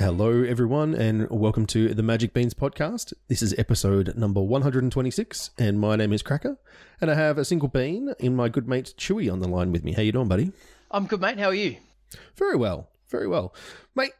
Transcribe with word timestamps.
Hello, 0.00 0.42
everyone, 0.42 0.94
and 0.94 1.28
welcome 1.28 1.66
to 1.66 1.92
the 1.92 2.02
Magic 2.02 2.32
Beans 2.32 2.54
podcast. 2.54 3.12
This 3.28 3.42
is 3.42 3.54
episode 3.58 4.16
number 4.16 4.40
126, 4.40 5.50
and 5.58 5.78
my 5.78 5.94
name 5.94 6.14
is 6.14 6.22
Cracker, 6.22 6.56
and 7.02 7.10
I 7.10 7.14
have 7.16 7.36
a 7.36 7.44
single 7.44 7.68
bean 7.68 8.14
in 8.18 8.34
my 8.34 8.48
good 8.48 8.66
mate 8.66 8.94
Chewy 8.96 9.30
on 9.30 9.40
the 9.40 9.46
line 9.48 9.72
with 9.72 9.84
me. 9.84 9.92
How 9.92 10.00
you 10.00 10.10
doing, 10.10 10.26
buddy? 10.26 10.52
I'm 10.90 11.04
good, 11.04 11.20
mate. 11.20 11.38
How 11.38 11.48
are 11.48 11.54
you? 11.54 11.76
Very 12.34 12.56
well, 12.56 12.88
very 13.10 13.28
well, 13.28 13.54
mate. 13.94 14.12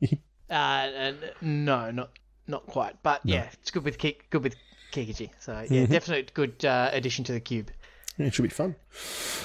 Uh, 0.50 0.54
and 0.54 1.16
no, 1.40 1.90
not 1.90 2.10
not 2.46 2.66
quite. 2.66 3.02
But 3.02 3.24
no. 3.24 3.34
yeah, 3.34 3.48
it's 3.52 3.70
good 3.70 3.84
with 3.84 3.98
Kik, 3.98 4.30
good 4.30 4.42
with 4.42 4.56
Kikiji. 4.92 5.30
So 5.38 5.52
yeah, 5.52 5.82
mm-hmm. 5.82 5.92
definitely 5.92 6.28
good 6.34 6.64
uh, 6.64 6.90
addition 6.92 7.24
to 7.24 7.32
the 7.32 7.40
cube. 7.40 7.70
It 8.18 8.34
should 8.34 8.42
be 8.42 8.48
fun. 8.48 8.74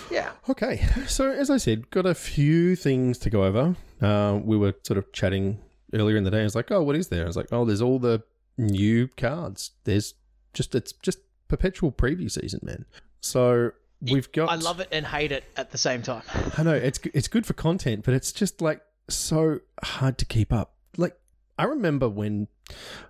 Yeah. 0.09 0.31
Okay. 0.49 0.83
So 1.07 1.29
as 1.29 1.49
I 1.49 1.57
said, 1.57 1.91
got 1.91 2.05
a 2.05 2.15
few 2.15 2.75
things 2.75 3.19
to 3.19 3.29
go 3.29 3.43
over. 3.43 3.75
Uh, 4.01 4.39
we 4.43 4.57
were 4.57 4.73
sort 4.83 4.97
of 4.97 5.11
chatting 5.11 5.59
earlier 5.93 6.17
in 6.17 6.23
the 6.23 6.31
day. 6.31 6.41
I 6.41 6.43
was 6.43 6.55
like, 6.55 6.71
"Oh, 6.71 6.81
what 6.81 6.95
is 6.95 7.09
there?" 7.09 7.23
I 7.23 7.27
was 7.27 7.37
like, 7.37 7.49
"Oh, 7.51 7.65
there's 7.65 7.81
all 7.81 7.99
the 7.99 8.23
new 8.57 9.07
cards. 9.09 9.71
There's 9.83 10.15
just 10.53 10.73
it's 10.73 10.93
just 10.93 11.19
perpetual 11.47 11.91
preview 11.91 12.31
season, 12.31 12.61
man." 12.63 12.85
So 13.21 13.71
we've 14.01 14.31
got. 14.31 14.49
I 14.49 14.55
love 14.55 14.79
it 14.79 14.87
and 14.91 15.05
hate 15.05 15.31
it 15.31 15.43
at 15.55 15.71
the 15.71 15.77
same 15.77 16.01
time. 16.01 16.23
I 16.57 16.63
know 16.63 16.73
it's 16.73 16.99
it's 17.13 17.27
good 17.27 17.45
for 17.45 17.53
content, 17.53 18.03
but 18.05 18.15
it's 18.15 18.31
just 18.31 18.61
like 18.61 18.81
so 19.07 19.59
hard 19.83 20.17
to 20.17 20.25
keep 20.25 20.51
up 20.51 20.72
like 20.97 21.17
I 21.57 21.65
remember 21.65 22.09
when 22.09 22.47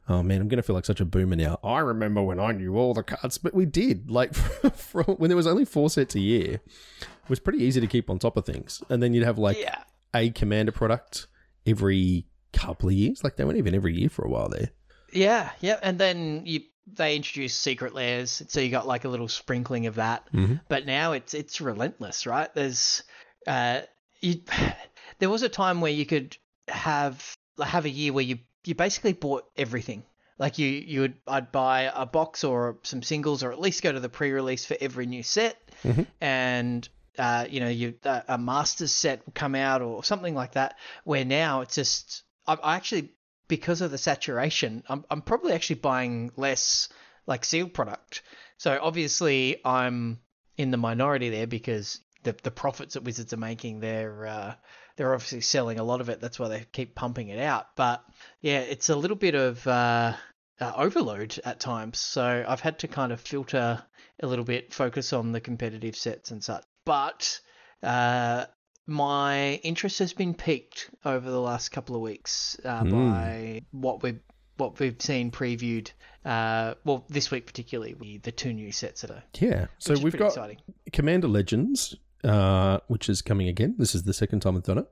oh 0.10 0.24
man, 0.24 0.42
I'm 0.42 0.48
gonna 0.48 0.62
feel 0.62 0.76
like 0.76 0.86
such 0.86 1.00
a 1.00 1.06
boomer 1.06 1.36
now. 1.36 1.60
I 1.64 1.80
remember 1.80 2.22
when 2.22 2.40
I 2.40 2.52
knew 2.52 2.76
all 2.76 2.94
the 2.94 3.04
cards, 3.04 3.38
but 3.38 3.54
we 3.54 3.66
did. 3.66 4.10
Like 4.10 4.34
from, 4.76 5.06
when 5.18 5.30
there 5.30 5.38
was 5.38 5.48
only 5.48 5.66
four 5.66 5.90
sets 5.90 6.16
a 6.16 6.20
year, 6.20 6.54
it 6.56 7.30
was 7.30 7.40
pretty 7.40 7.64
easy 7.64 7.80
to 7.82 7.88
keep 7.88 8.10
on 8.10 8.20
top 8.20 8.38
of 8.38 8.46
things. 8.46 8.84
And 8.90 9.02
then 9.02 9.14
you'd 9.14 9.26
have 9.26 9.38
like 9.38 9.60
yeah. 9.60 9.84
a 10.14 10.30
commander 10.32 10.72
product 10.72 11.28
every 11.66 12.26
couple 12.52 12.90
of 12.90 12.96
years. 12.96 13.24
Like 13.24 13.38
they 13.38 13.46
weren't 13.46 13.58
even 13.58 13.76
every 13.76 13.98
year 13.98 14.10
for 14.10 14.26
a 14.26 14.30
while 14.30 14.50
there. 14.50 14.70
Yeah, 15.12 15.52
yeah, 15.62 15.80
and 15.82 16.00
then 16.00 16.42
you 16.46 16.62
they 16.86 17.16
introduced 17.16 17.62
secret 17.62 17.94
layers, 17.94 18.44
so 18.48 18.60
you 18.60 18.70
got 18.70 18.88
like 18.88 19.06
a 19.06 19.10
little 19.10 19.30
sprinkling 19.30 19.88
of 19.88 19.96
that. 19.96 20.28
Mm-hmm. 20.34 20.56
But 20.68 20.86
now 20.86 21.14
it's 21.14 21.34
it's 21.34 21.62
relentless, 21.62 22.26
right? 22.26 22.54
There's 22.54 23.04
uh, 23.48 23.82
you, 24.22 24.42
there 25.20 25.30
was 25.30 25.44
a 25.44 25.50
time 25.50 25.82
where 25.82 25.92
you 25.92 26.06
could 26.06 26.38
have 26.68 27.36
have 27.62 27.86
a 27.86 27.90
year 27.90 28.14
where 28.14 28.24
you 28.24 28.40
you 28.66 28.76
basically 28.76 29.14
bought 29.14 29.46
everything. 29.58 30.04
Like 30.40 30.58
you 30.58 30.68
you 30.68 31.02
would 31.02 31.16
I'd 31.28 31.52
buy 31.52 31.92
a 31.94 32.06
box 32.06 32.44
or 32.44 32.78
some 32.84 33.04
singles 33.04 33.44
or 33.44 33.52
at 33.52 33.60
least 33.60 33.84
go 33.84 33.92
to 33.92 34.00
the 34.00 34.10
pre-release 34.10 34.66
for 34.66 34.76
every 34.80 35.06
new 35.06 35.24
set, 35.24 35.58
mm-hmm. 35.84 36.04
and 36.20 36.88
uh, 37.18 37.46
you 37.50 37.60
know 37.60 37.70
you 37.70 37.94
uh, 38.04 38.22
a 38.28 38.38
masters 38.38 38.92
set 38.92 39.26
would 39.26 39.36
come 39.36 39.56
out 39.56 39.82
or 39.82 40.04
something 40.04 40.34
like 40.34 40.54
that. 40.54 40.78
Where 41.04 41.26
now 41.26 41.62
it's 41.62 41.76
just 41.76 42.24
I, 42.48 42.56
I 42.56 42.76
actually 42.76 43.14
because 43.48 43.82
of 43.82 43.92
the 43.92 43.98
saturation, 43.98 44.84
I'm 44.90 45.06
I'm 45.10 45.22
probably 45.22 45.54
actually 45.54 45.78
buying 45.78 46.32
less 46.36 46.90
like 47.28 47.46
sealed 47.46 47.74
product. 47.74 48.24
So 48.58 48.80
obviously 48.82 49.62
I'm 49.64 50.20
in 50.58 50.72
the 50.72 50.78
minority 50.78 51.30
there 51.30 51.48
because 51.48 52.00
the 52.24 52.36
the 52.44 52.52
profits 52.52 52.96
that 52.96 53.04
Wizards 53.04 53.34
are 53.34 53.38
making, 53.38 53.80
they're 53.80 54.26
uh, 54.26 54.56
they're 54.96 55.14
obviously 55.14 55.42
selling 55.42 55.80
a 55.80 55.84
lot 55.84 56.02
of 56.02 56.10
it. 56.10 56.22
That's 56.22 56.40
why 56.40 56.50
they 56.50 56.66
keep 56.72 56.96
pumping 56.96 57.30
it 57.30 57.40
out. 57.40 57.76
But 57.76 58.04
yeah, 58.42 58.60
it's 58.60 58.90
a 58.90 58.96
little 58.96 59.18
bit 59.18 59.36
of 59.36 59.66
uh, 59.68 60.14
uh, 60.60 60.72
overload 60.76 61.40
at 61.46 61.60
times. 61.60 62.00
So 62.00 62.46
I've 62.48 62.62
had 62.62 62.80
to 62.80 62.88
kind 62.88 63.12
of 63.12 63.20
filter 63.20 63.84
a 64.22 64.28
little 64.28 64.46
bit, 64.46 64.74
focus 64.74 65.14
on 65.14 65.32
the 65.32 65.42
competitive 65.42 65.96
sets 65.96 66.32
and 66.32 66.44
such. 66.44 66.64
But 66.86 67.40
uh, 67.82 68.46
my 68.88 69.56
interest 69.64 70.00
has 70.00 70.14
been 70.14 70.34
piqued 70.34 70.90
over 71.06 71.30
the 71.30 71.40
last 71.40 71.70
couple 71.70 71.96
of 71.96 72.02
weeks 72.02 72.58
uh, 72.64 72.84
mm. 72.84 72.92
by 72.92 73.62
what 73.72 74.04
we've 74.04 74.20
what 74.58 74.80
we've 74.80 75.02
seen 75.02 75.32
previewed. 75.32 75.92
Uh, 76.24 76.76
well, 76.86 77.04
this 77.10 77.32
week 77.32 77.48
particularly, 77.48 78.20
the 78.22 78.32
two 78.32 78.54
new 78.54 78.72
sets 78.72 79.02
that 79.02 79.12
are 79.12 79.24
yeah. 79.40 79.68
So 79.80 79.96
we've 79.98 80.16
got 80.16 80.28
exciting. 80.28 80.58
Commander 80.92 81.28
Legends, 81.28 81.96
uh, 82.24 82.80
which 82.88 83.10
is 83.10 83.22
coming 83.22 83.48
again. 83.48 83.76
This 83.78 83.96
is 83.96 84.04
the 84.04 84.14
second 84.14 84.42
time 84.42 84.56
I've 84.56 84.64
done 84.64 84.80
it. 84.80 84.88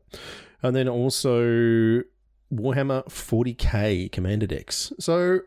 And 0.64 0.76
then 0.76 0.88
also 0.88 2.04
Warhammer 2.54 3.06
40k 3.06 4.12
Commander 4.12 4.48
decks. 4.48 4.92
So 5.00 5.40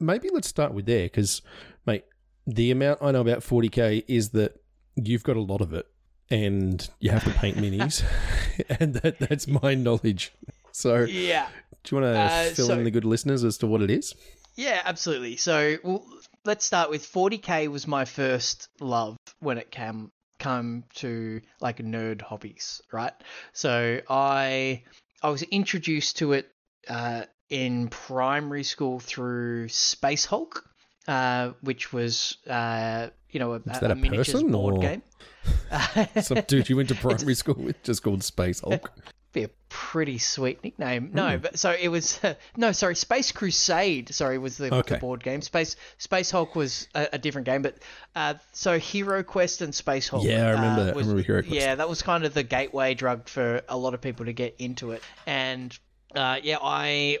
maybe 0.00 0.28
let's 0.32 0.48
start 0.48 0.72
with 0.72 0.86
there 0.86 1.04
because, 1.04 1.42
mate, 1.86 2.04
the 2.46 2.70
amount 2.70 3.00
I 3.02 3.10
know 3.12 3.20
about 3.20 3.40
40k 3.40 4.04
is 4.08 4.30
that 4.30 4.60
you've 4.96 5.24
got 5.24 5.36
a 5.36 5.40
lot 5.40 5.60
of 5.60 5.72
it 5.72 5.86
and 6.30 6.88
you 7.00 7.10
have 7.10 7.24
to 7.24 7.30
paint 7.30 7.56
minis. 7.56 8.04
and 8.80 8.94
that, 8.94 9.18
that's 9.18 9.46
my 9.46 9.74
knowledge. 9.74 10.32
So, 10.72 11.00
yeah. 11.04 11.48
Do 11.84 11.96
you 11.96 12.02
want 12.02 12.14
to 12.14 12.20
uh, 12.20 12.44
fill 12.54 12.66
so, 12.68 12.74
in 12.74 12.84
the 12.84 12.90
good 12.90 13.04
listeners 13.04 13.44
as 13.44 13.58
to 13.58 13.66
what 13.66 13.82
it 13.82 13.90
is? 13.90 14.14
Yeah, 14.54 14.80
absolutely. 14.84 15.36
So, 15.36 15.76
well, 15.82 16.04
let's 16.44 16.64
start 16.64 16.90
with 16.90 17.10
40k 17.10 17.68
was 17.68 17.86
my 17.86 18.04
first 18.04 18.68
love 18.80 19.16
when 19.40 19.58
it 19.58 19.70
came 19.70 20.10
come 20.42 20.84
to 20.96 21.40
like 21.60 21.78
nerd 21.78 22.20
hobbies, 22.20 22.82
right? 22.92 23.12
So 23.52 24.00
I 24.08 24.82
I 25.22 25.30
was 25.30 25.42
introduced 25.42 26.18
to 26.18 26.32
it 26.32 26.50
uh, 26.88 27.22
in 27.48 27.88
primary 27.88 28.64
school 28.64 28.98
through 28.98 29.68
Space 29.68 30.24
Hulk, 30.24 30.64
uh, 31.06 31.52
which 31.60 31.92
was 31.92 32.38
uh, 32.48 33.08
you 33.30 33.38
know 33.38 33.52
a, 33.52 33.56
Is 33.56 33.80
that 33.80 33.90
a, 33.90 33.92
a 33.92 33.96
miniatures 33.96 34.42
board 34.42 34.74
or... 34.74 34.80
game. 34.80 35.02
Some 36.22 36.40
dude 36.46 36.68
you 36.68 36.76
went 36.76 36.88
to 36.88 36.94
primary 36.94 37.34
school 37.34 37.56
with 37.56 37.82
just 37.82 38.02
called 38.02 38.22
Space 38.22 38.60
Hulk 38.60 38.92
be 39.32 39.44
a 39.44 39.50
pretty 39.68 40.18
sweet 40.18 40.62
nickname. 40.62 41.10
No, 41.12 41.22
mm. 41.22 41.42
but 41.42 41.58
so 41.58 41.74
it 41.78 41.88
was 41.88 42.22
uh, 42.22 42.34
no, 42.56 42.72
sorry, 42.72 42.96
Space 42.96 43.32
Crusade. 43.32 44.14
Sorry, 44.14 44.38
was 44.38 44.56
the, 44.56 44.74
okay. 44.74 44.94
the 44.94 45.00
board 45.00 45.22
game. 45.22 45.42
Space 45.42 45.76
Space 45.98 46.30
Hulk 46.30 46.54
was 46.54 46.88
a, 46.94 47.08
a 47.14 47.18
different 47.18 47.46
game, 47.46 47.62
but 47.62 47.76
uh, 48.14 48.34
so 48.52 48.78
Hero 48.78 49.22
Quest 49.22 49.62
and 49.62 49.74
Space 49.74 50.08
Hulk. 50.08 50.24
Yeah, 50.24 50.46
I 50.46 50.50
remember 50.50 50.82
uh, 50.82 50.84
that. 50.84 50.94
Was, 50.94 51.06
I 51.06 51.10
remember 51.10 51.26
Hero 51.26 51.42
Quest. 51.42 51.54
Yeah, 51.54 51.74
that 51.76 51.88
was 51.88 52.02
kind 52.02 52.24
of 52.24 52.34
the 52.34 52.42
gateway 52.42 52.94
drug 52.94 53.28
for 53.28 53.62
a 53.68 53.76
lot 53.76 53.94
of 53.94 54.00
people 54.00 54.26
to 54.26 54.32
get 54.32 54.56
into 54.58 54.92
it, 54.92 55.02
and 55.26 55.76
uh, 56.14 56.38
yeah, 56.42 56.58
I 56.60 57.18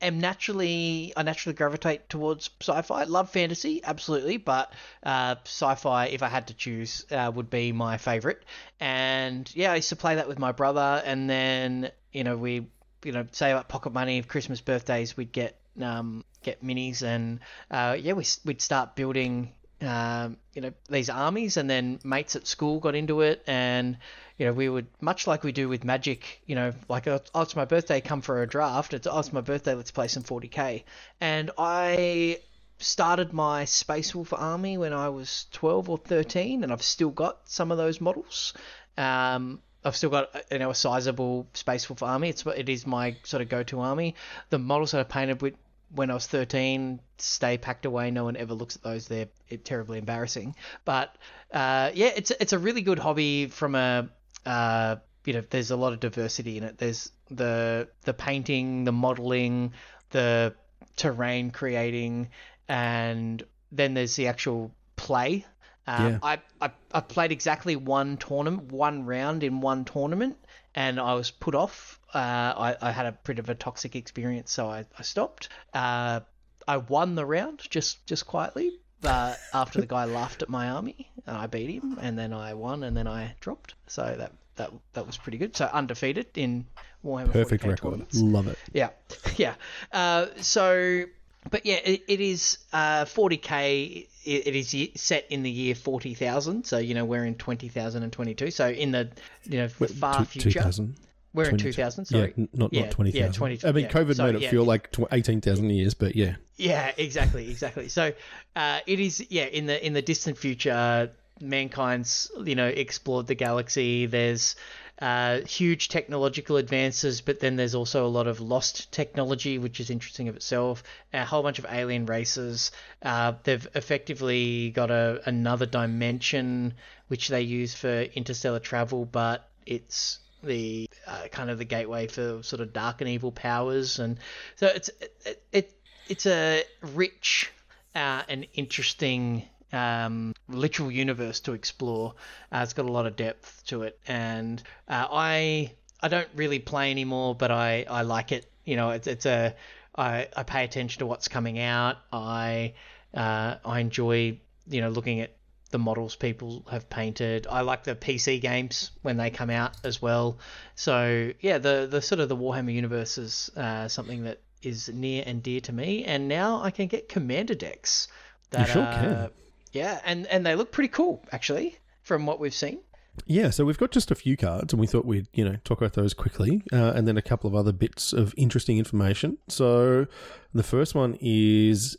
am 0.00 0.20
naturally 0.20 1.12
I 1.16 1.22
naturally 1.22 1.54
gravitate 1.54 2.08
towards 2.08 2.50
sci-fi. 2.60 3.04
Love 3.04 3.30
fantasy, 3.30 3.82
absolutely, 3.84 4.36
but 4.36 4.72
uh, 5.02 5.36
sci-fi, 5.44 6.06
if 6.06 6.22
I 6.22 6.28
had 6.28 6.48
to 6.48 6.54
choose, 6.54 7.06
uh, 7.10 7.30
would 7.34 7.50
be 7.50 7.72
my 7.72 7.98
favorite. 7.98 8.42
And 8.80 9.50
yeah, 9.54 9.72
I 9.72 9.76
used 9.76 9.90
to 9.90 9.96
play 9.96 10.16
that 10.16 10.28
with 10.28 10.38
my 10.38 10.52
brother, 10.52 11.02
and 11.04 11.28
then 11.28 11.90
you 12.12 12.24
know 12.24 12.36
we 12.36 12.66
you 13.04 13.12
know 13.12 13.26
save 13.32 13.56
up 13.56 13.68
pocket 13.68 13.92
money. 13.92 14.22
Christmas 14.22 14.60
birthdays, 14.60 15.16
we'd 15.16 15.32
get 15.32 15.58
um, 15.80 16.24
get 16.42 16.64
minis, 16.64 17.02
and 17.02 17.40
uh, 17.70 17.96
yeah, 17.98 18.12
we 18.12 18.24
we'd 18.44 18.60
start 18.60 18.96
building 18.96 19.52
um, 19.82 20.38
you 20.54 20.62
know 20.62 20.72
these 20.88 21.10
armies, 21.10 21.56
and 21.56 21.68
then 21.68 21.98
mates 22.04 22.36
at 22.36 22.46
school 22.46 22.80
got 22.80 22.94
into 22.94 23.20
it, 23.20 23.42
and 23.46 23.98
you 24.38 24.46
know 24.46 24.52
we 24.52 24.68
would 24.68 24.86
much 25.00 25.26
like 25.26 25.44
we 25.44 25.52
do 25.52 25.68
with 25.68 25.84
Magic, 25.84 26.40
you 26.46 26.54
know, 26.54 26.72
like 26.88 27.06
oh, 27.06 27.20
it's 27.36 27.56
my 27.56 27.64
birthday, 27.64 28.00
come 28.00 28.22
for 28.22 28.42
a 28.42 28.46
draft. 28.46 28.94
It's 28.94 29.06
oh, 29.06 29.18
it's 29.18 29.32
my 29.32 29.42
birthday, 29.42 29.74
let's 29.74 29.90
play 29.90 30.08
some 30.08 30.22
40k, 30.22 30.84
and 31.20 31.50
I 31.58 32.40
started 32.78 33.32
my 33.32 33.64
Space 33.64 34.14
Wolf 34.14 34.32
army 34.32 34.78
when 34.78 34.92
I 34.92 35.08
was 35.08 35.46
12 35.52 35.88
or 35.88 35.98
13, 35.98 36.62
and 36.62 36.72
I've 36.72 36.82
still 36.82 37.10
got 37.10 37.40
some 37.44 37.70
of 37.70 37.78
those 37.78 38.00
models. 38.00 38.52
Um, 38.98 39.60
I've 39.84 39.96
still 39.96 40.10
got 40.10 40.30
you 40.50 40.58
know 40.58 40.70
a 40.70 40.74
sizable 40.74 41.46
Space 41.52 41.88
Wolf 41.88 42.02
army. 42.02 42.30
It's 42.30 42.44
it 42.46 42.68
is 42.68 42.86
my 42.86 43.16
sort 43.24 43.42
of 43.42 43.48
go-to 43.48 43.80
army. 43.80 44.14
The 44.50 44.58
models 44.58 44.92
that 44.92 45.00
I 45.00 45.04
painted 45.04 45.42
with 45.42 45.54
when 45.94 46.10
I 46.10 46.14
was 46.14 46.26
13 46.26 47.00
stay 47.18 47.58
packed 47.58 47.86
away. 47.86 48.10
No 48.10 48.24
one 48.24 48.36
ever 48.36 48.54
looks 48.54 48.76
at 48.76 48.82
those. 48.82 49.08
They're 49.08 49.28
terribly 49.64 49.98
embarrassing. 49.98 50.54
But 50.84 51.16
uh, 51.52 51.90
yeah, 51.94 52.10
it's 52.14 52.30
it's 52.30 52.52
a 52.52 52.58
really 52.58 52.82
good 52.82 52.98
hobby 52.98 53.46
from 53.46 53.74
a 53.74 54.08
uh, 54.44 54.96
you 55.24 55.32
know. 55.32 55.42
There's 55.48 55.70
a 55.70 55.76
lot 55.76 55.92
of 55.92 56.00
diversity 56.00 56.58
in 56.58 56.64
it. 56.64 56.78
There's 56.78 57.10
the 57.30 57.88
the 58.02 58.14
painting, 58.14 58.84
the 58.84 58.92
modeling, 58.92 59.72
the 60.10 60.54
terrain 60.96 61.50
creating, 61.50 62.28
and 62.68 63.42
then 63.72 63.94
there's 63.94 64.16
the 64.16 64.28
actual 64.28 64.72
play. 64.96 65.44
Um, 65.86 66.12
yeah. 66.12 66.18
I, 66.22 66.38
I 66.60 66.70
I 66.92 67.00
played 67.00 67.32
exactly 67.32 67.76
one 67.76 68.16
tournament, 68.16 68.72
one 68.72 69.06
round 69.06 69.44
in 69.44 69.60
one 69.60 69.84
tournament, 69.84 70.36
and 70.74 70.98
I 70.98 71.14
was 71.14 71.30
put 71.30 71.54
off. 71.54 72.00
Uh, 72.16 72.54
I, 72.56 72.88
I 72.88 72.92
had 72.92 73.04
a 73.04 73.12
bit 73.12 73.38
of 73.38 73.50
a 73.50 73.54
toxic 73.54 73.94
experience, 73.94 74.50
so 74.50 74.68
I, 74.68 74.86
I 74.98 75.02
stopped. 75.02 75.50
Uh, 75.74 76.20
I 76.66 76.78
won 76.78 77.14
the 77.14 77.26
round 77.26 77.60
just 77.68 78.06
just 78.06 78.26
quietly, 78.26 78.72
but 79.02 79.38
after 79.52 79.82
the 79.82 79.86
guy 79.86 80.04
laughed 80.20 80.40
at 80.40 80.48
my 80.48 80.70
army, 80.70 81.10
and 81.26 81.36
I 81.36 81.46
beat 81.46 81.68
him, 81.68 81.98
and 82.00 82.18
then 82.18 82.32
I 82.32 82.54
won, 82.54 82.84
and 82.84 82.96
then 82.96 83.06
I 83.06 83.34
dropped. 83.40 83.74
So 83.86 84.02
that 84.16 84.32
that 84.54 84.70
that 84.94 85.06
was 85.06 85.18
pretty 85.18 85.36
good. 85.36 85.54
So 85.54 85.66
undefeated 85.66 86.28
in 86.36 86.64
Warhammer 87.04 87.32
Perfect 87.32 87.64
40K 87.64 87.68
record. 87.68 88.14
Love 88.14 88.48
it. 88.48 88.58
Yeah, 88.72 88.90
yeah. 89.36 89.56
Uh, 89.92 90.28
so, 90.40 91.04
but 91.50 91.66
yeah, 91.66 91.80
it, 91.84 92.02
it 92.08 92.20
is 92.22 92.56
uh, 92.72 93.04
40k. 93.04 94.08
It, 94.24 94.46
it 94.46 94.56
is 94.56 94.74
set 94.98 95.26
in 95.28 95.42
the 95.42 95.50
year 95.50 95.74
40,000. 95.74 96.64
So 96.64 96.78
you 96.78 96.94
know 96.94 97.04
we're 97.04 97.26
in 97.26 97.34
20,022. 97.34 98.50
So 98.52 98.70
in 98.70 98.92
the 98.92 99.10
you 99.44 99.58
know 99.58 99.68
far 99.68 100.20
two, 100.20 100.24
future. 100.24 100.60
2000. 100.60 100.96
We're 101.36 101.50
in 101.50 101.58
2000, 101.58 102.06
sorry. 102.06 102.32
Yeah, 102.34 102.46
not, 102.54 102.72
yeah, 102.72 102.80
not 102.82 102.90
20,000. 102.92 103.26
Yeah, 103.26 103.32
20, 103.32 103.68
I 103.68 103.72
mean, 103.72 103.84
yeah. 103.84 103.90
COVID 103.90 104.16
so, 104.16 104.24
made 104.24 104.34
it 104.36 104.40
yeah, 104.42 104.50
feel 104.50 104.64
like 104.64 104.94
18,000 105.12 105.70
years, 105.70 105.94
but 105.94 106.16
yeah. 106.16 106.36
Yeah, 106.56 106.92
exactly, 106.96 107.50
exactly. 107.50 107.88
So 107.88 108.12
uh, 108.56 108.80
it 108.86 108.98
is, 108.98 109.24
yeah, 109.28 109.44
in 109.44 109.66
the 109.66 109.86
in 109.86 109.92
the 109.92 110.00
distant 110.00 110.38
future, 110.38 111.12
mankind's, 111.40 112.30
you 112.42 112.54
know, 112.54 112.66
explored 112.66 113.26
the 113.26 113.34
galaxy. 113.34 114.06
There's 114.06 114.56
uh, 115.00 115.40
huge 115.40 115.88
technological 115.88 116.56
advances, 116.56 117.20
but 117.20 117.40
then 117.40 117.56
there's 117.56 117.74
also 117.74 118.06
a 118.06 118.08
lot 118.08 118.26
of 118.26 118.40
lost 118.40 118.90
technology, 118.90 119.58
which 119.58 119.78
is 119.78 119.90
interesting 119.90 120.28
of 120.28 120.36
itself. 120.36 120.82
A 121.12 121.24
whole 121.24 121.42
bunch 121.42 121.58
of 121.58 121.66
alien 121.68 122.06
races. 122.06 122.70
Uh, 123.02 123.34
they've 123.44 123.68
effectively 123.74 124.70
got 124.70 124.90
a 124.90 125.20
another 125.26 125.66
dimension 125.66 126.72
which 127.08 127.28
they 127.28 127.42
use 127.42 127.74
for 127.74 128.00
interstellar 128.14 128.58
travel, 128.58 129.04
but 129.04 129.50
it's 129.66 130.18
the 130.46 130.88
uh, 131.06 131.28
kind 131.30 131.50
of 131.50 131.58
the 131.58 131.64
gateway 131.64 132.06
for 132.06 132.42
sort 132.42 132.60
of 132.60 132.72
dark 132.72 133.00
and 133.00 133.10
evil 133.10 133.32
powers, 133.32 133.98
and 133.98 134.18
so 134.56 134.66
it's 134.68 134.90
it, 135.24 135.42
it 135.52 135.72
it's 136.08 136.26
a 136.26 136.64
rich 136.80 137.52
uh, 137.94 138.22
and 138.28 138.46
interesting 138.54 139.42
um, 139.72 140.34
literal 140.48 140.90
universe 140.90 141.40
to 141.40 141.52
explore. 141.52 142.14
Uh, 142.52 142.60
it's 142.62 142.72
got 142.72 142.86
a 142.86 142.92
lot 142.92 143.06
of 143.06 143.16
depth 143.16 143.62
to 143.66 143.82
it, 143.82 143.98
and 144.06 144.62
uh, 144.88 145.06
I 145.10 145.72
I 146.00 146.08
don't 146.08 146.28
really 146.34 146.58
play 146.58 146.90
anymore, 146.90 147.34
but 147.34 147.50
I, 147.50 147.86
I 147.88 148.02
like 148.02 148.32
it. 148.32 148.50
You 148.64 148.76
know, 148.76 148.90
it's 148.90 149.06
it's 149.06 149.26
a 149.26 149.54
I, 149.96 150.28
I 150.36 150.42
pay 150.42 150.64
attention 150.64 151.00
to 151.00 151.06
what's 151.06 151.28
coming 151.28 151.58
out. 151.58 151.96
I 152.12 152.74
uh, 153.14 153.56
I 153.64 153.80
enjoy 153.80 154.38
you 154.68 154.80
know 154.80 154.90
looking 154.90 155.20
at 155.20 155.35
the 155.70 155.78
models 155.78 156.16
people 156.16 156.64
have 156.70 156.88
painted. 156.88 157.46
I 157.50 157.62
like 157.62 157.84
the 157.84 157.94
PC 157.94 158.40
games 158.40 158.92
when 159.02 159.16
they 159.16 159.30
come 159.30 159.50
out 159.50 159.76
as 159.84 160.00
well. 160.00 160.38
So 160.74 161.32
yeah, 161.40 161.58
the 161.58 161.86
the 161.90 162.00
sort 162.00 162.20
of 162.20 162.28
the 162.28 162.36
Warhammer 162.36 162.72
universe 162.72 163.18
is 163.18 163.50
uh, 163.56 163.88
something 163.88 164.24
that 164.24 164.40
is 164.62 164.88
near 164.88 165.22
and 165.26 165.42
dear 165.42 165.60
to 165.60 165.72
me. 165.72 166.04
And 166.04 166.28
now 166.28 166.62
I 166.62 166.70
can 166.70 166.86
get 166.86 167.08
commander 167.08 167.54
decks. 167.54 168.08
That, 168.50 168.68
you 168.68 168.72
sure 168.74 168.82
uh, 168.82 168.92
can. 168.92 169.30
Yeah, 169.72 170.00
and 170.04 170.26
and 170.26 170.46
they 170.46 170.54
look 170.54 170.72
pretty 170.72 170.88
cool 170.88 171.24
actually 171.32 171.78
from 172.02 172.26
what 172.26 172.38
we've 172.38 172.54
seen. 172.54 172.80
Yeah, 173.24 173.48
so 173.48 173.64
we've 173.64 173.78
got 173.78 173.92
just 173.92 174.10
a 174.10 174.14
few 174.14 174.36
cards, 174.36 174.72
and 174.72 174.80
we 174.80 174.86
thought 174.86 175.06
we'd 175.06 175.26
you 175.32 175.44
know 175.44 175.56
talk 175.64 175.78
about 175.78 175.94
those 175.94 176.14
quickly, 176.14 176.62
uh, 176.72 176.92
and 176.94 177.08
then 177.08 177.16
a 177.16 177.22
couple 177.22 177.48
of 177.48 177.54
other 177.54 177.72
bits 177.72 178.12
of 178.12 178.34
interesting 178.36 178.78
information. 178.78 179.38
So 179.48 180.06
the 180.54 180.62
first 180.62 180.94
one 180.94 181.16
is 181.20 181.96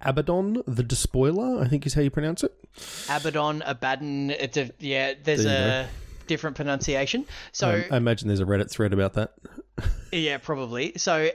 Abaddon 0.00 0.62
the 0.66 0.82
Despoiler, 0.82 1.62
I 1.62 1.68
think 1.68 1.86
is 1.86 1.94
how 1.94 2.00
you 2.00 2.10
pronounce 2.10 2.42
it. 2.42 2.52
Abaddon, 3.08 3.62
Abaddon. 3.64 4.30
It's 4.30 4.56
a 4.56 4.70
yeah. 4.78 5.14
There's 5.22 5.44
there 5.44 5.88
a 5.88 6.26
different 6.26 6.56
pronunciation. 6.56 7.26
So 7.52 7.68
I, 7.68 7.94
I 7.94 7.96
imagine 7.96 8.28
there's 8.28 8.40
a 8.40 8.44
Reddit 8.44 8.70
thread 8.70 8.92
about 8.92 9.14
that. 9.14 9.34
yeah, 10.12 10.38
probably. 10.38 10.94
So 10.96 11.30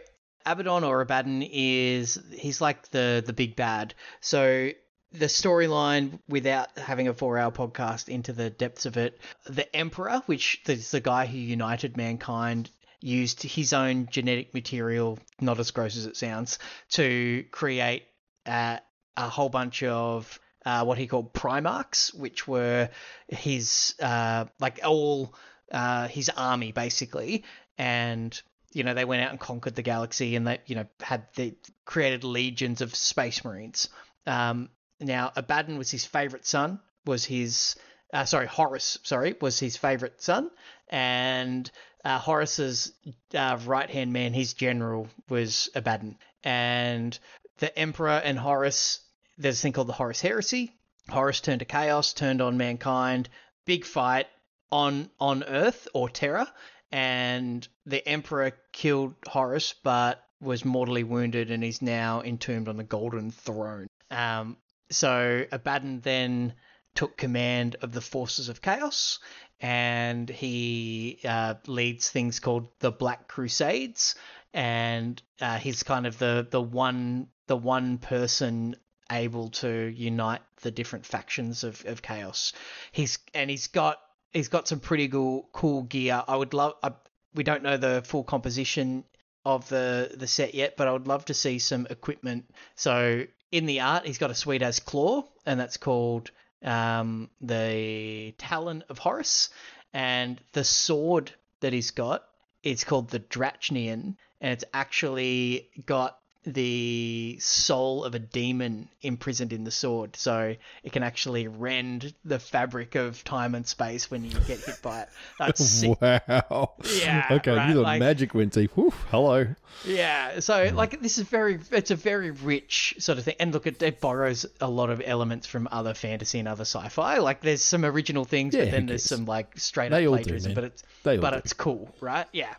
Abaddon 0.46 0.84
or 0.84 1.02
Abaddon 1.02 1.42
is 1.42 2.20
he's 2.32 2.62
like 2.62 2.90
the 2.90 3.24
the 3.26 3.34
big 3.34 3.56
bad. 3.56 3.94
So 4.22 4.72
the 5.12 5.26
storyline 5.26 6.20
without 6.28 6.78
having 6.78 7.08
a 7.08 7.14
four 7.14 7.38
hour 7.38 7.52
podcast 7.52 8.10
into 8.10 8.34
the 8.34 8.50
depths 8.50 8.86
of 8.86 8.98
it. 8.98 9.20
The 9.46 9.74
Emperor, 9.76 10.22
which 10.26 10.62
is 10.68 10.92
the 10.92 11.00
guy 11.00 11.26
who 11.26 11.38
united 11.38 11.98
mankind, 11.98 12.70
used 13.00 13.44
his 13.44 13.74
own 13.74 14.08
genetic 14.10 14.54
material, 14.54 15.20
not 15.40 15.60
as 15.60 15.72
gross 15.72 15.98
as 15.98 16.06
it 16.06 16.18
sounds, 16.18 16.58
to 16.92 17.46
create 17.52 18.04
a 18.46 18.80
whole 19.18 19.50
bunch 19.50 19.84
of 19.84 20.40
uh, 20.66 20.84
what 20.86 20.98
he 20.98 21.08
called 21.08 21.34
Primarchs, 21.34 22.14
which 22.14 22.48
were 22.48 22.90
his 23.28 23.96
uh, 24.02 24.46
like 24.60 24.80
all 24.84 25.36
uh, 25.72 26.08
his 26.08 26.30
army 26.30 26.72
basically, 26.72 27.44
and 27.78 28.40
you 28.72 28.84
know 28.84 28.94
they 28.94 29.06
went 29.06 29.22
out 29.22 29.32
and 29.32 29.40
conquered 29.40 29.76
the 29.76 29.82
galaxy, 29.82 30.36
and 30.36 30.48
they 30.48 30.60
you 30.66 30.76
know 30.76 30.86
had 31.02 31.28
the 31.36 31.56
created 31.86 32.24
legions 32.24 32.82
of 32.82 32.96
space 32.96 33.44
marines. 33.44 33.90
Um, 34.26 34.70
now 35.00 35.32
Abaddon 35.36 35.78
was 35.78 35.92
his 35.92 36.06
favorite 36.06 36.46
son, 36.46 36.80
was 37.06 37.26
his 37.26 37.76
uh, 38.14 38.26
sorry 38.26 38.48
Horus, 38.48 39.00
sorry 39.04 39.36
was 39.42 39.60
his 39.60 39.76
favorite 39.76 40.22
son, 40.22 40.50
and 40.88 41.70
uh, 42.06 42.20
Horus's 42.20 42.94
uh, 43.34 43.58
right 43.66 43.90
hand 43.90 44.14
man, 44.14 44.34
his 44.34 44.54
general 44.54 45.08
was 45.30 45.70
Abaddon, 45.76 46.18
and 46.44 47.18
the 47.58 47.78
Emperor 47.78 48.22
and 48.24 48.38
Horus. 48.38 49.00
There's 49.38 49.60
a 49.60 49.62
thing 49.62 49.74
called 49.74 49.88
the 49.88 49.94
Horus 49.94 50.22
Heresy. 50.22 50.76
Horus 51.10 51.42
turned 51.42 51.60
to 51.60 51.66
chaos, 51.66 52.14
turned 52.14 52.42
on 52.42 52.58
mankind. 52.58 53.30
Big 53.66 53.86
fight 53.86 54.28
on 54.72 55.10
on 55.20 55.44
Earth 55.44 55.88
or 55.94 56.10
Terra, 56.10 56.52
and 56.92 57.68
the 57.86 58.06
Emperor 58.08 58.52
killed 58.72 59.16
Horus, 59.28 59.74
but 59.84 60.24
was 60.42 60.66
mortally 60.66 61.04
wounded 61.04 61.52
and 61.52 61.64
is 61.64 61.82
now 61.82 62.22
entombed 62.22 62.68
on 62.68 62.78
the 62.78 62.84
Golden 62.84 63.32
Throne. 63.32 63.88
Um, 64.12 64.58
so 64.90 65.46
Abaddon 65.52 66.02
then 66.02 66.54
took 66.96 67.18
command 67.18 67.78
of 67.82 67.92
the 67.92 68.02
forces 68.02 68.50
of 68.50 68.62
chaos, 68.62 69.20
and 69.60 70.30
he 70.30 71.20
uh, 71.24 71.56
leads 71.66 72.10
things 72.10 72.40
called 72.40 72.68
the 72.80 72.92
Black 72.92 73.28
Crusades, 73.28 74.16
and 74.54 75.22
uh, 75.42 75.58
he's 75.58 75.84
kind 75.84 76.06
of 76.06 76.18
the 76.20 76.48
the 76.50 76.62
one 76.62 77.28
the 77.48 77.58
one 77.58 77.98
person 77.98 78.76
able 79.12 79.50
to 79.50 79.94
unite 79.96 80.42
the 80.62 80.72
different 80.72 81.06
factions 81.06 81.64
of, 81.64 81.84
of 81.86 82.02
chaos. 82.02 82.54
He's 82.92 83.20
and 83.34 83.50
he's 83.50 83.68
got 83.68 84.00
he's 84.32 84.50
got 84.50 84.68
some 84.68 84.80
pretty 84.80 85.08
cool 85.08 85.50
cool 85.52 85.84
gear. 85.84 86.24
I 86.28 86.36
would 86.36 86.54
love. 86.54 86.76
I, 86.84 86.92
we 87.34 87.44
don't 87.44 87.64
know 87.64 87.78
the 87.78 88.04
full 88.06 88.24
composition 88.24 89.04
of 89.46 89.68
the 89.70 90.12
the 90.16 90.28
set 90.28 90.54
yet, 90.54 90.78
but 90.78 90.88
I 90.88 90.94
would 90.94 91.08
love 91.08 91.26
to 91.26 91.34
see 91.34 91.60
some 91.60 91.88
equipment. 91.90 92.54
So 92.76 93.26
in 93.52 93.66
the 93.66 93.82
art, 93.82 94.06
he's 94.06 94.18
got 94.18 94.32
a 94.32 94.36
sweet 94.36 94.62
as 94.62 94.80
claw, 94.80 95.24
and 95.46 95.60
that's 95.60 95.78
called 95.78 96.32
um, 96.64 97.30
the 97.42 98.34
Talon 98.38 98.84
of 98.90 98.98
Horus, 98.98 99.50
and 99.94 100.40
the 100.54 100.64
sword 100.64 101.32
that 101.60 101.74
he's 101.74 101.92
got, 101.92 102.24
it's 102.64 102.84
called 102.84 103.10
the 103.10 103.20
Drach'nyen, 103.20 104.16
and 104.44 104.52
it's 104.52 104.66
actually 104.74 105.70
got 105.88 106.20
the 106.46 107.38
soul 107.40 108.04
of 108.04 108.16
a 108.16 108.20
demon 108.20 108.90
imprisoned 109.02 109.54
in 109.54 109.64
the 109.64 109.72
sword, 109.72 110.14
so 110.18 110.54
it 110.84 110.92
can 110.92 111.02
actually 111.02 111.48
rend 111.48 112.14
the 112.26 112.38
fabric 112.38 112.96
of 112.96 113.24
time 113.24 113.56
and 113.56 113.66
space 113.66 114.12
when 114.12 114.26
you 114.26 114.32
get 114.42 114.60
hit 114.60 114.78
by 114.82 115.04
it. 115.04 115.10
That's 115.40 115.64
sick. 115.70 115.98
Wow. 116.02 116.74
Yeah, 117.00 117.28
Okay, 117.32 117.56
right, 117.56 117.70
you 117.70 117.82
like- 117.82 118.00
magic 118.02 118.34
deep. 118.52 118.72
Whew, 118.76 118.92
hello. 119.10 119.48
Yeah, 119.86 120.42
so 120.42 120.70
like 120.74 121.02
this 121.02 121.18
is 121.18 121.24
very, 121.30 121.60
it's 121.72 121.92
a 121.92 121.96
very 121.96 122.32
rich 122.32 122.96
sort 123.00 123.18
of 123.20 123.24
thing, 123.24 123.36
and 123.40 123.54
look, 123.54 123.66
it, 123.66 123.82
it 123.82 124.02
borrows 124.02 124.46
a 124.60 124.70
lot 124.70 124.90
of 124.90 125.02
elements 125.06 125.48
from 125.48 125.70
other 125.72 125.94
fantasy 125.94 126.40
and 126.40 126.48
other 126.50 126.66
sci-fi. 126.66 127.20
Like 127.20 127.40
there's 127.40 127.62
some 127.62 127.86
original 127.86 128.26
things, 128.26 128.54
Yeah, 128.54 128.66
but 128.66 128.72
then 128.72 128.86
there's 128.88 129.04
some 129.06 129.24
like 129.24 129.58
straight 129.58 129.94
up 129.94 129.98
all 130.00 130.02
do, 130.02 130.10
plagiarism. 130.10 130.54
but 130.56 130.66
it's 130.66 130.84
but 131.04 131.22
do. 131.22 131.26
it's 131.38 131.54
cool, 131.54 131.90
right? 132.02 132.28
Yeah. 132.34 132.54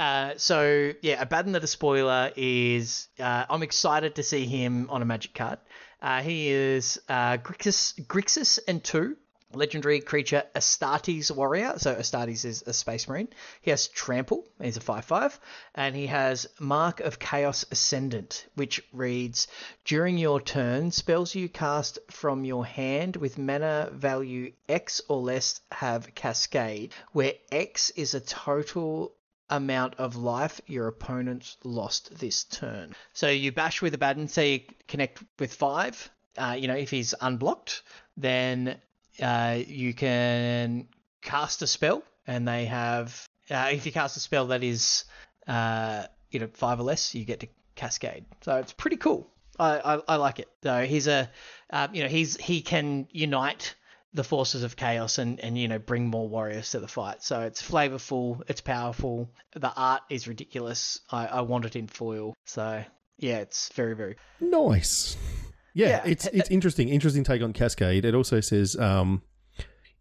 Uh, 0.00 0.32
so 0.38 0.94
yeah, 1.02 1.20
Abaddon 1.20 1.52
the 1.52 1.60
Despoiler 1.60 2.32
is. 2.34 3.08
Uh, 3.18 3.44
I'm 3.50 3.62
excited 3.62 4.14
to 4.14 4.22
see 4.22 4.46
him 4.46 4.88
on 4.88 5.02
a 5.02 5.04
Magic 5.04 5.34
card. 5.34 5.58
Uh, 6.00 6.22
he 6.22 6.48
is 6.48 6.98
uh, 7.06 7.36
Grixis, 7.36 8.00
Grixis 8.06 8.58
and 8.66 8.82
two 8.82 9.18
legendary 9.52 10.00
creature 10.00 10.44
Astartes 10.54 11.30
warrior. 11.30 11.74
So 11.76 11.94
Astartes 11.94 12.46
is 12.46 12.62
a 12.66 12.72
space 12.72 13.08
marine. 13.08 13.28
He 13.60 13.70
has 13.72 13.88
trample. 13.88 14.48
He's 14.62 14.78
a 14.78 14.80
five 14.80 15.04
five, 15.04 15.38
and 15.74 15.94
he 15.94 16.06
has 16.06 16.46
Mark 16.58 17.00
of 17.00 17.18
Chaos 17.18 17.66
Ascendant, 17.70 18.46
which 18.54 18.82
reads: 18.94 19.48
during 19.84 20.16
your 20.16 20.40
turn, 20.40 20.92
spells 20.92 21.34
you 21.34 21.46
cast 21.50 21.98
from 22.10 22.46
your 22.46 22.64
hand 22.64 23.16
with 23.16 23.36
mana 23.36 23.90
value 23.92 24.54
X 24.66 25.02
or 25.08 25.20
less 25.20 25.60
have 25.70 26.14
Cascade, 26.14 26.94
where 27.12 27.34
X 27.52 27.90
is 27.90 28.14
a 28.14 28.20
total 28.20 29.12
amount 29.50 29.96
of 29.96 30.16
life 30.16 30.60
your 30.66 30.86
opponents 30.86 31.56
lost 31.64 32.18
this 32.18 32.44
turn. 32.44 32.94
So 33.12 33.28
you 33.28 33.52
bash 33.52 33.82
with 33.82 33.92
a 33.92 33.96
Abaddon, 33.96 34.28
say 34.28 34.52
you 34.52 34.60
connect 34.88 35.22
with 35.38 35.52
five. 35.54 36.10
Uh, 36.38 36.56
you 36.58 36.68
know, 36.68 36.76
if 36.76 36.90
he's 36.90 37.12
unblocked, 37.20 37.82
then 38.16 38.76
uh, 39.20 39.58
you 39.66 39.92
can 39.92 40.88
cast 41.20 41.62
a 41.62 41.66
spell, 41.66 42.02
and 42.26 42.46
they 42.46 42.66
have. 42.66 43.26
Uh, 43.50 43.70
if 43.72 43.84
you 43.84 43.92
cast 43.92 44.16
a 44.16 44.20
spell 44.20 44.46
that 44.46 44.62
is, 44.62 45.04
uh, 45.48 46.04
you 46.30 46.38
know, 46.38 46.48
five 46.52 46.78
or 46.78 46.84
less, 46.84 47.14
you 47.14 47.24
get 47.24 47.40
to 47.40 47.48
cascade. 47.74 48.24
So 48.42 48.56
it's 48.56 48.72
pretty 48.72 48.96
cool. 48.96 49.28
I, 49.58 49.96
I, 49.96 50.00
I 50.08 50.16
like 50.16 50.38
it. 50.38 50.48
So 50.62 50.84
he's 50.84 51.08
a, 51.08 51.28
uh, 51.70 51.88
you 51.92 52.02
know, 52.02 52.08
he's 52.08 52.36
he 52.36 52.62
can 52.62 53.08
unite 53.10 53.74
the 54.12 54.24
forces 54.24 54.62
of 54.64 54.74
chaos 54.76 55.18
and 55.18 55.38
and 55.40 55.56
you 55.56 55.68
know 55.68 55.78
bring 55.78 56.06
more 56.08 56.28
warriors 56.28 56.70
to 56.72 56.80
the 56.80 56.88
fight. 56.88 57.22
So 57.22 57.40
it's 57.42 57.62
flavorful, 57.62 58.42
it's 58.48 58.60
powerful. 58.60 59.30
The 59.54 59.72
art 59.74 60.02
is 60.10 60.26
ridiculous. 60.26 61.00
I, 61.10 61.26
I 61.26 61.40
want 61.42 61.64
it 61.64 61.76
in 61.76 61.86
foil. 61.86 62.34
So 62.44 62.82
yeah, 63.18 63.38
it's 63.38 63.72
very 63.74 63.94
very 63.94 64.16
Nice. 64.40 65.16
Yeah, 65.74 65.88
Yeah. 65.88 66.02
it's 66.06 66.26
it's 66.26 66.50
interesting. 66.50 66.88
Interesting 66.88 67.22
take 67.24 67.42
on 67.42 67.52
Cascade. 67.52 68.04
It 68.04 68.14
also 68.14 68.40
says 68.40 68.74
um, 68.76 69.22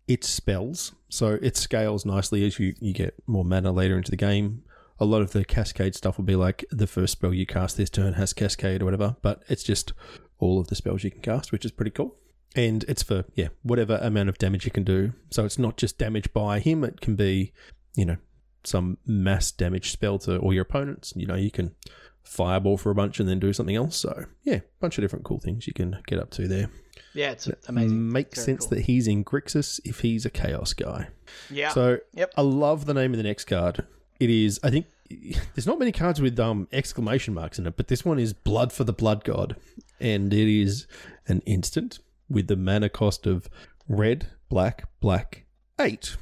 it 0.07 0.23
spells, 0.23 0.93
so 1.09 1.37
it 1.41 1.55
scales 1.55 2.05
nicely 2.05 2.43
as 2.47 2.57
you, 2.57 2.73
you 2.79 2.93
get 2.93 3.13
more 3.27 3.45
mana 3.45 3.71
later 3.71 3.95
into 3.95 4.09
the 4.09 4.17
game. 4.17 4.63
A 4.99 5.05
lot 5.05 5.21
of 5.21 5.31
the 5.31 5.45
Cascade 5.45 5.93
stuff 5.95 6.17
will 6.17 6.25
be 6.25 6.35
like 6.35 6.65
the 6.71 6.87
first 6.87 7.11
spell 7.13 7.33
you 7.33 7.45
cast 7.45 7.77
this 7.77 7.89
turn 7.91 8.13
has 8.13 8.33
Cascade 8.33 8.81
or 8.81 8.85
whatever, 8.85 9.15
but 9.21 9.43
it's 9.47 9.63
just 9.63 9.93
all 10.39 10.59
of 10.59 10.67
the 10.67 10.75
spells 10.75 11.03
you 11.03 11.11
can 11.11 11.21
cast, 11.21 11.51
which 11.51 11.63
is 11.63 11.71
pretty 11.71 11.91
cool. 11.91 12.15
And 12.55 12.83
it's 12.87 13.03
for 13.03 13.25
yeah 13.35 13.49
whatever 13.63 13.99
amount 14.01 14.29
of 14.29 14.37
damage 14.37 14.65
you 14.65 14.71
can 14.71 14.83
do. 14.83 15.13
So 15.29 15.45
it's 15.45 15.59
not 15.59 15.77
just 15.77 15.97
damage 15.97 16.33
by 16.33 16.59
him; 16.59 16.83
it 16.83 16.99
can 17.01 17.15
be 17.15 17.53
you 17.95 18.05
know 18.05 18.17
some 18.63 18.97
mass 19.05 19.51
damage 19.51 19.91
spell 19.91 20.17
to 20.19 20.37
all 20.39 20.53
your 20.53 20.63
opponents. 20.63 21.13
You 21.15 21.27
know 21.27 21.35
you 21.35 21.51
can 21.51 21.75
fireball 22.23 22.77
for 22.77 22.91
a 22.91 22.95
bunch 22.95 23.19
and 23.19 23.27
then 23.29 23.39
do 23.39 23.53
something 23.53 23.75
else. 23.75 23.95
So 23.97 24.25
yeah, 24.43 24.55
a 24.55 24.63
bunch 24.79 24.97
of 24.97 25.03
different 25.03 25.25
cool 25.25 25.39
things 25.39 25.67
you 25.67 25.73
can 25.73 25.97
get 26.07 26.19
up 26.19 26.31
to 26.31 26.47
there. 26.47 26.69
yeah, 27.13 27.31
it's 27.31 27.47
amazing. 27.67 28.11
Makes 28.11 28.43
sense 28.43 28.65
cool. 28.65 28.77
that 28.77 28.85
he's 28.85 29.07
in 29.07 29.23
Grixis 29.23 29.79
if 29.85 29.99
he's 30.01 30.25
a 30.25 30.29
chaos 30.29 30.73
guy. 30.73 31.07
Yeah. 31.49 31.69
So 31.69 31.99
Yep. 32.13 32.33
I 32.35 32.41
love 32.41 32.85
the 32.85 32.93
name 32.93 33.11
of 33.13 33.17
the 33.17 33.23
next 33.23 33.45
card. 33.45 33.85
It 34.19 34.29
is 34.29 34.59
I 34.63 34.69
think 34.71 34.87
there's 35.55 35.67
not 35.67 35.79
many 35.79 35.91
cards 35.91 36.19
with 36.19 36.39
um 36.39 36.67
exclamation 36.71 37.33
marks 37.33 37.59
in 37.59 37.67
it, 37.67 37.77
but 37.77 37.87
this 37.87 38.03
one 38.03 38.19
is 38.19 38.33
Blood 38.33 38.73
for 38.73 38.83
the 38.83 38.93
Blood 38.93 39.23
God. 39.23 39.55
And 39.99 40.33
it 40.33 40.47
is 40.47 40.87
an 41.27 41.41
instant 41.45 41.99
with 42.29 42.47
the 42.47 42.55
mana 42.55 42.89
cost 42.89 43.25
of 43.25 43.49
red, 43.87 44.27
black, 44.49 44.87
black, 44.99 45.45
eight. 45.79 46.15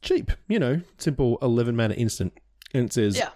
Cheap, 0.00 0.30
you 0.46 0.58
know, 0.58 0.82
simple 0.96 1.38
eleven 1.42 1.74
mana 1.74 1.94
instant. 1.94 2.32
And 2.72 2.86
it 2.86 2.92
says 2.92 3.16
yeah. 3.16 3.30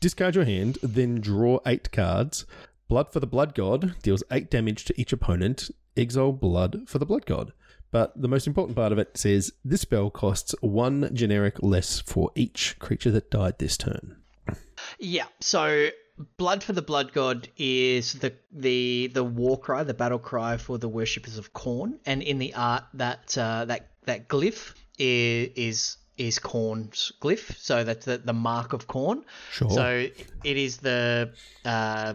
Discard 0.00 0.36
your 0.36 0.44
hand, 0.44 0.78
then 0.82 1.20
draw 1.20 1.58
eight 1.66 1.90
cards. 1.90 2.46
Blood 2.88 3.12
for 3.12 3.20
the 3.20 3.26
Blood 3.26 3.54
God 3.54 3.96
deals 4.02 4.22
eight 4.30 4.50
damage 4.50 4.84
to 4.86 5.00
each 5.00 5.12
opponent. 5.12 5.70
Exile 5.96 6.32
Blood 6.32 6.82
for 6.86 6.98
the 6.98 7.06
Blood 7.06 7.26
God. 7.26 7.52
But 7.90 8.20
the 8.20 8.28
most 8.28 8.46
important 8.46 8.76
part 8.76 8.92
of 8.92 8.98
it 8.98 9.16
says 9.16 9.52
this 9.64 9.80
spell 9.80 10.10
costs 10.10 10.54
one 10.60 11.10
generic 11.14 11.56
less 11.62 12.00
for 12.00 12.30
each 12.34 12.78
creature 12.78 13.10
that 13.10 13.30
died 13.30 13.58
this 13.58 13.76
turn. 13.76 14.16
Yeah. 14.98 15.26
So 15.40 15.88
Blood 16.36 16.64
for 16.64 16.72
the 16.72 16.82
Blood 16.82 17.12
God 17.12 17.48
is 17.56 18.14
the 18.14 18.34
the 18.52 19.10
the 19.12 19.24
war 19.24 19.58
cry, 19.58 19.82
the 19.84 19.94
battle 19.94 20.18
cry 20.18 20.56
for 20.56 20.78
the 20.78 20.88
worshippers 20.88 21.38
of 21.38 21.52
Khorne, 21.52 21.98
and 22.06 22.22
in 22.22 22.38
the 22.38 22.54
art 22.54 22.84
that 22.94 23.36
uh, 23.38 23.64
that 23.66 23.90
that 24.04 24.28
glyph 24.28 24.74
is 24.98 25.50
is 25.54 25.96
is 26.16 26.38
Khorne's 26.38 27.12
glyph, 27.20 27.56
so 27.56 27.84
that's 27.84 28.04
the, 28.04 28.18
the 28.18 28.32
mark 28.32 28.72
of 28.72 28.88
Khorne. 28.88 29.22
Sure. 29.52 29.70
So 29.70 30.08
it 30.44 30.56
is 30.56 30.78
the 30.78 31.32
uh, 31.64 32.14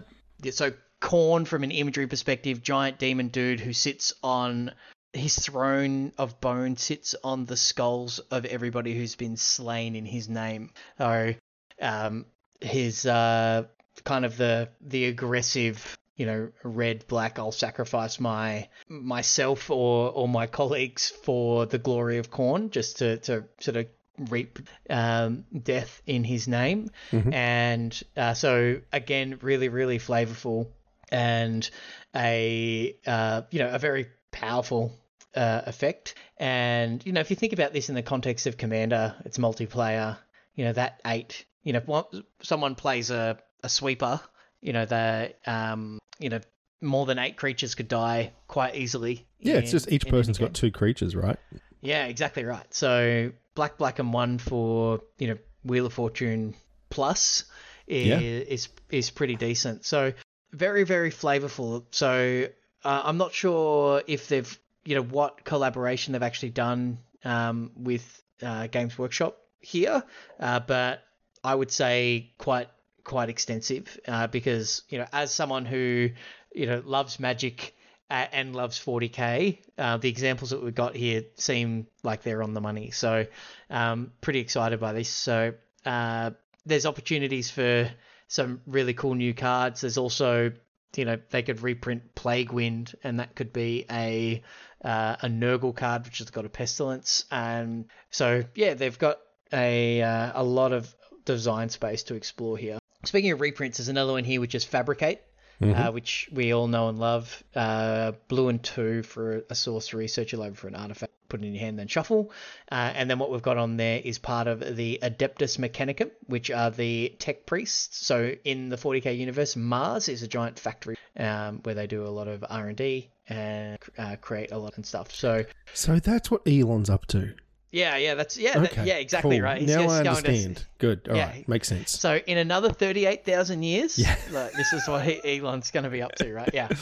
so 0.52 0.74
Khorne 1.02 1.48
from 1.48 1.64
an 1.64 1.72
imagery 1.72 2.08
perspective, 2.08 2.62
giant 2.62 3.00
demon 3.00 3.30
dude 3.30 3.60
who 3.60 3.74
sits 3.74 4.14
on 4.22 4.72
his 5.14 5.38
throne 5.38 6.12
of 6.18 6.42
bone 6.42 6.76
sits 6.76 7.16
on 7.24 7.46
the 7.46 7.56
skulls 7.56 8.20
of 8.20 8.46
everybody 8.46 8.96
who's 8.96 9.16
been 9.16 9.38
slain 9.38 9.96
in 9.96 10.06
his 10.06 10.28
name. 10.28 10.72
So 10.98 11.36
um, 11.80 12.26
his 12.60 13.06
uh, 13.06 13.66
kind 14.02 14.26
of 14.26 14.38
the 14.38 14.70
the 14.82 15.06
aggressive 15.06 15.98
you 16.16 16.26
know 16.26 16.50
red 16.64 17.06
black 17.08 17.40
i'll 17.40 17.52
sacrifice 17.52 18.20
my 18.20 18.68
myself 18.88 19.70
or 19.70 20.12
or 20.12 20.28
my 20.28 20.48
colleagues 20.48 21.10
for 21.10 21.66
the 21.66 21.78
glory 21.78 22.18
of 22.18 22.30
Khorne 22.32 22.70
just 22.70 22.98
to 23.00 23.18
to 23.18 23.46
sort 23.60 23.78
of 23.78 23.88
reap 24.30 24.60
um, 24.90 25.46
death 25.64 26.02
in 26.06 26.24
his 26.24 26.48
name. 26.48 26.92
And 27.34 28.04
uh, 28.16 28.34
so 28.34 28.82
again 28.92 29.40
really 29.42 29.70
really 29.70 30.00
flavorful 30.00 30.68
and 31.10 31.68
a 32.16 32.96
uh, 33.06 33.42
you 33.50 33.60
know 33.60 33.70
a 33.70 33.80
very 33.80 34.08
powerful 34.32 34.92
uh, 35.36 35.62
effect. 35.66 36.16
And 36.38 37.04
you 37.06 37.12
know 37.12 37.22
if 37.22 37.30
you 37.30 37.36
think 37.36 37.54
about 37.54 37.74
this 37.74 37.90
in 37.90 37.96
the 37.96 38.04
context 38.04 38.48
of 38.48 38.58
commander 38.58 39.16
it's 39.26 39.38
multiplayer 39.38 40.18
you 40.56 40.66
know 40.66 40.74
that 40.74 41.02
eight 41.06 41.46
you 41.64 41.74
know 41.74 42.08
if 42.14 42.24
someone 42.42 42.76
plays 42.76 43.10
a, 43.10 43.40
a 43.64 43.70
sweeper 43.70 44.20
you 44.62 44.74
know 44.74 44.86
the 44.86 45.34
um 45.46 46.00
you 46.20 46.30
know 46.30 46.40
more 46.82 47.06
than 47.06 47.18
eight 47.18 47.38
creatures 47.38 47.76
could 47.76 47.88
die 47.88 48.34
quite 48.48 48.76
easily 48.76 49.26
yeah, 49.44 49.56
it's 49.56 49.72
just 49.72 49.92
each 49.92 50.08
person's 50.08 50.38
got 50.38 50.54
two 50.54 50.72
creatures, 50.72 51.16
right? 51.16 51.38
Yeah, 51.82 52.06
exactly 52.06 52.46
right. 52.46 52.66
So 52.74 53.32
black, 53.56 53.78
black, 53.78 54.00
and 54.00 54.14
one 54.14 54.38
for 54.38 55.02
you 55.18 55.28
know 55.28 55.38
Wheel 55.66 55.86
of 55.86 55.94
Fortune 55.94 56.56
plus 56.90 57.44
is 57.86 58.08
Yeah. 58.08 58.20
is, 58.20 58.70
is 58.90 59.10
pretty 59.10 59.36
decent. 59.36 59.86
So 59.86 60.14
very, 60.54 60.86
very 60.86 61.12
flavorful. 61.12 61.84
So 61.92 62.48
uh, 62.86 63.02
I'm 63.04 63.18
not 63.18 63.34
sure 63.34 64.02
if 64.08 64.30
they've 64.30 64.60
you 64.86 64.96
know 64.96 65.04
what 65.04 65.44
collaboration 65.44 66.14
they've 66.14 66.24
actually 66.24 66.52
done 66.52 67.00
um, 67.26 67.72
with 67.76 68.24
uh, 68.42 68.68
Games 68.68 68.98
Workshop 68.98 69.38
here, 69.60 70.04
uh, 70.40 70.60
but 70.62 71.04
I 71.44 71.54
would 71.54 71.72
say 71.72 72.32
quite 72.38 72.70
quite 73.04 73.30
extensive 73.30 74.00
uh, 74.08 74.28
because 74.28 74.84
you 74.90 74.98
know 74.98 75.08
as 75.12 75.34
someone 75.34 75.66
who 75.66 76.10
you 76.54 76.66
know 76.66 76.82
loves 76.86 77.20
Magic 77.20 77.76
uh, 78.14 78.28
and 78.32 78.56
loves 78.56 78.78
40k. 78.78 79.58
Uh, 79.76 79.98
the 79.98 80.10
examples 80.10 80.52
that 80.52 80.64
we've 80.64 80.76
got 80.76 80.96
here 80.96 81.24
seem 81.36 81.88
like 82.04 82.22
they're 82.22 82.44
on 82.44 82.54
the 82.54 82.62
money. 82.62 82.92
So, 82.92 83.26
um, 83.72 84.12
pretty 84.22 84.40
excited 84.40 84.80
by 84.80 84.94
this. 84.94 85.10
So, 85.10 85.54
uh, 85.84 86.32
there's 86.66 86.86
opportunities 86.86 87.50
for 87.50 87.90
some 88.28 88.62
really 88.68 88.94
cool 88.94 89.16
new 89.16 89.34
cards. 89.34 89.82
There's 89.82 89.98
also, 89.98 90.52
you 90.96 91.06
know, 91.06 91.18
they 91.32 91.42
could 91.42 91.64
reprint 91.64 92.14
Plague 92.14 92.52
Wind, 92.52 92.94
and 93.04 93.20
that 93.20 93.36
could 93.36 93.52
be 93.52 93.86
a 93.90 94.44
uh, 94.84 95.16
a 95.22 95.28
Nurgle 95.28 95.76
card, 95.76 96.06
which 96.06 96.20
has 96.20 96.30
got 96.30 96.46
a 96.46 96.50
Pestilence. 96.50 97.26
And 97.32 97.86
so, 98.12 98.44
yeah, 98.54 98.76
they've 98.76 99.00
got 99.00 99.20
a 99.52 100.02
uh, 100.02 100.32
a 100.36 100.44
lot 100.44 100.72
of 100.72 100.94
design 101.26 101.70
space 101.70 102.04
to 102.04 102.16
explore 102.16 102.58
here. 102.58 102.78
Speaking 103.06 103.32
of 103.32 103.42
reprints, 103.42 103.78
there's 103.78 103.90
another 103.90 104.14
one 104.14 104.24
here 104.24 104.40
which 104.40 104.56
is 104.56 104.64
Fabricate 104.64 105.22
uh, 105.62 105.92
which 105.92 106.30
we 106.32 106.54
all 106.54 106.68
know 106.68 106.90
and 106.90 107.00
love. 107.00 107.44
Uh, 107.56 108.14
blue 108.28 108.50
and 108.50 108.62
two 108.62 109.04
for 109.04 109.44
a 109.50 109.56
sorcery, 109.56 110.08
search 110.08 110.32
your 110.32 110.40
library 110.40 110.56
for 110.56 110.68
an 110.68 110.76
artifact. 110.76 111.14
put 111.30 111.42
it 111.42 111.48
in 111.48 111.54
your 111.54 111.62
hand, 111.62 111.80
then 111.80 111.88
shuffle. 111.88 112.32
Uh, 112.72 112.92
and 112.96 113.10
then 113.10 113.20
what 113.20 113.32
we've 113.32 113.42
got 113.42 113.58
on 113.58 113.78
there 113.78 114.02
is 114.04 114.20
part 114.20 114.48
of 114.48 114.76
the 114.76 115.00
Adeptus 115.02 115.58
Mechanicum, 115.58 116.12
which 116.28 116.52
are 116.52 116.70
the 116.70 117.16
tech 117.20 117.46
priests. 117.46 118.06
So 118.06 118.34
in 118.44 118.70
the 118.70 118.76
40k 118.76 119.18
universe, 119.18 119.56
Mars 119.56 120.10
is 120.10 120.24
a 120.24 120.28
giant 120.28 120.60
factory 120.60 120.98
um, 121.18 121.60
where 121.64 121.76
they 121.76 121.88
do 121.88 122.06
a 122.06 122.10
lot 122.10 122.28
of 122.28 122.44
R 122.50 122.68
and 122.68 122.78
D 122.78 123.10
and 123.30 123.78
uh, 123.98 124.16
create 124.18 124.52
a 124.52 124.58
lot 124.58 124.78
of 124.78 124.86
stuff. 124.86 125.14
So 125.14 125.46
So 125.74 126.00
that's 126.00 126.30
what 126.30 126.42
Elon's 126.48 126.90
up 126.90 127.06
to. 127.08 127.34
Yeah, 127.74 127.98
yeah, 127.98 128.14
that's 128.16 128.38
yeah, 128.38 128.58
that- 128.60 128.86
yeah, 128.86 128.94
exactly 128.96 129.36
cool. 129.38 129.44
right. 129.44 129.60
He's 129.60 129.70
now 129.76 129.82
I 129.82 129.86
going 129.86 130.04
to- 130.06 130.10
understand. 130.12 130.66
Good. 130.78 131.08
All 131.10 131.16
right. 131.16 131.36
Yeah. 131.40 131.44
Makes 131.48 131.68
sense. 131.68 131.92
so 131.92 132.16
in 132.26 132.38
another 132.38 132.72
38,000 132.72 133.64
years, 133.64 133.98
Yeah. 134.00 134.16
like, 134.32 134.54
this 134.54 134.72
is 134.72 134.88
what 134.88 135.04
he- 135.04 135.38
Elon's 135.40 135.72
going 135.72 135.84
to 135.84 135.90
be 135.90 136.02
up 136.02 136.16
to, 136.16 136.32
right? 136.34 136.50
Yeah. 136.54 136.70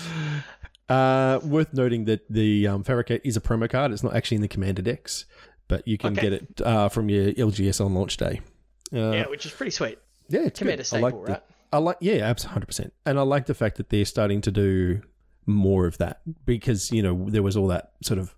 Uh, 0.89 1.39
worth 1.45 1.73
noting 1.73 2.03
that 2.03 2.19
the 2.29 2.67
um, 2.67 2.83
Fabricate 2.83 3.21
is 3.23 3.37
a 3.37 3.39
promo 3.41 3.69
card. 3.69 3.93
It's 3.93 4.03
not 4.03 4.13
actually 4.13 4.35
in 4.35 4.41
the 4.41 4.49
Commander 4.49 4.81
decks, 4.81 5.23
but 5.69 5.87
you 5.87 5.97
can 5.97 6.11
Okay. 6.11 6.21
get 6.29 6.33
it 6.33 6.61
uh, 6.61 6.89
from 6.89 7.07
your 7.07 7.31
LGS 7.31 7.79
on 7.79 7.93
launch 7.93 8.17
day. 8.17 8.41
Uh, 8.93 9.11
yeah, 9.11 9.27
which 9.29 9.45
is 9.45 9.53
pretty 9.53 9.71
sweet. 9.71 9.99
yeah, 10.27 10.41
it's 10.41 10.59
Commander 10.59 10.83
good. 10.83 10.93
I 10.97 10.99
like 10.99 11.11
staple, 11.13 11.25
the- 11.27 11.31
right? 11.31 11.43
I 11.71 11.77
like, 11.77 11.97
yeah, 12.01 12.15
absolutely, 12.25 12.53
hundred 12.55 12.65
percent. 12.65 12.93
And 13.05 13.17
I 13.17 13.21
like 13.21 13.45
the 13.45 13.53
fact 13.53 13.77
that 13.77 13.87
they're 13.89 14.03
starting 14.03 14.41
to 14.41 14.51
do 14.51 15.01
more 15.45 15.87
of 15.87 15.97
that 15.99 16.19
because 16.45 16.91
you 16.91 17.01
know 17.01 17.25
there 17.29 17.41
was 17.41 17.55
all 17.55 17.67
that 17.67 17.93
sort 18.03 18.19
of 18.19 18.35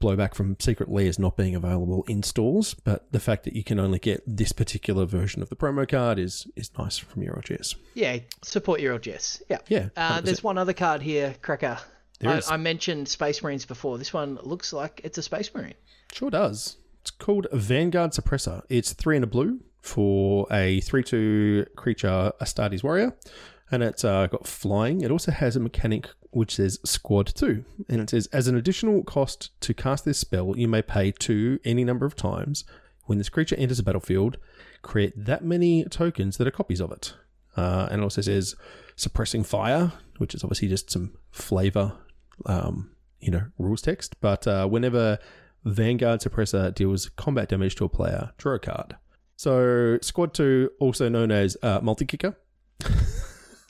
blowback 0.00 0.34
from 0.34 0.56
Secret 0.60 0.88
Layers 0.90 1.18
not 1.18 1.36
being 1.36 1.54
available 1.54 2.04
in 2.08 2.22
stores, 2.22 2.74
but 2.74 3.10
the 3.12 3.20
fact 3.20 3.44
that 3.44 3.54
you 3.54 3.64
can 3.64 3.78
only 3.80 3.98
get 3.98 4.22
this 4.26 4.52
particular 4.52 5.04
version 5.04 5.42
of 5.42 5.48
the 5.48 5.56
promo 5.56 5.88
card 5.88 6.18
is 6.18 6.46
is 6.56 6.70
nice 6.78 6.98
from 6.98 7.22
your 7.22 7.34
LGS. 7.34 7.74
Yeah, 7.94 8.18
support 8.42 8.80
your 8.80 8.98
LGS. 8.98 9.42
Yeah. 9.48 9.58
Yeah, 9.68 9.88
Uh, 9.96 10.20
100%. 10.20 10.24
there's 10.24 10.42
one 10.44 10.58
other 10.58 10.72
card 10.72 11.02
here, 11.02 11.34
Cracker. 11.42 11.78
There 12.20 12.30
I, 12.32 12.38
is. 12.38 12.50
I 12.50 12.56
mentioned 12.56 13.08
Space 13.08 13.42
Marines 13.42 13.64
before. 13.66 13.98
This 13.98 14.12
one 14.12 14.38
looks 14.42 14.72
like 14.72 15.00
it's 15.04 15.18
a 15.18 15.22
Space 15.22 15.52
Marine. 15.54 15.74
Sure 16.12 16.30
does. 16.30 16.76
It's 17.00 17.10
called 17.10 17.46
Vanguard 17.52 18.10
Suppressor. 18.12 18.62
It's 18.68 18.92
three 18.92 19.16
and 19.16 19.24
a 19.24 19.28
blue 19.28 19.60
for 19.80 20.46
a 20.52 20.80
3 20.80 21.02
2 21.04 21.66
creature, 21.76 22.32
Astartes 22.40 22.82
Warrior. 22.82 23.16
And 23.70 23.82
it's 23.82 24.04
uh, 24.04 24.26
got 24.26 24.46
flying. 24.46 25.02
It 25.02 25.10
also 25.10 25.30
has 25.30 25.56
a 25.56 25.60
mechanic 25.60 26.08
which 26.30 26.56
says 26.56 26.78
Squad 26.84 27.26
2. 27.26 27.64
And 27.88 28.00
it 28.00 28.10
says, 28.10 28.26
as 28.28 28.48
an 28.48 28.56
additional 28.56 29.02
cost 29.02 29.50
to 29.60 29.74
cast 29.74 30.04
this 30.04 30.18
spell, 30.18 30.54
you 30.56 30.68
may 30.68 30.82
pay 30.82 31.12
two 31.12 31.58
any 31.64 31.84
number 31.84 32.06
of 32.06 32.16
times. 32.16 32.64
When 33.04 33.18
this 33.18 33.28
creature 33.28 33.56
enters 33.56 33.78
a 33.78 33.82
battlefield, 33.82 34.36
create 34.82 35.12
that 35.16 35.44
many 35.44 35.84
tokens 35.84 36.36
that 36.36 36.46
are 36.46 36.52
copies 36.52 36.80
of 36.80 36.92
it. 36.92 37.14
Uh, 37.56 37.88
and 37.90 38.00
it 38.00 38.04
also 38.04 38.20
says 38.20 38.54
suppressing 38.96 39.44
fire, 39.44 39.92
which 40.18 40.34
is 40.34 40.44
obviously 40.44 40.68
just 40.68 40.90
some 40.90 41.16
flavor, 41.30 41.92
um, 42.46 42.90
you 43.20 43.30
know, 43.30 43.44
rules 43.58 43.82
text. 43.82 44.20
But 44.20 44.46
uh, 44.46 44.66
whenever 44.68 45.18
Vanguard 45.64 46.20
Suppressor 46.20 46.74
deals 46.74 47.08
combat 47.10 47.48
damage 47.48 47.74
to 47.76 47.84
a 47.84 47.88
player, 47.88 48.32
draw 48.36 48.54
a 48.54 48.58
card. 48.58 48.96
So 49.36 49.98
Squad 50.02 50.34
2, 50.34 50.72
also 50.78 51.08
known 51.08 51.30
as 51.30 51.56
uh, 51.62 51.80
Multi 51.82 52.04
Kicker, 52.04 52.36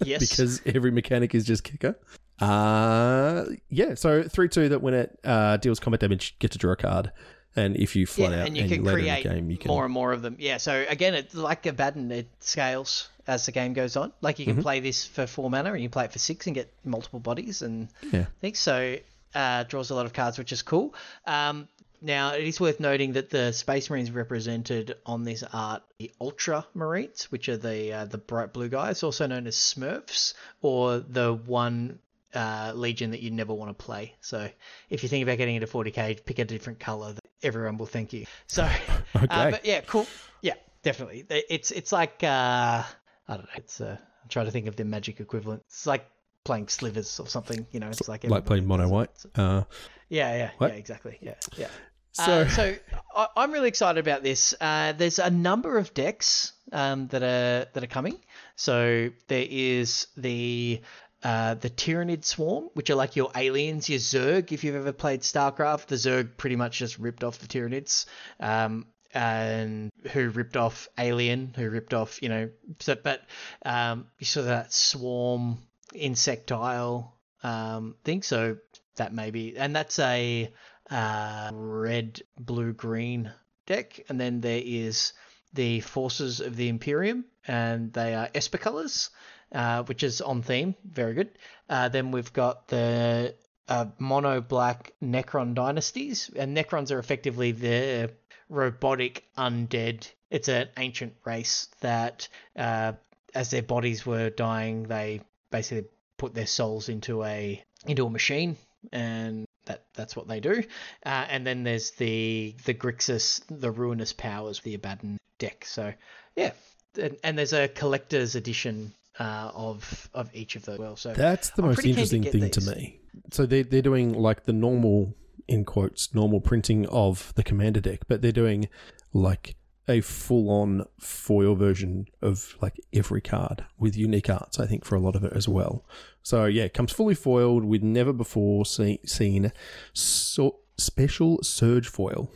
Yes. 0.04 0.28
because 0.28 0.62
every 0.66 0.90
mechanic 0.90 1.34
is 1.34 1.44
just 1.44 1.64
kicker. 1.64 1.96
Uh, 2.40 3.44
yeah, 3.68 3.94
so 3.94 4.22
3 4.22 4.48
2 4.48 4.68
that 4.70 4.82
when 4.82 4.94
it 4.94 5.18
uh, 5.24 5.56
deals 5.58 5.80
combat 5.80 6.00
damage, 6.00 6.38
get 6.38 6.52
to 6.52 6.58
draw 6.58 6.72
a 6.72 6.76
card. 6.76 7.12
And 7.56 7.76
if 7.76 7.96
you 7.96 8.06
fly 8.06 8.30
yeah, 8.30 8.42
out 8.42 8.46
and 8.46 8.56
you 8.56 8.68
can 8.68 8.84
later 8.84 8.98
create 8.98 9.24
game, 9.24 9.50
you 9.50 9.56
can. 9.56 9.68
more 9.68 9.84
and 9.84 9.92
more 9.92 10.12
of 10.12 10.22
them. 10.22 10.36
Yeah, 10.38 10.58
so 10.58 10.84
again, 10.88 11.14
it's 11.14 11.34
like 11.34 11.66
Abaddon, 11.66 12.10
it 12.12 12.28
scales 12.40 13.08
as 13.26 13.46
the 13.46 13.52
game 13.52 13.72
goes 13.72 13.96
on. 13.96 14.12
Like 14.20 14.38
you 14.38 14.46
Mm-hmm. 14.46 14.54
can 14.56 14.62
play 14.62 14.80
this 14.80 15.04
for 15.06 15.26
four 15.26 15.50
mana, 15.50 15.72
and 15.72 15.82
you 15.82 15.88
play 15.88 16.04
it 16.04 16.12
for 16.12 16.18
six 16.20 16.46
and 16.46 16.54
get 16.54 16.72
multiple 16.84 17.18
bodies 17.20 17.62
and 17.62 17.88
Yeah. 18.12 18.26
things. 18.40 18.58
So 18.60 18.96
uh, 19.34 19.64
draws 19.64 19.90
a 19.90 19.94
lot 19.96 20.06
of 20.06 20.12
cards, 20.12 20.38
which 20.38 20.52
is 20.52 20.62
cool. 20.62 20.94
Um, 21.26 21.68
now 22.00 22.34
it 22.34 22.44
is 22.44 22.60
worth 22.60 22.80
noting 22.80 23.12
that 23.14 23.30
the 23.30 23.52
Space 23.52 23.90
Marines 23.90 24.10
represented 24.10 24.96
on 25.06 25.24
this 25.24 25.42
art 25.52 25.82
the 25.98 26.10
Ultramarines, 26.20 27.24
which 27.24 27.48
are 27.48 27.56
the 27.56 27.92
uh, 27.92 28.04
the 28.04 28.18
bright 28.18 28.52
blue 28.52 28.68
guys, 28.68 29.02
also 29.02 29.26
known 29.26 29.46
as 29.46 29.56
Smurfs, 29.56 30.34
or 30.62 30.98
the 31.00 31.34
one 31.34 31.98
uh, 32.34 32.72
legion 32.74 33.10
that 33.12 33.20
you 33.20 33.30
never 33.30 33.54
want 33.54 33.76
to 33.76 33.84
play. 33.84 34.14
So 34.20 34.48
if 34.90 35.02
you 35.02 35.08
think 35.08 35.22
about 35.22 35.38
getting 35.38 35.54
into 35.56 35.66
40k, 35.66 36.24
pick 36.24 36.38
a 36.38 36.44
different 36.44 36.78
color. 36.78 37.12
that 37.14 37.22
Everyone 37.42 37.78
will 37.78 37.86
thank 37.86 38.12
you. 38.12 38.26
So, 38.48 38.64
Okay. 39.16 39.26
uh, 39.30 39.50
but 39.50 39.64
yeah, 39.64 39.80
cool. 39.82 40.06
Yeah, 40.42 40.54
definitely. 40.82 41.24
It's 41.30 41.70
it's 41.70 41.92
like 41.92 42.22
uh, 42.24 42.82
I 42.82 42.84
don't 43.28 43.44
know. 43.44 43.50
It's 43.56 43.80
uh, 43.80 43.96
I'm 44.22 44.28
trying 44.28 44.46
to 44.46 44.52
think 44.52 44.66
of 44.66 44.76
the 44.76 44.84
magic 44.84 45.20
equivalent. 45.20 45.62
It's 45.66 45.86
like 45.86 46.06
playing 46.44 46.68
slivers 46.68 47.20
or 47.20 47.26
something. 47.26 47.66
You 47.72 47.80
know, 47.80 47.88
it's 47.88 48.08
like 48.08 48.24
like 48.24 48.44
playing 48.44 48.66
mono 48.66 48.88
white. 48.88 49.10
Uh, 49.34 49.64
Yeah, 50.10 50.34
yeah, 50.36 50.50
What? 50.58 50.70
yeah, 50.72 50.76
exactly. 50.76 51.18
Yeah, 51.20 51.34
yeah. 51.56 51.68
So, 52.12 52.40
Uh, 52.42 52.48
so 52.48 52.76
I, 53.14 53.26
I'm 53.36 53.52
really 53.52 53.68
excited 53.68 54.00
about 54.00 54.22
this. 54.22 54.54
Uh, 54.60 54.92
there's 54.92 55.18
a 55.18 55.30
number 55.30 55.78
of 55.78 55.94
decks 55.94 56.52
um, 56.72 57.08
that 57.08 57.22
are 57.22 57.68
that 57.72 57.82
are 57.82 57.88
coming. 57.88 58.18
So 58.56 59.10
there 59.28 59.46
is 59.48 60.08
the 60.16 60.80
uh, 61.22 61.54
the 61.54 61.70
Tyranid 61.70 62.24
Swarm, 62.24 62.70
which 62.74 62.90
are 62.90 62.94
like 62.94 63.16
your 63.16 63.30
aliens, 63.34 63.88
your 63.88 63.98
Zerg. 63.98 64.52
If 64.52 64.64
you've 64.64 64.76
ever 64.76 64.92
played 64.92 65.22
StarCraft, 65.22 65.86
the 65.86 65.96
Zerg 65.96 66.36
pretty 66.36 66.56
much 66.56 66.78
just 66.78 66.98
ripped 66.98 67.24
off 67.24 67.38
the 67.38 67.46
Tyranids. 67.46 68.06
Um, 68.40 68.86
and 69.14 69.90
who 70.12 70.28
ripped 70.28 70.56
off 70.56 70.86
Alien, 70.98 71.54
who 71.56 71.70
ripped 71.70 71.94
off, 71.94 72.22
you 72.22 72.28
know, 72.28 72.50
so, 72.78 72.94
but 72.94 73.22
um, 73.64 74.06
you 74.18 74.26
saw 74.26 74.42
that 74.42 74.70
swarm 74.72 75.58
insectile 75.94 77.14
um, 77.42 77.94
thing. 78.04 78.22
So 78.22 78.58
that 78.96 79.14
may 79.14 79.30
be, 79.30 79.56
and 79.56 79.74
that's 79.74 79.98
a 79.98 80.52
uh, 80.90 81.50
red, 81.52 82.20
blue, 82.38 82.72
green 82.72 83.32
deck. 83.66 84.00
And 84.08 84.20
then 84.20 84.40
there 84.40 84.62
is 84.64 85.12
the 85.54 85.80
Forces 85.80 86.40
of 86.40 86.56
the 86.56 86.68
Imperium, 86.68 87.24
and 87.46 87.92
they 87.92 88.14
are 88.14 88.28
Esper 88.34 88.58
colors, 88.58 89.10
uh, 89.52 89.82
which 89.84 90.02
is 90.02 90.20
on 90.20 90.42
theme. 90.42 90.74
Very 90.84 91.14
good. 91.14 91.30
Uh, 91.68 91.88
then 91.88 92.10
we've 92.10 92.32
got 92.32 92.68
the 92.68 93.34
uh, 93.68 93.86
mono 93.98 94.40
black 94.40 94.92
Necron 95.02 95.54
dynasties, 95.54 96.30
and 96.36 96.56
Necrons 96.56 96.90
are 96.90 96.98
effectively 96.98 97.52
the 97.52 98.10
robotic 98.48 99.24
undead. 99.36 100.10
It's 100.30 100.48
an 100.48 100.68
ancient 100.76 101.14
race 101.24 101.68
that, 101.80 102.28
uh, 102.56 102.92
as 103.34 103.50
their 103.50 103.62
bodies 103.62 104.04
were 104.04 104.30
dying, 104.30 104.84
they 104.84 105.22
basically 105.50 105.88
put 106.18 106.34
their 106.34 106.46
souls 106.46 106.88
into 106.88 107.24
a 107.24 107.62
into 107.86 108.04
a 108.04 108.10
machine, 108.10 108.56
and 108.92 109.46
that 109.68 109.84
that's 109.94 110.16
what 110.16 110.26
they 110.26 110.40
do. 110.40 110.62
Uh, 111.06 111.26
and 111.30 111.46
then 111.46 111.62
there's 111.62 111.92
the 111.92 112.54
the 112.64 112.74
Grixis, 112.74 113.40
the 113.48 113.70
ruinous 113.70 114.12
powers, 114.12 114.60
the 114.60 114.74
Abaddon 114.74 115.18
deck. 115.38 115.64
So 115.64 115.92
yeah, 116.36 116.52
and, 117.00 117.16
and 117.22 117.38
there's 117.38 117.52
a 117.52 117.68
collector's 117.68 118.34
edition 118.34 118.92
uh, 119.18 119.50
of 119.54 120.08
of 120.12 120.30
each 120.34 120.56
of 120.56 120.64
those. 120.64 120.78
Well, 120.78 120.96
so 120.96 121.12
That's 121.12 121.50
the 121.50 121.62
I'm 121.62 121.68
most 121.68 121.82
to 121.82 121.88
interesting 121.88 122.22
get 122.22 122.32
thing 122.32 122.50
to 122.50 122.60
me. 122.74 123.00
So 123.30 123.46
they 123.46 123.62
they're 123.62 123.82
doing 123.82 124.14
like 124.14 124.44
the 124.44 124.52
normal 124.52 125.14
in 125.46 125.64
quotes 125.64 126.14
normal 126.14 126.40
printing 126.40 126.86
of 126.88 127.32
the 127.36 127.42
commander 127.42 127.80
deck, 127.80 128.00
but 128.08 128.20
they're 128.22 128.32
doing 128.32 128.68
like 129.12 129.56
a 129.88 130.00
full 130.00 130.50
on 130.50 130.84
foil 130.98 131.54
version 131.54 132.06
of 132.22 132.54
like 132.60 132.78
every 132.92 133.20
card 133.20 133.64
with 133.78 133.96
unique 133.96 134.28
arts. 134.28 134.60
I 134.60 134.66
think 134.66 134.84
for 134.84 134.94
a 134.94 135.00
lot 135.00 135.16
of 135.16 135.24
it 135.24 135.32
as 135.34 135.48
well. 135.48 135.84
So 136.22 136.44
yeah, 136.44 136.64
it 136.64 136.74
comes 136.74 136.92
fully 136.92 137.14
foiled 137.14 137.64
with 137.64 137.82
never 137.82 138.12
before 138.12 138.66
see, 138.66 139.00
seen 139.04 139.52
so 139.92 140.58
special 140.76 141.42
surge 141.42 141.88
foil. 141.88 142.30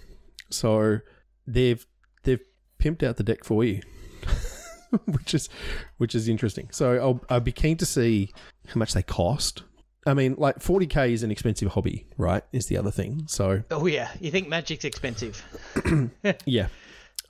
So 0.50 1.00
they've 1.46 1.84
they've 2.24 2.40
pimped 2.78 3.02
out 3.02 3.16
the 3.16 3.24
deck 3.24 3.44
for 3.44 3.64
you. 3.64 3.82
which 5.06 5.34
is 5.34 5.48
which 5.98 6.14
is 6.14 6.28
interesting. 6.28 6.68
So 6.70 6.94
I'll 6.96 7.20
I'll 7.28 7.40
be 7.40 7.52
keen 7.52 7.76
to 7.78 7.86
see 7.86 8.32
how 8.68 8.78
much 8.78 8.92
they 8.92 9.02
cost. 9.02 9.62
I 10.06 10.14
mean, 10.14 10.34
like 10.36 10.60
forty 10.60 10.86
k 10.86 11.12
is 11.12 11.22
an 11.22 11.30
expensive 11.30 11.72
hobby, 11.72 12.06
right? 12.16 12.42
Is 12.52 12.66
the 12.66 12.76
other 12.76 12.90
thing. 12.90 13.24
So 13.26 13.62
oh 13.70 13.86
yeah, 13.86 14.10
you 14.20 14.30
think 14.30 14.48
Magic's 14.48 14.84
expensive? 14.84 15.44
yeah, 16.44 16.68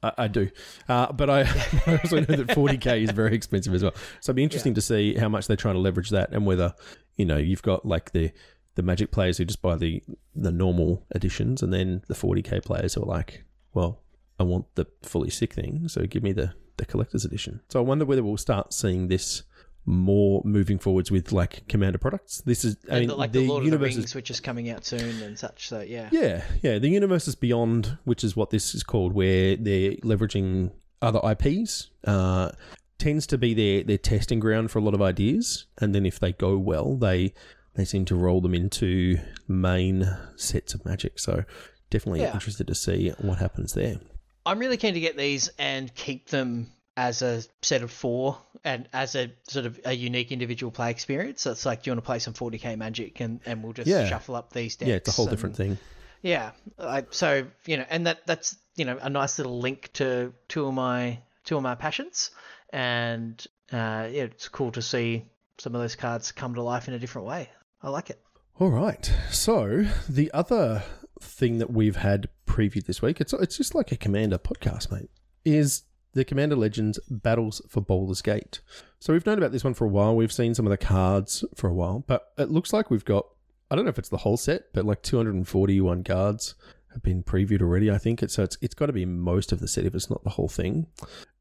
I, 0.03 0.13
I 0.19 0.29
do. 0.29 0.51
Uh, 0.89 1.13
but 1.13 1.31
I, 1.31 1.41
I 1.87 1.99
also 2.03 2.21
know 2.21 2.37
that 2.37 2.55
forty 2.55 2.79
k 2.79 3.03
is 3.03 3.11
very 3.11 3.35
expensive 3.35 3.75
as 3.75 3.83
well. 3.83 3.95
So 4.21 4.31
it'd 4.31 4.37
be 4.37 4.43
interesting 4.43 4.75
to 4.75 4.81
see 4.81 5.15
how 5.15 5.29
much 5.29 5.47
they're 5.47 5.57
trying 5.57 5.75
to 5.75 5.81
leverage 5.81 6.11
that, 6.11 6.33
and 6.33 6.47
whether 6.47 6.75
you 7.17 7.25
know 7.25 7.37
you've 7.37 7.63
got 7.63 7.87
like 7.87 8.13
the 8.13 8.33
the 8.75 8.83
Magic 8.83 9.11
players 9.11 9.39
who 9.39 9.45
just 9.45 9.63
buy 9.63 9.77
the 9.77 10.03
the 10.35 10.53
normal 10.53 11.07
editions, 11.15 11.63
and 11.63 11.73
then 11.73 12.03
the 12.09 12.15
forty 12.15 12.43
k 12.43 12.61
players 12.61 12.95
who 12.95 13.03
are 13.03 13.07
like, 13.07 13.45
well, 13.75 14.01
I 14.39 14.45
want 14.45 14.75
the 14.75 14.87
fully 15.03 15.31
sick 15.31 15.53
thing, 15.53 15.89
so 15.89 16.07
give 16.07 16.23
me 16.23 16.33
the 16.33 16.55
the 16.77 16.87
collector's 16.87 17.25
edition. 17.25 17.61
So 17.69 17.79
I 17.79 17.83
wonder 17.83 18.05
whether 18.05 18.23
we'll 18.23 18.37
start 18.37 18.73
seeing 18.73 19.09
this 19.09 19.43
more 19.85 20.43
moving 20.45 20.79
forwards 20.79 21.11
with 21.11 21.33
like 21.33 21.67
commander 21.69 21.99
products. 21.99 22.41
This 22.43 22.65
is 22.65 22.77
I 22.91 23.01
mean 23.01 23.09
the, 23.09 23.17
like 23.17 23.33
the 23.33 23.41
the 23.41 23.49
Lord 23.49 23.61
of 23.63 23.65
the 23.65 23.71
universe 23.71 23.93
is 23.93 23.97
Rings, 23.99 24.15
which 24.15 24.31
is 24.31 24.41
coming 24.41 24.71
out 24.71 24.85
soon 24.85 25.23
and 25.23 25.39
such. 25.39 25.69
So 25.69 25.81
yeah, 25.81 26.09
yeah, 26.13 26.45
yeah. 26.63 26.79
The 26.79 26.89
universe 26.89 27.27
is 27.29 27.35
beyond, 27.35 27.99
which 28.05 28.23
is 28.25 28.37
what 28.37 28.51
this 28.51 28.75
is 28.75 28.83
called, 28.83 29.13
where 29.13 29.57
they're 29.57 29.93
leveraging 30.05 30.71
other 31.01 31.21
IPs. 31.29 31.91
Uh, 32.05 32.53
tends 32.99 33.27
to 33.27 33.39
be 33.39 33.55
their 33.55 33.83
their 33.83 33.99
testing 33.99 34.39
ground 34.39 34.71
for 34.71 34.79
a 34.79 34.83
lot 34.83 34.95
of 34.95 35.03
ideas, 35.03 35.67
and 35.79 35.95
then 35.95 36.07
if 36.07 36.21
they 36.21 36.33
go 36.33 36.57
well, 36.57 36.97
they 36.97 37.33
they 37.75 37.85
seem 37.85 38.05
to 38.05 38.15
roll 38.15 38.41
them 38.41 38.55
into 38.55 39.19
main 39.49 40.07
sets 40.37 40.75
of 40.75 40.85
magic. 40.85 41.19
So 41.19 41.43
definitely 41.91 42.21
Yeah. 42.21 42.35
interested 42.35 42.67
to 42.69 42.75
see 42.75 43.11
what 43.19 43.39
happens 43.39 43.73
there. 43.73 43.97
I'm 44.45 44.59
really 44.59 44.77
keen 44.77 44.95
to 44.95 45.01
get 45.01 45.17
these 45.17 45.51
and 45.59 45.93
keep 45.95 46.29
them 46.29 46.71
as 46.97 47.23
a 47.23 47.43
set 47.63 47.83
of 47.83 47.91
four 47.91 48.37
and 48.65 48.89
as 48.93 49.15
a 49.15 49.33
sort 49.49 49.67
of 49.67 49.81
a 49.85 49.93
unique 49.93 50.31
individual 50.33 50.71
play 50.71 50.91
experience. 50.91 51.41
So 51.43 51.53
it's 51.53 51.65
like, 51.65 51.83
do 51.83 51.89
you 51.91 51.93
want 51.93 52.05
to 52.05 52.07
play 52.07 52.19
some 52.19 52.35
40k 52.35 52.77
Magic 52.77 53.21
and, 53.21 53.41
and 53.47 53.63
we'll 53.63 53.73
just 53.73 53.89
Yeah. 53.89 54.07
shuffle 54.07 54.35
up 54.37 54.53
these 54.53 54.77
decks? 54.77 54.89
Yeah, 54.89 54.97
it's 54.97 55.09
a 55.09 55.13
whole 55.13 55.27
and- 55.27 55.31
different 55.37 55.57
thing. 55.57 55.79
Yeah, 56.25 56.53
I, 56.79 57.05
so 57.11 57.47
you 57.67 57.79
know, 57.79 57.85
and 57.91 58.07
that 58.07 58.25
that's 58.27 58.57
you 58.77 58.85
know 58.85 58.97
a 59.03 59.11
nice 59.11 59.39
little 59.39 59.59
link 59.59 59.91
to 59.95 60.33
two 60.47 60.67
of 60.67 60.73
my 60.75 61.19
two 61.45 61.57
of 61.57 61.65
my 61.65 61.75
passions, 61.75 62.31
and 62.73 63.45
uh, 63.73 64.07
yeah, 64.11 64.25
it's 64.25 64.49
cool 64.49 64.71
to 64.73 64.83
see 64.83 65.25
some 65.59 65.75
of 65.75 65.81
those 65.81 65.97
cards 65.97 66.31
come 66.31 66.55
to 66.55 66.63
life 66.63 66.87
in 66.87 66.95
a 66.95 66.99
different 67.01 67.27
way. 67.27 67.49
I 67.83 67.89
like 67.89 68.09
it. 68.11 68.21
All 68.61 68.71
right. 68.71 69.13
So 69.33 69.85
the 70.09 70.31
other 70.33 70.85
thing 71.21 71.59
that 71.59 71.73
we've 71.73 71.97
had 71.97 72.29
previewed 72.47 72.87
this 72.87 73.03
week, 73.03 73.21
it's 73.21 73.33
it's 73.33 73.57
just 73.57 73.75
like 73.75 73.91
a 73.91 73.97
Commander 73.97 74.39
podcast, 74.39 74.93
mate, 74.93 75.11
is 75.45 75.83
the 76.15 76.25
Commander 76.25 76.57
Legends 76.57 76.99
Battles 77.11 77.63
for 77.69 77.81
Baldur's 77.81 78.23
Gate. 78.23 78.61
So 79.01 79.13
we've 79.13 79.27
known 79.27 79.39
about 79.39 79.53
this 79.53 79.65
one 79.65 79.75
for 79.75 79.85
a 79.85 79.89
while. 79.89 80.15
We've 80.15 80.33
seen 80.33 80.55
some 80.55 80.67
of 80.67 80.71
the 80.71 80.77
cards 80.77 81.45
for 81.55 81.69
a 81.69 81.75
while, 81.75 82.05
but 82.07 82.33
it 82.39 82.51
looks 82.51 82.73
like 82.73 82.91
we've 82.91 83.05
got 83.05 83.27
I 83.71 83.75
don't 83.75 83.87
know 83.87 83.91
if 83.91 83.99
it's 83.99 84.11
the 84.11 84.19
whole 84.19 84.37
set, 84.37 84.65
but 84.75 84.85
like 84.85 85.01
241 85.01 86.05
cards 86.05 86.55
have 86.93 87.03
been 87.03 87.23
previewed 87.23 87.63
already. 87.63 87.91
I 87.91 87.97
think 87.97 88.23
so 88.29 88.43
it's 88.43 88.59
it's 88.61 88.75
got 88.75 88.87
to 88.87 88.93
be 88.93 89.07
most 89.07 89.51
of 89.51 89.61
the 89.61 89.69
set 89.69 89.87
if 89.87 89.95
it's 89.95 90.11
not 90.11 90.23
the 90.25 90.31
whole 90.31 90.49
thing. 90.49 90.87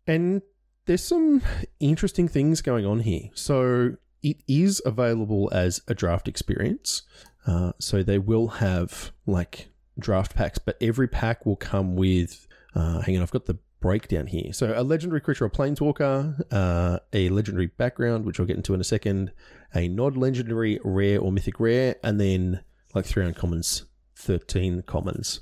And 0.08 0.42
there's 0.86 1.04
some 1.04 1.42
interesting 1.80 2.28
things 2.28 2.62
going 2.62 2.86
on 2.86 3.02
here. 3.02 3.30
So 3.34 3.98
it 4.24 4.38
is 4.48 4.82
available 4.86 5.50
as 5.54 5.82
a 5.88 5.94
draft 5.94 6.28
experience. 6.28 7.04
Uh, 7.46 7.74
so 7.80 8.04
they 8.04 8.20
will 8.20 8.48
have 8.48 9.12
like 9.26 9.70
draft 10.00 10.36
packs, 10.36 10.58
but 10.58 10.78
every 10.82 11.08
pack 11.08 11.46
will 11.46 11.56
come 11.56 11.96
with. 11.96 12.48
Uh, 12.74 13.02
hang 13.02 13.18
on, 13.18 13.24
I've 13.24 13.32
got 13.32 13.46
the 13.46 13.60
breakdown 13.82 14.28
here. 14.28 14.54
So 14.54 14.74
a 14.76 14.84
legendary 14.84 15.20
creature 15.20 15.46
a 15.46 15.50
planeswalker, 15.50 16.42
uh, 16.52 17.00
a 17.12 17.30
legendary 17.30 17.68
background, 17.68 18.26
which 18.26 18.40
I'll 18.40 18.46
get 18.46 18.56
into 18.56 18.74
in 18.74 18.80
a 18.80 18.86
second, 18.86 19.32
a 19.76 19.88
non-legendary 19.88 20.80
rare 20.84 21.20
or 21.20 21.32
mythic 21.32 21.60
rare, 21.60 21.96
and 22.04 22.22
then 22.22 22.64
like 22.94 23.06
three 23.06 23.26
uncommons, 23.26 23.84
thirteen 24.16 24.84
commons, 24.84 25.42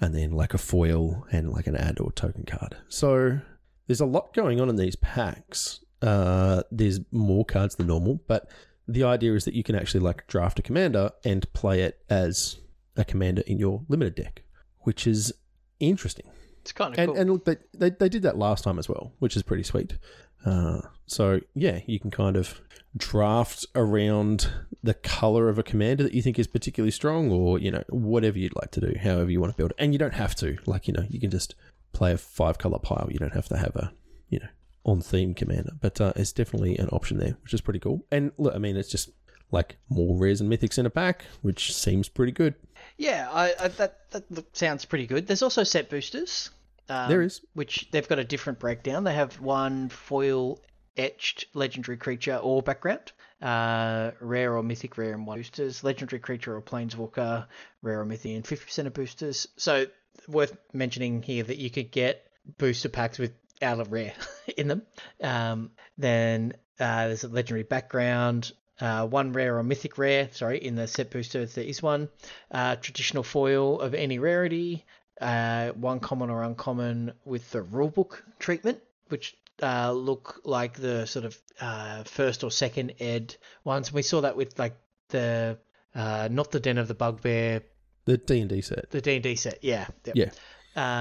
and 0.00 0.14
then 0.14 0.30
like 0.30 0.54
a 0.54 0.58
foil 0.58 1.26
and 1.32 1.50
like 1.50 1.66
an 1.66 1.76
ad 1.76 1.98
or 1.98 2.12
token 2.12 2.44
card. 2.44 2.76
So 2.88 3.40
there's 3.86 4.00
a 4.00 4.06
lot 4.06 4.34
going 4.34 4.60
on 4.60 4.68
in 4.68 4.76
these 4.76 4.96
packs. 4.96 5.80
Uh, 6.02 6.62
there's 6.70 7.00
more 7.10 7.44
cards 7.44 7.76
than 7.76 7.86
normal, 7.86 8.20
but 8.28 8.50
the 8.86 9.02
idea 9.02 9.34
is 9.34 9.44
that 9.46 9.54
you 9.54 9.64
can 9.64 9.74
actually 9.74 10.00
like 10.00 10.26
draft 10.26 10.58
a 10.58 10.62
commander 10.62 11.10
and 11.24 11.52
play 11.52 11.80
it 11.80 11.98
as 12.10 12.58
a 12.96 13.04
commander 13.04 13.42
in 13.46 13.58
your 13.58 13.82
limited 13.88 14.14
deck, 14.14 14.42
which 14.80 15.06
is 15.06 15.32
interesting. 15.80 16.30
It's 16.66 16.72
kind 16.72 16.92
of 16.92 16.98
And, 16.98 17.08
cool. 17.12 17.16
and 17.20 17.30
look, 17.30 17.44
they, 17.44 17.56
they, 17.74 17.90
they 17.90 18.08
did 18.08 18.22
that 18.22 18.36
last 18.36 18.64
time 18.64 18.78
as 18.78 18.88
well, 18.88 19.12
which 19.20 19.36
is 19.36 19.42
pretty 19.44 19.62
sweet. 19.62 19.98
Uh, 20.44 20.80
so, 21.06 21.40
yeah, 21.54 21.80
you 21.86 22.00
can 22.00 22.10
kind 22.10 22.36
of 22.36 22.60
draft 22.96 23.64
around 23.74 24.50
the 24.82 24.94
color 24.94 25.48
of 25.48 25.58
a 25.58 25.62
commander 25.62 26.02
that 26.02 26.12
you 26.14 26.22
think 26.22 26.38
is 26.38 26.46
particularly 26.46 26.90
strong 26.90 27.30
or, 27.30 27.58
you 27.58 27.70
know, 27.70 27.84
whatever 27.90 28.38
you'd 28.38 28.56
like 28.56 28.70
to 28.72 28.80
do, 28.80 28.94
however 29.00 29.30
you 29.30 29.40
want 29.40 29.52
to 29.52 29.56
build 29.56 29.70
it. 29.70 29.76
And 29.78 29.92
you 29.92 29.98
don't 29.98 30.14
have 30.14 30.34
to. 30.36 30.58
Like, 30.66 30.88
you 30.88 30.94
know, 30.94 31.04
you 31.08 31.20
can 31.20 31.30
just 31.30 31.54
play 31.92 32.12
a 32.12 32.18
five 32.18 32.58
color 32.58 32.78
pile. 32.78 33.08
You 33.10 33.18
don't 33.18 33.32
have 33.34 33.48
to 33.48 33.56
have 33.56 33.74
a, 33.76 33.92
you 34.28 34.40
know, 34.40 34.48
on 34.84 35.00
theme 35.00 35.34
commander. 35.34 35.72
But 35.80 36.00
uh, 36.00 36.12
it's 36.16 36.32
definitely 36.32 36.76
an 36.78 36.88
option 36.88 37.18
there, 37.18 37.36
which 37.42 37.54
is 37.54 37.60
pretty 37.60 37.80
cool. 37.80 38.04
And 38.10 38.32
look, 38.38 38.54
I 38.54 38.58
mean, 38.58 38.76
it's 38.76 38.90
just 38.90 39.10
like 39.52 39.76
more 39.88 40.16
rares 40.16 40.40
and 40.40 40.50
mythics 40.52 40.78
in 40.78 40.86
a 40.86 40.90
pack, 40.90 41.24
which 41.42 41.72
seems 41.74 42.08
pretty 42.08 42.32
good. 42.32 42.54
yeah, 42.98 43.28
I, 43.32 43.54
I 43.60 43.68
that 43.68 44.10
that 44.10 44.56
sounds 44.56 44.84
pretty 44.84 45.06
good. 45.06 45.26
There's 45.28 45.42
also 45.42 45.62
set 45.62 45.88
boosters. 45.88 46.50
Um, 46.88 47.08
There 47.08 47.22
is. 47.22 47.40
which 47.54 47.88
they've 47.90 48.08
got 48.08 48.18
a 48.18 48.24
different 48.24 48.58
breakdown. 48.58 49.04
They 49.04 49.14
have 49.14 49.40
one 49.40 49.88
foil 49.88 50.60
etched 50.96 51.46
legendary 51.54 51.98
creature 51.98 52.36
or 52.36 52.62
background, 52.62 53.12
uh, 53.42 54.12
rare 54.20 54.56
or 54.56 54.62
mythic 54.62 54.96
rare 54.96 55.12
and 55.12 55.26
one 55.26 55.38
boosters, 55.38 55.84
legendary 55.84 56.20
creature 56.20 56.56
or 56.56 56.62
planeswalker, 56.62 57.46
rare 57.82 58.00
or 58.00 58.04
mythic 58.04 58.32
and 58.34 58.44
50% 58.44 58.86
of 58.86 58.94
boosters. 58.94 59.46
So 59.56 59.86
worth 60.28 60.56
mentioning 60.72 61.22
here 61.22 61.42
that 61.42 61.58
you 61.58 61.70
could 61.70 61.90
get 61.90 62.26
booster 62.58 62.88
packs 62.88 63.18
with 63.18 63.32
out 63.60 63.80
of 63.80 63.92
rare 63.92 64.14
in 64.56 64.68
them. 64.68 64.82
Um, 65.22 65.70
then 65.98 66.54
uh, 66.80 67.08
there's 67.08 67.24
a 67.24 67.28
legendary 67.28 67.64
background. 67.64 68.52
Uh, 68.78 69.06
one 69.06 69.32
rare 69.32 69.58
or 69.58 69.62
mythic 69.62 69.96
rare, 69.96 70.28
sorry, 70.32 70.58
in 70.58 70.74
the 70.74 70.86
set 70.86 71.10
booster 71.10 71.44
there 71.46 71.64
is 71.64 71.82
one. 71.82 72.08
Uh, 72.50 72.76
traditional 72.76 73.22
foil 73.22 73.80
of 73.80 73.94
any 73.94 74.18
rarity, 74.18 74.84
uh, 75.20 75.70
one 75.70 76.00
common 76.00 76.30
or 76.30 76.42
uncommon 76.42 77.12
with 77.24 77.50
the 77.50 77.62
rulebook 77.62 78.20
treatment, 78.38 78.80
which 79.08 79.36
uh, 79.62 79.92
look 79.92 80.40
like 80.44 80.74
the 80.74 81.06
sort 81.06 81.24
of 81.24 81.38
uh, 81.60 82.04
first 82.04 82.44
or 82.44 82.50
second 82.50 82.92
ed 83.00 83.34
ones. 83.64 83.92
We 83.92 84.02
saw 84.02 84.20
that 84.22 84.36
with 84.36 84.58
like 84.58 84.76
the 85.08 85.58
uh, 85.94 86.28
not 86.30 86.50
the 86.50 86.60
Den 86.60 86.78
of 86.78 86.88
the 86.88 86.94
Bugbear, 86.94 87.62
The 88.04 88.18
D&D 88.18 88.60
set. 88.60 88.90
the 88.90 89.00
D 89.00 89.14
and 89.14 89.22
D 89.22 89.34
set. 89.36 89.58
Yeah, 89.62 89.86
yep. 90.04 90.14
Yeah. 90.16 90.30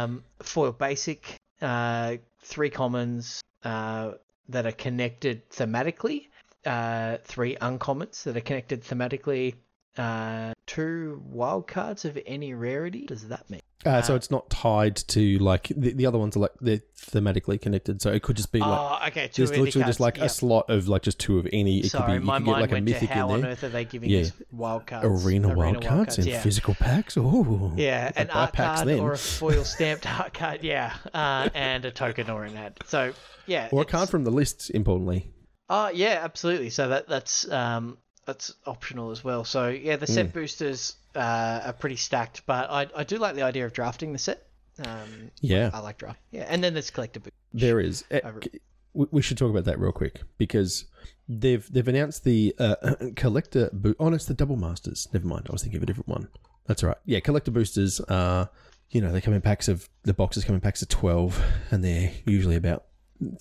Um, 0.03 0.23
foil 0.41 0.71
basic, 0.71 1.35
uh, 1.61 2.15
three 2.41 2.69
commons 2.69 3.41
uh, 3.63 4.11
that 4.47 4.65
are 4.65 4.71
connected 4.71 5.49
thematically, 5.49 6.27
uh, 6.65 7.17
three 7.25 7.57
uncommons 7.57 8.23
that 8.23 8.37
are 8.37 8.41
connected 8.41 8.83
thematically. 8.83 9.55
Uh, 9.97 10.53
two 10.67 11.21
wild 11.25 11.67
cards 11.67 12.05
of 12.05 12.17
any 12.25 12.53
rarity. 12.53 13.01
What 13.01 13.07
does 13.09 13.27
that 13.29 13.49
mean? 13.49 13.61
Uh, 13.85 14.01
so 14.01 14.15
it's 14.15 14.31
not 14.31 14.49
tied 14.49 14.95
to 14.95 15.37
like 15.37 15.67
the, 15.77 15.93
the 15.93 16.07
other 16.07 16.17
ones 16.17 16.35
are 16.35 16.39
like 16.39 16.53
they're 16.59 16.81
thematically 16.97 17.61
connected. 17.61 18.01
So 18.01 18.11
it 18.11 18.23
could 18.23 18.35
just 18.35 18.51
be 18.51 18.59
like 18.59 18.69
oh, 19.03 19.07
okay. 19.09 19.27
Two 19.27 19.41
there's 19.43 19.51
of 19.51 19.55
any 19.57 19.65
literally 19.65 19.85
just 19.85 19.99
cards. 19.99 19.99
like 19.99 20.17
Yep. 20.17 20.25
a 20.25 20.29
slot 20.29 20.69
of 20.71 20.87
like 20.87 21.03
just 21.03 21.19
two 21.19 21.37
of 21.37 21.47
any. 21.53 21.81
It 21.81 21.91
Sorry, 21.91 22.03
could 22.05 22.11
be 22.13 22.13
you 22.21 22.25
my 22.25 22.37
could 22.39 22.45
get 22.45 22.51
mind 22.51 22.61
like 22.61 22.71
a 22.71 22.73
went 22.73 22.87
to 22.87 22.93
mythic 22.93 23.09
how 23.09 23.27
in 23.27 23.33
on 23.35 23.41
there. 23.41 23.51
earth 23.51 23.63
are 23.63 23.69
they 23.69 23.85
giving 23.85 24.09
Yeah. 24.09 24.21
us 24.21 24.31
wild 24.51 24.87
cards? 24.87 25.25
Arena, 25.25 25.53
wild 25.55 25.83
cards 25.85 26.17
and 26.17 26.25
yeah. 26.25 26.41
physical 26.41 26.73
packs. 26.73 27.15
Oh, 27.15 27.73
Yeah, 27.77 28.11
an 28.15 28.27
buy 28.27 28.33
art 28.33 28.53
card 28.55 28.87
then. 28.87 28.99
or 29.01 29.11
a 29.13 29.17
foil 29.19 29.63
stamped 29.63 30.07
art 30.07 30.33
card, 30.33 30.63
yeah, 30.63 30.93
uh, 31.13 31.49
and 31.53 31.85
a 31.85 31.91
token 31.91 32.31
or 32.31 32.43
an 32.43 32.57
ad. 32.57 32.77
So 32.85 33.13
yeah, 33.45 33.69
or 33.71 33.79
a 33.79 33.81
it's- 33.83 33.91
card 33.91 34.09
from 34.09 34.23
the 34.23 34.31
list. 34.31 34.71
Importantly, 34.71 35.31
Oh 35.69 35.89
yeah, 35.89 36.21
absolutely. 36.23 36.71
So 36.71 36.89
that 36.89 37.07
that's 37.07 37.47
um 37.51 37.99
that's 38.25 38.53
optional 38.65 39.11
as 39.11 39.23
well. 39.23 39.43
So 39.43 39.69
yeah, 39.69 39.95
the 39.97 40.07
set 40.07 40.27
Mm. 40.29 40.33
boosters 40.33 40.95
uh, 41.15 41.61
are 41.65 41.73
pretty 41.73 41.95
stacked, 41.95 42.45
but 42.45 42.69
I 42.69 42.87
I 42.95 43.03
do 43.03 43.17
like 43.17 43.35
the 43.35 43.43
idea 43.43 43.65
of 43.65 43.73
drafting 43.73 44.11
the 44.13 44.19
set. 44.19 44.47
Um, 44.79 45.31
yeah, 45.41 45.69
I 45.73 45.79
like 45.79 45.97
draft. 45.97 46.19
Yeah, 46.31 46.45
and 46.49 46.63
then 46.63 46.73
there's 46.73 46.89
collector 46.91 47.19
boost. 47.21 47.33
there 47.53 47.79
is. 47.79 48.03
Eh, 48.11 48.19
I 48.23 48.29
re- 48.29 49.07
we 49.11 49.21
should 49.21 49.37
talk 49.37 49.49
about 49.49 49.65
that 49.65 49.79
real 49.79 49.91
quick 49.91 50.21
because 50.37 50.85
they've 51.29 51.65
they've 51.71 51.87
announced 51.87 52.23
the 52.23 52.53
uh, 52.59 52.75
collector. 53.15 53.69
Bo- 53.73 53.95
oh, 53.99 54.09
no, 54.09 54.15
it's 54.15 54.25
the 54.25 54.33
double 54.33 54.55
masters. 54.57 55.07
Never 55.13 55.27
mind. 55.27 55.47
I 55.49 55.53
was 55.53 55.61
thinking 55.61 55.77
of 55.77 55.83
a 55.83 55.85
different 55.85 56.07
one. 56.09 56.27
That's 56.65 56.83
all 56.83 56.89
right. 56.89 56.97
Yeah, 57.05 57.19
collector 57.21 57.51
boosters 57.51 57.99
are. 58.01 58.49
You 58.91 59.01
know, 59.01 59.11
they 59.11 59.19
come 59.21 59.33
in 59.33 59.41
packs 59.41 59.67
of 59.67 59.89
the 60.03 60.13
boxes 60.13 60.43
come 60.45 60.55
in 60.55 60.61
packs 60.61 60.81
of 60.81 60.89
twelve, 60.89 61.41
and 61.71 61.83
they're 61.83 62.11
usually 62.25 62.55
about 62.55 62.85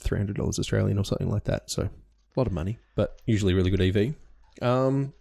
three 0.01 0.18
hundred 0.18 0.37
dollars 0.37 0.59
Australian 0.59 0.99
or 0.99 1.05
something 1.05 1.31
like 1.31 1.44
that. 1.44 1.70
So 1.70 1.83
a 1.83 1.90
lot 2.40 2.47
of 2.47 2.53
money, 2.53 2.79
but 2.94 3.20
usually 3.27 3.55
really 3.55 3.70
good 3.70 3.81
EV. 3.81 4.14
Um, 4.62 5.12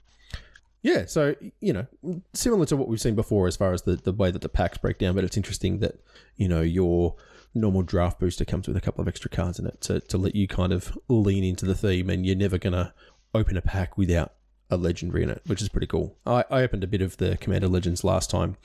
yeah, 0.81 1.05
so 1.05 1.35
you 1.61 1.73
know, 1.73 1.87
similar 2.33 2.65
to 2.65 2.75
what 2.75 2.89
we've 2.89 3.01
seen 3.01 3.15
before 3.15 3.47
as 3.47 3.55
far 3.55 3.73
as 3.73 3.83
the, 3.83 3.95
the 3.95 4.11
way 4.11 4.31
that 4.31 4.41
the 4.41 4.49
packs 4.49 4.77
break 4.77 4.97
down, 4.97 5.15
but 5.15 5.23
it's 5.23 5.37
interesting 5.37 5.79
that 5.79 5.95
you 6.35 6.47
know 6.47 6.61
your 6.61 7.15
normal 7.55 7.83
draft 7.83 8.19
booster 8.19 8.43
comes 8.43 8.67
with 8.67 8.75
a 8.75 8.81
couple 8.81 9.01
of 9.01 9.07
extra 9.07 9.29
cards 9.29 9.59
in 9.59 9.67
it 9.67 9.79
to, 9.79 9.99
to 10.01 10.17
let 10.17 10.35
you 10.35 10.47
kind 10.47 10.73
of 10.73 10.97
lean 11.07 11.43
into 11.43 11.65
the 11.65 11.75
theme, 11.75 12.09
and 12.09 12.25
you're 12.25 12.35
never 12.35 12.57
gonna 12.57 12.93
open 13.33 13.55
a 13.55 13.61
pack 13.61 13.97
without 13.97 14.33
a 14.69 14.77
legendary 14.77 15.23
in 15.23 15.29
it, 15.29 15.41
which 15.45 15.61
is 15.61 15.69
pretty 15.69 15.87
cool. 15.87 16.17
I, 16.25 16.43
I 16.49 16.61
opened 16.63 16.83
a 16.83 16.87
bit 16.87 17.01
of 17.01 17.15
the 17.17 17.37
Commander 17.37 17.67
Legends 17.67 18.03
last 18.03 18.29
time. 18.29 18.57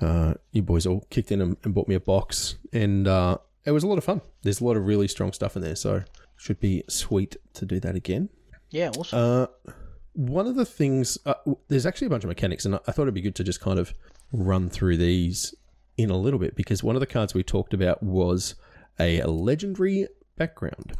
Uh, 0.00 0.34
you 0.52 0.62
boys 0.62 0.86
all 0.86 1.06
kicked 1.10 1.30
in 1.30 1.40
and, 1.42 1.56
and 1.64 1.74
bought 1.74 1.86
me 1.88 1.94
a 1.94 2.00
box, 2.00 2.56
and 2.72 3.06
uh, 3.06 3.36
it 3.66 3.72
was 3.72 3.82
a 3.82 3.86
lot 3.86 3.98
of 3.98 4.04
fun. 4.04 4.22
There's 4.42 4.60
a 4.60 4.64
lot 4.64 4.76
of 4.78 4.86
really 4.86 5.08
strong 5.08 5.32
stuff 5.32 5.54
in 5.54 5.62
there, 5.62 5.76
so 5.76 6.02
should 6.36 6.60
be 6.60 6.82
sweet 6.88 7.36
to 7.54 7.66
do 7.66 7.78
that 7.80 7.94
again. 7.94 8.30
Yeah, 8.70 8.90
awesome. 8.96 9.18
Uh, 9.18 9.72
one 10.14 10.46
of 10.46 10.54
the 10.54 10.64
things, 10.64 11.18
uh, 11.26 11.34
there's 11.68 11.86
actually 11.86 12.06
a 12.06 12.10
bunch 12.10 12.24
of 12.24 12.28
mechanics, 12.28 12.64
and 12.64 12.74
I 12.74 12.92
thought 12.92 13.02
it'd 13.02 13.14
be 13.14 13.20
good 13.20 13.34
to 13.36 13.44
just 13.44 13.60
kind 13.60 13.78
of 13.78 13.94
run 14.32 14.68
through 14.68 14.96
these 14.96 15.54
in 15.96 16.10
a 16.10 16.16
little 16.16 16.38
bit 16.38 16.56
because 16.56 16.82
one 16.82 16.96
of 16.96 17.00
the 17.00 17.06
cards 17.06 17.34
we 17.34 17.42
talked 17.42 17.74
about 17.74 18.02
was 18.02 18.54
a 18.98 19.22
legendary 19.22 20.06
background, 20.36 20.94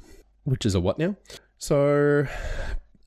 which 0.44 0.66
is 0.66 0.75
a 0.75 0.81
what 0.81 0.98
now? 0.98 1.16
So 1.59 2.27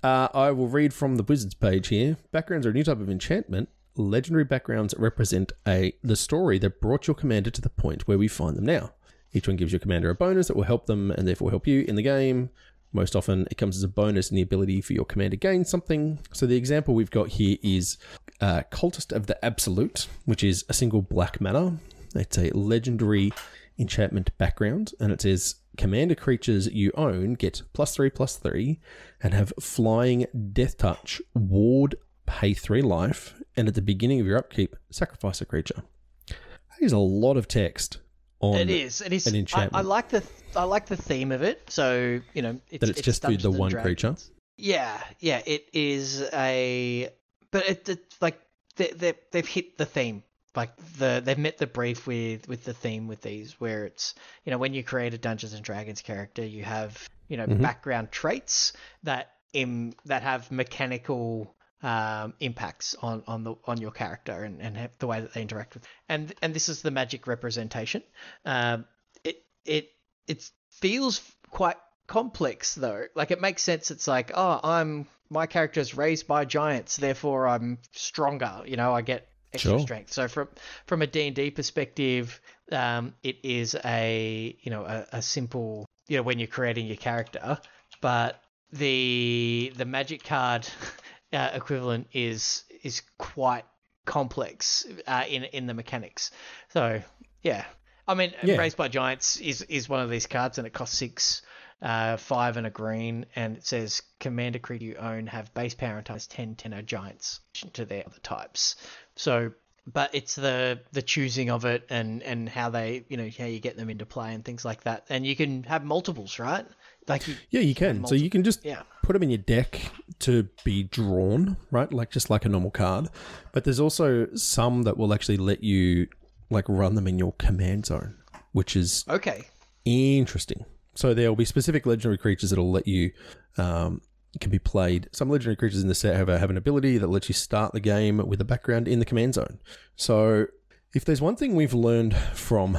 uh, 0.04 0.28
I 0.34 0.52
will 0.52 0.68
read 0.68 0.94
from 0.94 1.16
the 1.16 1.24
Wizards 1.24 1.56
page 1.56 1.88
here. 1.88 2.18
Backgrounds 2.32 2.66
are 2.66 2.72
a 2.72 2.74
new 2.74 2.84
type 2.84 3.00
of 3.00 3.10
enchantment. 3.10 3.70
Legendary 3.96 4.44
backgrounds 4.44 4.94
represent 4.98 5.54
a 5.68 5.94
the 6.04 6.16
story 6.16 6.60
that 6.60 6.82
brought 6.82 7.08
your 7.08 7.16
commander 7.16 7.50
to 7.50 7.62
the 7.62 7.70
point 7.70 8.08
where 8.08 8.18
we 8.18 8.28
find 8.28 8.58
them 8.58 8.66
now. 8.66 8.92
Each 9.34 9.48
one 9.48 9.58
gives 9.58 9.72
your 9.72 9.80
commander 9.80 10.10
a 10.10 10.16
bonus 10.16 10.48
that 10.48 10.56
will 10.56 10.64
help 10.64 10.86
them 10.86 11.12
and 11.12 11.28
therefore 11.28 11.50
help 11.50 11.68
you 11.68 11.84
in 11.88 11.96
the 11.96 12.02
game. 12.02 12.50
Most 12.96 13.14
often, 13.14 13.46
it 13.52 13.58
comes 13.58 13.76
as 13.76 13.84
a 13.84 13.90
bonus 13.90 14.30
in 14.30 14.36
the 14.38 14.42
ability 14.42 14.80
for 14.80 14.94
your 14.94 15.04
commander 15.04 15.36
gain 15.36 15.66
something. 15.66 16.18
So 16.32 16.46
the 16.46 16.56
example 16.56 16.96
we've 16.96 17.12
got 17.12 17.28
here 17.28 17.58
is 17.62 17.98
uh, 18.40 18.62
Cultist 18.72 19.12
of 19.12 19.28
the 19.28 19.44
Absolute, 19.44 20.08
which 20.24 20.46
is 20.46 20.64
a 20.70 20.74
single 20.74 21.02
black 21.02 21.42
mana. 21.42 21.78
It's 22.16 22.38
a 22.38 22.52
legendary 22.52 23.34
enchantment 23.78 24.30
background, 24.38 24.94
and 25.02 25.12
it 25.12 25.22
says 25.22 25.56
commander 25.76 26.16
creatures 26.16 26.68
you 26.68 26.94
own 26.96 27.34
get 27.34 27.64
plus 27.74 27.94
three 27.94 28.10
plus 28.10 28.38
three 28.38 28.80
and 29.22 29.34
have 29.34 29.52
flying 29.60 30.26
deathtouch, 30.34 31.20
ward, 31.34 31.96
pay 32.26 32.54
three 32.54 32.82
life, 32.82 33.34
and 33.58 33.68
at 33.68 33.76
the 33.76 33.82
beginning 33.82 34.22
of 34.22 34.26
your 34.26 34.38
upkeep, 34.38 34.74
sacrifice 34.90 35.42
a 35.42 35.46
creature. 35.46 35.84
That 36.30 36.80
is 36.80 36.94
a 36.94 36.98
lot 36.98 37.36
of 37.36 37.50
text 37.50 37.98
on 38.40 38.58
It 38.60 38.70
is. 38.70 39.02
It 39.02 39.14
is. 39.14 39.28
an 39.28 39.36
I, 39.36 39.40
enchantment. 39.40 39.76
I 39.76 39.82
like 39.88 40.10
the 40.10 40.24
I 40.56 40.64
like 40.64 40.86
the 40.88 40.98
theme 40.98 41.32
of 41.32 41.42
it. 41.42 41.70
So 41.70 42.20
you 42.34 42.42
know, 42.42 42.60
it's, 42.70 42.82
That 42.82 42.90
it's 42.92 43.02
just 43.02 43.22
the- 43.22 43.30
the 43.30 43.34
Dungeons 43.34 43.46
and 43.56 43.60
one 43.60 43.72
creature? 43.72 44.16
Yeah, 44.58 45.02
yeah. 45.20 45.42
It 45.46 45.68
is 45.74 46.22
a, 46.34 47.10
but 47.52 47.68
it, 47.68 47.90
it's 47.90 48.22
like 48.22 48.40
they 48.78 48.88
they 48.88 49.14
they've 49.32 49.48
hit 49.48 49.78
the 49.78 49.86
theme. 49.86 50.24
Like 50.56 50.72
the 50.98 51.22
they've 51.24 51.38
met 51.38 51.58
the 51.58 51.68
brief 51.68 52.08
with 52.08 52.48
with 52.48 52.64
the 52.64 52.74
theme 52.74 53.08
with 53.08 53.22
these, 53.22 53.60
where 53.60 53.86
it's 53.86 54.16
you 54.46 54.52
know 54.52 54.58
when 54.58 54.74
you 54.74 54.84
create 54.84 55.14
a 55.14 55.18
Dungeons 55.18 55.54
and 55.54 55.64
Dragons 55.64 56.02
character, 56.02 56.46
you 56.46 56.64
have 56.64 57.10
you 57.28 57.36
know 57.38 57.46
Mhm. 57.46 57.62
background 57.62 58.12
traits 58.12 58.72
that 59.04 59.32
in 59.52 59.94
that 60.06 60.24
have 60.24 60.52
mechanical 60.52 61.55
um, 61.86 62.34
impacts 62.40 62.96
on, 62.96 63.22
on 63.28 63.44
the 63.44 63.54
on 63.66 63.80
your 63.80 63.92
character 63.92 64.44
and, 64.44 64.60
and 64.60 64.90
the 64.98 65.06
way 65.06 65.22
that 65.22 65.34
they 65.36 65.42
interact 65.44 65.76
with 65.76 65.84
and 66.10 66.34
and 66.42 66.52
this 66.52 66.68
is 66.68 66.82
the 66.82 66.90
magic 66.90 67.28
representation. 67.28 68.02
Um, 68.44 68.86
it 69.24 69.44
it 69.66 69.92
it 70.28 70.50
feels 70.72 71.22
quite 71.52 71.78
complex 72.08 72.74
though. 72.74 73.04
Like 73.14 73.30
it 73.30 73.40
makes 73.40 73.62
sense. 73.62 73.92
It's 73.92 74.08
like 74.08 74.32
oh 74.34 74.60
I'm 74.64 75.06
my 75.30 75.46
character 75.46 75.80
is 75.80 75.96
raised 75.96 76.28
by 76.28 76.46
giants, 76.46 76.98
therefore 76.98 77.48
I'm 77.48 77.78
stronger. 77.92 78.64
You 78.66 78.78
know 78.78 78.92
I 78.92 79.02
get 79.02 79.28
extra 79.54 79.72
Sure. 79.72 79.80
strength. 79.80 80.12
So 80.12 80.28
from 80.28 80.48
from 80.88 81.04
a 81.04 81.08
D 81.08 81.28
and 81.28 81.36
D 81.36 81.52
perspective, 81.52 82.42
um, 82.72 83.14
it 83.22 83.38
is 83.44 83.76
a 83.86 84.58
you 84.60 84.72
know 84.72 84.86
a, 84.86 85.06
a 85.14 85.22
simple 85.22 85.86
you 86.08 86.18
know 86.18 86.24
when 86.24 86.40
you're 86.40 86.48
creating 86.48 86.88
your 86.88 86.98
character, 86.98 87.60
but 88.02 88.42
the 88.72 89.72
the 89.78 89.86
magic 89.86 90.24
card 90.24 90.68
uh, 91.36 91.52
equivalent 91.54 92.08
is 92.14 92.64
is 92.84 93.02
quite 93.18 93.66
complex 94.06 94.86
uh, 95.08 95.24
in 95.28 95.44
in 95.44 95.68
the 95.68 95.74
mechanics. 95.74 96.32
So 96.70 97.02
yeah, 97.42 97.66
I 98.08 98.14
mean, 98.14 98.34
Yeah. 98.44 98.58
Raised 98.58 98.78
by 98.78 98.88
Giants 98.88 99.38
is 99.38 99.62
is 99.64 99.90
one 99.90 100.02
of 100.02 100.10
these 100.10 100.28
cards, 100.28 100.58
and 100.58 100.66
it 100.66 100.74
costs 100.74 100.98
six, 100.98 101.42
uh, 101.82 102.18
five 102.18 102.58
and 102.58 102.66
a 102.66 102.70
green, 102.70 103.26
and 103.36 103.58
it 103.58 103.66
says 103.66 104.02
Commander 104.20 104.60
creed 104.60 104.82
you 104.82 104.96
own 104.96 105.28
have 105.28 105.54
base 105.54 105.74
power 105.76 105.98
and 105.98 106.06
times 106.06 106.28
10, 106.28 106.56
10 106.56 106.74
are 106.74 106.82
giants 106.82 107.42
to 107.74 107.86
their 107.86 108.04
other 108.06 108.20
types. 108.22 108.76
So. 109.16 109.52
But 109.88 110.16
it's 110.16 110.34
the 110.34 110.80
the 110.94 111.04
choosing 111.04 111.52
of 111.52 111.64
it 111.66 111.86
and, 111.92 112.24
and 112.24 112.50
how 112.50 112.72
they 112.72 113.06
you 113.08 113.18
know 113.18 113.30
how 113.38 113.46
you 113.46 113.60
get 113.60 113.78
them 113.78 113.92
into 113.92 114.04
play 114.04 114.34
and 114.34 114.44
things 114.44 114.66
like 114.66 114.82
that, 114.86 115.06
and 115.10 115.24
you 115.24 115.36
can 115.36 115.62
have 115.62 115.84
multiples, 115.84 116.40
right? 116.40 116.66
Like 117.08 117.28
you, 117.28 117.36
Yeah, 117.52 117.62
you 117.62 117.76
can. 117.76 118.06
So 118.06 118.16
you 118.16 118.30
can 118.30 118.44
just 118.44 118.66
yeah. 118.66 118.82
put 119.04 119.14
them 119.14 119.24
in 119.24 119.30
your 119.30 119.38
deck 119.38 119.92
to 120.20 120.48
be 120.64 120.84
drawn, 120.84 121.58
right? 121.72 121.92
Like 121.92 122.10
just 122.12 122.30
like 122.30 122.46
a 122.46 122.50
normal 122.50 122.72
card. 122.72 123.10
But 123.52 123.64
there's 123.64 123.80
also 123.80 124.28
some 124.36 124.84
that 124.84 124.98
will 124.98 125.14
actually 125.14 125.38
let 125.38 125.64
you 125.64 126.08
like 126.50 126.66
run 126.68 126.96
them 126.96 127.08
in 127.08 127.20
your 127.20 127.34
command 127.34 127.86
zone, 127.86 128.16
which 128.54 128.76
is 128.76 129.06
Okay. 129.10 129.46
interesting. 129.86 130.66
So 130.96 131.14
there 131.14 131.30
will 131.30 131.36
be 131.36 131.46
specific 131.46 131.86
legendary 131.86 132.18
creatures 132.18 132.50
that'll 132.52 132.72
let 132.72 132.88
you 132.88 133.12
um, 133.58 134.02
can 134.40 134.50
be 134.52 134.60
played. 134.60 135.10
Some 135.12 135.30
legendary 135.30 135.56
creatures 135.58 135.82
in 135.82 135.88
the 135.90 135.96
set 135.96 136.16
have, 136.16 136.30
a, 136.30 136.40
have 136.40 136.50
an 136.50 136.58
ability 136.58 136.98
that 136.98 137.08
lets 137.08 137.30
you 137.30 137.34
start 137.34 137.74
the 137.74 137.80
game 137.80 138.18
with 138.26 138.40
a 138.42 138.46
background 138.46 138.88
in 138.88 139.00
the 139.00 139.06
command 139.06 139.34
zone. 139.36 139.60
So 139.96 140.48
if 140.94 141.04
there's 141.06 141.22
one 141.22 141.36
thing 141.36 141.56
we've 141.56 141.74
learned 141.74 142.16
from 142.16 142.78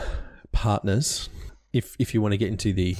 partners, 0.52 1.28
if 1.72 1.94
if 1.98 2.14
you 2.14 2.22
want 2.22 2.32
to 2.32 2.38
get 2.38 2.48
into 2.48 2.72
the 2.72 2.96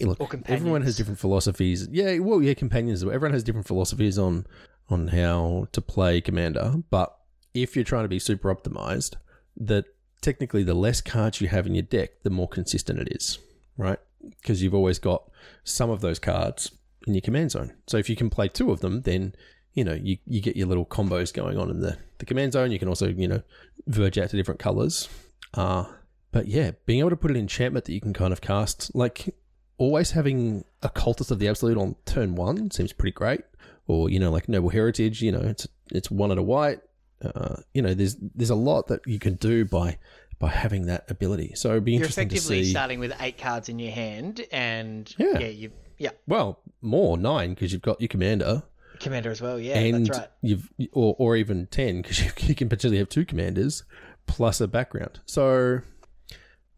look, 0.00 0.34
everyone 0.46 0.82
has 0.82 0.96
different 0.96 1.18
philosophies. 1.18 1.88
Yeah, 1.90 2.18
well, 2.18 2.42
yeah, 2.42 2.54
companions. 2.54 3.02
Everyone 3.02 3.32
has 3.32 3.42
different 3.42 3.66
philosophies 3.66 4.18
on 4.18 4.46
on 4.88 5.08
how 5.08 5.68
to 5.72 5.80
play 5.80 6.20
commander. 6.20 6.74
But 6.90 7.16
if 7.54 7.76
you're 7.76 7.84
trying 7.84 8.04
to 8.04 8.08
be 8.08 8.18
super 8.18 8.54
optimized, 8.54 9.14
that 9.56 9.86
technically 10.20 10.62
the 10.62 10.74
less 10.74 11.00
cards 11.00 11.40
you 11.40 11.48
have 11.48 11.66
in 11.66 11.74
your 11.74 11.82
deck, 11.82 12.22
the 12.22 12.30
more 12.30 12.48
consistent 12.48 12.98
it 12.98 13.08
is, 13.10 13.38
right? 13.76 13.98
Because 14.40 14.62
you've 14.62 14.74
always 14.74 14.98
got 14.98 15.30
some 15.64 15.90
of 15.90 16.00
those 16.00 16.18
cards 16.18 16.70
in 17.06 17.14
your 17.14 17.20
command 17.20 17.50
zone. 17.50 17.72
So 17.86 17.96
if 17.96 18.08
you 18.08 18.16
can 18.16 18.30
play 18.30 18.48
two 18.48 18.70
of 18.70 18.80
them, 18.80 19.02
then 19.02 19.34
you 19.74 19.84
know 19.84 19.94
you, 19.94 20.18
you 20.26 20.40
get 20.40 20.56
your 20.56 20.68
little 20.68 20.86
combos 20.86 21.32
going 21.32 21.58
on 21.58 21.70
in 21.70 21.80
the, 21.80 21.98
the 22.18 22.26
command 22.26 22.52
zone. 22.52 22.72
You 22.72 22.78
can 22.78 22.88
also 22.88 23.08
you 23.08 23.28
know 23.28 23.42
verge 23.86 24.18
out 24.18 24.30
to 24.30 24.36
different 24.36 24.60
colors. 24.60 25.08
Uh, 25.54 25.84
but 26.30 26.46
yeah, 26.46 26.72
being 26.86 27.00
able 27.00 27.10
to 27.10 27.16
put 27.16 27.30
an 27.30 27.36
enchantment 27.36 27.84
that 27.84 27.92
you 27.92 28.00
can 28.00 28.14
kind 28.14 28.32
of 28.32 28.40
cast, 28.40 28.94
like 28.94 29.34
always 29.82 30.12
having 30.12 30.64
a 30.82 30.88
cultist 30.88 31.30
of 31.32 31.38
the 31.40 31.48
absolute 31.48 31.76
on 31.76 31.96
turn 32.06 32.36
one 32.36 32.70
seems 32.70 32.92
pretty 32.92 33.12
great. 33.12 33.40
Or 33.88 34.08
you 34.08 34.20
know, 34.20 34.30
like 34.30 34.48
noble 34.48 34.70
heritage, 34.70 35.20
you 35.22 35.32
know, 35.32 35.40
it's 35.40 35.66
it's 35.90 36.10
one 36.10 36.30
at 36.30 36.38
a 36.38 36.42
white. 36.42 36.80
Uh, 37.22 37.56
you 37.74 37.82
know, 37.82 37.92
there's 37.92 38.16
there's 38.34 38.50
a 38.50 38.54
lot 38.54 38.86
that 38.86 39.00
you 39.06 39.18
can 39.18 39.34
do 39.34 39.64
by 39.64 39.98
by 40.38 40.48
having 40.50 40.86
that 40.86 41.10
ability. 41.10 41.52
So 41.56 41.70
it'd 41.72 41.84
be 41.84 41.92
You're 41.92 42.02
interesting 42.02 42.28
to 42.28 42.34
effectively 42.36 42.64
starting 42.64 43.00
with 43.00 43.12
eight 43.20 43.38
cards 43.38 43.68
in 43.68 43.78
your 43.80 43.92
hand, 43.92 44.44
and 44.52 45.12
Yeah. 45.18 45.38
yeah, 45.40 45.46
you 45.48 45.72
yeah 45.98 46.10
well, 46.28 46.60
more 46.80 47.16
nine 47.18 47.50
because 47.54 47.72
you've 47.72 47.82
got 47.82 48.00
your 48.00 48.08
commander, 48.08 48.62
commander 49.00 49.30
as 49.30 49.42
well. 49.42 49.58
Yeah, 49.58 49.78
and 49.78 50.06
that's 50.06 50.18
right. 50.18 50.28
you've 50.42 50.70
or 50.92 51.16
or 51.18 51.36
even 51.36 51.66
ten 51.66 52.02
because 52.02 52.20
you, 52.24 52.30
you 52.48 52.54
can 52.54 52.68
potentially 52.68 52.98
have 52.98 53.08
two 53.08 53.24
commanders 53.24 53.82
plus 54.26 54.60
a 54.60 54.68
background. 54.68 55.18
So 55.26 55.80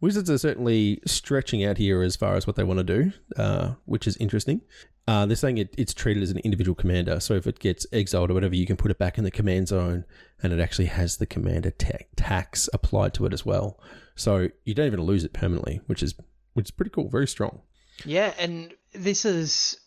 Wizards 0.01 0.29
are 0.29 0.37
certainly 0.37 1.01
stretching 1.05 1.63
out 1.63 1.77
here 1.77 2.01
as 2.01 2.15
far 2.15 2.35
as 2.35 2.45
what 2.45 2.55
they 2.55 2.63
want 2.63 2.79
to 2.79 2.83
do, 2.83 3.11
uh, 3.37 3.73
which 3.85 4.07
is 4.07 4.17
interesting. 4.17 4.61
Uh, 5.07 5.25
they're 5.25 5.35
saying 5.35 5.57
it, 5.57 5.73
it's 5.77 5.93
treated 5.93 6.23
as 6.23 6.31
an 6.31 6.39
individual 6.39 6.75
commander, 6.75 7.19
so 7.19 7.35
if 7.35 7.45
it 7.45 7.59
gets 7.59 7.85
exiled 7.91 8.31
or 8.31 8.33
whatever, 8.33 8.55
you 8.55 8.65
can 8.65 8.75
put 8.75 8.89
it 8.91 8.97
back 8.97 9.17
in 9.17 9.23
the 9.23 9.31
command 9.31 9.67
zone, 9.67 10.03
and 10.41 10.51
it 10.51 10.59
actually 10.59 10.87
has 10.87 11.17
the 11.17 11.25
commander 11.27 11.71
ta- 11.71 11.97
tax 12.15 12.67
applied 12.73 13.13
to 13.13 13.25
it 13.25 13.33
as 13.33 13.45
well. 13.45 13.79
So 14.15 14.49
you 14.63 14.73
don't 14.73 14.87
even 14.87 15.01
lose 15.01 15.23
it 15.23 15.31
permanently, 15.33 15.81
which 15.85 16.01
is 16.01 16.15
which 16.53 16.67
is 16.67 16.71
pretty 16.71 16.89
cool, 16.89 17.09
very 17.09 17.27
strong. 17.27 17.61
Yeah, 18.03 18.33
and 18.39 18.73
this 18.93 19.25
is. 19.25 19.77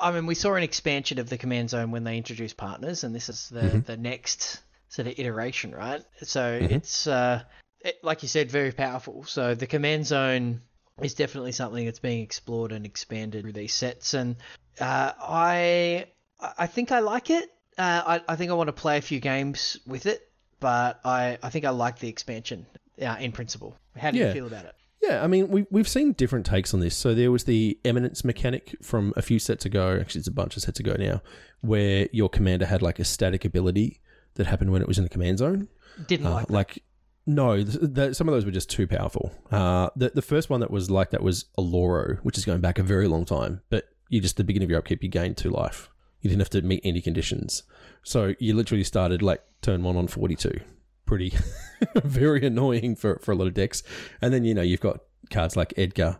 I 0.00 0.10
mean, 0.10 0.26
we 0.26 0.34
saw 0.34 0.54
an 0.54 0.62
expansion 0.62 1.18
of 1.18 1.28
the 1.28 1.36
command 1.38 1.70
zone 1.70 1.90
when 1.90 2.04
they 2.04 2.16
introduced 2.16 2.56
partners, 2.56 3.04
and 3.04 3.14
this 3.14 3.28
is 3.28 3.50
the 3.50 3.60
Mm-hmm. 3.60 3.80
the 3.80 3.96
next 3.96 4.60
sort 4.88 5.06
of 5.06 5.18
iteration, 5.18 5.72
right? 5.72 6.02
So 6.22 6.58
it's 6.60 7.06
uh, 7.06 7.42
it, 7.84 8.02
like 8.02 8.22
you 8.22 8.28
said, 8.28 8.50
very 8.50 8.72
powerful. 8.72 9.24
So 9.24 9.54
the 9.54 9.66
command 9.66 10.06
zone 10.06 10.62
is 11.02 11.14
definitely 11.14 11.52
something 11.52 11.84
that's 11.84 11.98
being 12.00 12.22
explored 12.22 12.72
and 12.72 12.84
expanded 12.86 13.42
through 13.42 13.52
these 13.52 13.74
sets, 13.74 14.14
and 14.14 14.36
uh, 14.80 15.12
I 15.20 16.06
I 16.40 16.66
think 16.66 16.90
I 16.92 17.00
like 17.00 17.30
it. 17.30 17.50
Uh, 17.78 18.02
I 18.06 18.32
I 18.32 18.36
think 18.36 18.50
I 18.50 18.54
want 18.54 18.68
to 18.68 18.72
play 18.72 18.98
a 18.98 19.02
few 19.02 19.20
games 19.20 19.78
with 19.86 20.06
it, 20.06 20.20
but 20.60 21.00
I 21.04 21.38
I 21.42 21.50
think 21.50 21.64
I 21.64 21.70
like 21.70 21.98
the 21.98 22.08
expansion 22.08 22.66
uh, 23.00 23.16
in 23.20 23.32
principle. 23.32 23.76
How 23.96 24.10
do 24.10 24.18
Yeah. 24.18 24.28
you 24.28 24.32
feel 24.32 24.46
about 24.46 24.64
it? 24.64 24.74
Yeah, 25.02 25.22
I 25.22 25.26
mean, 25.26 25.48
we, 25.48 25.66
we've 25.70 25.88
seen 25.88 26.12
different 26.12 26.46
takes 26.46 26.72
on 26.72 26.80
this. 26.80 26.96
So 26.96 27.14
there 27.14 27.30
was 27.30 27.44
the 27.44 27.78
Eminence 27.84 28.24
mechanic 28.24 28.74
from 28.80 29.12
a 29.18 29.20
few 29.22 29.38
sets 29.38 29.66
ago, 29.66 29.98
actually, 30.00 30.20
it's 30.20 30.28
a 30.28 30.32
bunch 30.32 30.56
of 30.56 30.62
sets 30.62 30.80
ago 30.80 30.96
now, 30.98 31.20
where 31.60 32.08
your 32.10 32.30
commander 32.30 32.64
had 32.64 32.80
like 32.80 32.98
a 32.98 33.04
static 33.04 33.44
ability 33.44 34.00
that 34.36 34.46
happened 34.46 34.72
when 34.72 34.80
it 34.80 34.88
was 34.88 34.96
in 34.96 35.04
the 35.04 35.10
command 35.10 35.38
zone. 35.38 35.68
Didn't 36.06 36.26
Uh, 36.26 36.34
like 36.36 36.50
like, 36.50 36.82
no, 37.26 37.62
th- 37.62 37.94
th- 37.94 38.14
some 38.14 38.28
of 38.28 38.34
those 38.34 38.44
were 38.44 38.50
just 38.50 38.70
too 38.70 38.86
powerful. 38.86 39.32
Uh, 39.50 39.90
the, 39.96 40.10
the 40.10 40.22
first 40.22 40.50
one 40.50 40.60
that 40.60 40.70
was 40.70 40.90
like 40.90 41.10
that 41.10 41.22
was 41.22 41.46
Oloro, 41.58 42.18
which 42.18 42.38
is 42.38 42.44
going 42.44 42.60
back 42.60 42.78
a 42.78 42.82
very 42.82 43.08
long 43.08 43.24
time, 43.24 43.62
but 43.70 43.88
you 44.08 44.20
just, 44.20 44.36
the 44.36 44.44
beginning 44.44 44.66
of 44.66 44.70
your 44.70 44.78
upkeep, 44.78 45.02
you 45.02 45.08
gained 45.08 45.36
two 45.36 45.50
life. 45.50 45.88
You 46.20 46.28
didn't 46.30 46.40
have 46.40 46.50
to 46.50 46.62
meet 46.62 46.80
any 46.84 47.00
conditions. 47.00 47.62
So 48.02 48.34
you 48.38 48.54
literally 48.54 48.84
started 48.84 49.22
like 49.22 49.42
turn 49.62 49.82
one 49.82 49.96
on 49.96 50.08
42. 50.08 50.60
Pretty, 51.06 51.34
very 52.04 52.46
annoying 52.46 52.96
for, 52.96 53.18
for 53.22 53.32
a 53.32 53.34
lot 53.34 53.46
of 53.46 53.54
decks. 53.54 53.82
And 54.22 54.32
then, 54.32 54.44
you 54.44 54.54
know, 54.54 54.62
you've 54.62 54.80
got 54.80 55.00
cards 55.30 55.56
like 55.56 55.74
Edgar, 55.76 56.18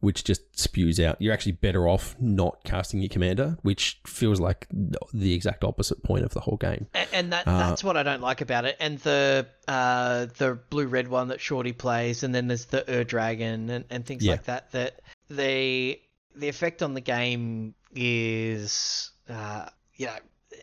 which 0.00 0.24
just 0.24 0.58
spews 0.58 0.98
out. 0.98 1.16
You're 1.20 1.32
actually 1.32 1.52
better 1.52 1.86
off 1.86 2.16
not 2.18 2.64
casting 2.64 3.00
your 3.00 3.08
commander, 3.08 3.56
which 3.62 4.00
feels 4.06 4.40
like 4.40 4.66
the 4.70 5.34
exact 5.34 5.62
opposite 5.64 6.02
point 6.02 6.24
of 6.24 6.32
the 6.32 6.40
whole 6.40 6.56
game. 6.56 6.86
And, 6.94 7.08
and 7.12 7.32
that 7.32 7.46
Uh, 7.46 7.58
that's 7.58 7.84
what 7.84 7.96
I 7.96 8.02
don't 8.02 8.22
like 8.22 8.40
about 8.40 8.64
it. 8.64 8.76
And 8.80 8.98
the 9.00 9.46
uh, 9.68 10.26
the 10.38 10.58
blue 10.70 10.86
red 10.86 11.08
one 11.08 11.28
that 11.28 11.40
Shorty 11.40 11.72
plays, 11.72 12.22
and 12.22 12.34
then 12.34 12.48
there's 12.48 12.64
the 12.66 12.84
Ur 12.90 13.04
Dragon 13.04 13.70
and, 13.70 13.84
and 13.90 14.04
things 14.06 14.24
Yeah. 14.24 14.32
like 14.32 14.44
that. 14.44 14.72
That 14.72 15.00
the 15.28 16.00
the 16.34 16.48
effect 16.48 16.82
on 16.82 16.94
the 16.94 17.00
game 17.00 17.74
is 17.94 19.10
uh, 19.28 19.66
you 19.96 20.06
know 20.06 20.16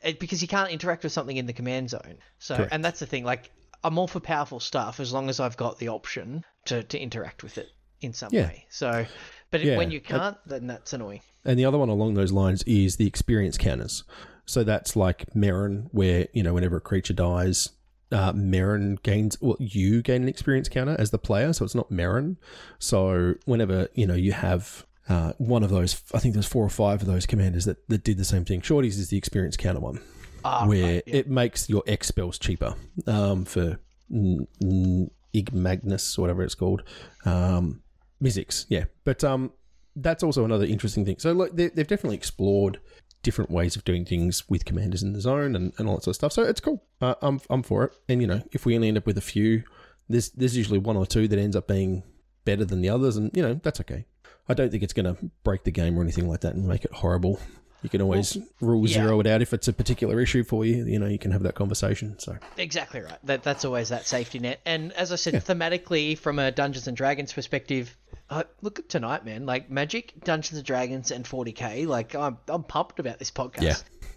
it, 0.03 0.19
because 0.19 0.41
you 0.41 0.47
can't 0.47 0.71
interact 0.71 1.03
with 1.03 1.11
something 1.11 1.37
in 1.37 1.45
the 1.45 1.53
command 1.53 1.89
zone. 1.89 2.17
So 2.39 2.55
Correct. 2.55 2.73
and 2.73 2.83
that's 2.83 2.99
the 2.99 3.05
thing. 3.05 3.23
Like 3.23 3.51
I'm 3.83 3.97
all 3.97 4.07
for 4.07 4.19
powerful 4.19 4.59
stuff 4.59 4.99
as 4.99 5.13
long 5.13 5.29
as 5.29 5.39
I've 5.39 5.57
got 5.57 5.77
the 5.79 5.89
option 5.89 6.43
to, 6.65 6.83
to 6.83 6.99
interact 6.99 7.43
with 7.43 7.57
it 7.57 7.69
in 8.01 8.13
some 8.13 8.29
Yeah. 8.31 8.47
way. 8.47 8.65
So, 8.69 9.05
but 9.51 9.61
Yeah. 9.63 9.77
when 9.77 9.91
you 9.91 9.99
can't, 10.01 10.37
then 10.45 10.67
that's 10.67 10.93
annoying. 10.93 11.21
And 11.45 11.57
the 11.57 11.65
other 11.65 11.77
one 11.77 11.89
along 11.89 12.13
those 12.15 12.31
lines 12.31 12.63
is 12.63 12.97
the 12.97 13.07
experience 13.07 13.57
counters. 13.57 14.03
So 14.45 14.63
that's 14.63 14.95
like 14.95 15.25
Meren, 15.33 15.87
where 15.91 16.27
you 16.33 16.43
know 16.43 16.53
whenever 16.53 16.77
a 16.77 16.81
creature 16.81 17.13
dies, 17.13 17.69
uh, 18.11 18.31
Meren 18.33 19.01
gains. 19.03 19.37
Well, 19.41 19.57
you 19.59 20.01
gain 20.01 20.21
an 20.23 20.29
experience 20.29 20.69
counter 20.69 20.95
as 20.99 21.11
the 21.11 21.17
player, 21.17 21.51
so 21.53 21.65
it's 21.65 21.75
not 21.75 21.89
Meren. 21.91 22.37
So 22.79 23.35
whenever 23.45 23.89
you 23.93 24.07
know 24.07 24.13
you 24.15 24.31
have 24.33 24.85
uh, 25.09 25.33
one 25.37 25.63
of 25.63 25.69
those, 25.69 26.01
I 26.13 26.19
think 26.19 26.33
there's 26.33 26.45
four 26.47 26.63
or 26.65 26.69
five 26.69 27.01
of 27.01 27.07
those 27.07 27.25
commanders 27.25 27.63
that, 27.65 27.87
that 27.89 28.03
did 28.03 28.17
the 28.17 28.25
same 28.25 28.43
thing. 28.45 28.59
Shorties 28.61 28.97
is 28.99 29.09
the 29.09 29.17
experience 29.17 29.55
counter 29.57 29.79
one, 29.79 29.99
Ah, 30.45 30.65
where 30.67 30.95
right, 30.95 31.03
yeah. 31.07 31.15
it 31.15 31.29
makes 31.29 31.69
your 31.69 31.81
X 31.87 32.07
spells 32.07 32.37
cheaper 32.37 32.75
um, 33.05 33.45
for 33.45 33.79
n- 34.13 34.47
n- 34.61 35.09
Igmagnus, 35.33 36.17
or 36.17 36.21
whatever 36.21 36.43
it's 36.43 36.55
called. 36.55 36.83
Um, 37.25 37.81
Mizzix, 38.21 38.65
yeah. 38.69 38.85
But 39.03 39.23
um, 39.23 39.51
that's 39.95 40.23
also 40.23 40.45
another 40.45 40.65
interesting 40.65 41.05
thing. 41.05 41.17
So 41.19 41.31
like, 41.33 41.53
they, 41.53 41.67
they've 41.67 41.87
definitely 41.87 42.17
explored 42.17 42.79
different 43.23 43.51
ways 43.51 43.75
of 43.75 43.83
doing 43.83 44.05
things 44.05 44.47
with 44.49 44.65
commanders 44.65 45.03
in 45.03 45.13
the 45.13 45.21
zone 45.21 45.55
and, 45.55 45.73
and 45.77 45.87
all 45.87 45.95
that 45.95 46.03
sort 46.03 46.13
of 46.13 46.15
stuff. 46.15 46.33
So 46.33 46.43
it's 46.43 46.61
cool. 46.61 46.83
Uh, 47.01 47.15
I'm, 47.21 47.41
I'm 47.49 47.63
for 47.63 47.85
it. 47.85 47.93
And, 48.07 48.21
you 48.21 48.27
know, 48.27 48.41
if 48.51 48.65
we 48.65 48.75
only 48.75 48.87
end 48.87 48.97
up 48.97 49.05
with 49.05 49.17
a 49.17 49.21
few, 49.21 49.63
there's, 50.07 50.29
there's 50.29 50.55
usually 50.55 50.79
one 50.79 50.97
or 50.97 51.05
two 51.05 51.27
that 51.27 51.39
ends 51.39 51.55
up 51.55 51.67
being 51.67 52.03
better 52.45 52.63
than 52.63 52.81
the 52.81 52.89
others. 52.89 53.17
And, 53.17 53.31
you 53.35 53.41
know, 53.41 53.55
that's 53.55 53.81
okay. 53.81 54.05
I 54.47 54.53
don't 54.53 54.71
think 54.71 54.83
it's 54.83 54.93
going 54.93 55.13
to 55.13 55.17
break 55.43 55.63
the 55.63 55.71
game 55.71 55.97
or 55.97 56.01
anything 56.01 56.29
like 56.29 56.41
that 56.41 56.55
and 56.55 56.67
make 56.67 56.85
it 56.85 56.93
horrible. 56.93 57.39
You 57.83 57.89
can 57.89 58.01
always 58.01 58.37
rule 58.59 58.87
yeah. 58.87 58.93
zero 58.95 59.19
it 59.19 59.27
out 59.27 59.41
if 59.41 59.53
it's 59.53 59.67
a 59.67 59.73
particular 59.73 60.19
issue 60.19 60.43
for 60.43 60.65
you. 60.65 60.85
You 60.85 60.97
know, 60.97 61.05
you 61.05 61.19
can 61.19 61.31
have 61.31 61.43
that 61.43 61.55
conversation. 61.55 62.17
So 62.17 62.35
Exactly 62.57 63.01
right. 63.01 63.19
That 63.23 63.43
that's 63.43 63.65
always 63.65 63.89
that 63.89 64.07
safety 64.07 64.39
net. 64.39 64.61
And 64.65 64.93
as 64.93 65.11
I 65.11 65.15
said, 65.15 65.35
thematically, 65.35 66.17
from 66.17 66.39
a 66.39 66.51
Dungeons 66.51 66.87
and 66.87 66.97
Dragons 66.97 67.33
perspective, 67.33 67.95
uh, 68.29 68.43
look 68.61 68.79
at 68.79 68.89
tonight, 68.89 69.25
man. 69.25 69.45
Like 69.45 69.69
Magic, 69.69 70.13
Dungeons 70.23 70.57
and 70.57 70.65
Dragons, 70.65 71.11
and 71.11 71.25
40k. 71.25 71.87
Like 71.87 72.15
I'm 72.15 72.37
I'm 72.47 72.63
pumped 72.63 72.99
about 72.99 73.19
this 73.19 73.31
podcast. 73.31 73.61
yeah, 73.61 73.75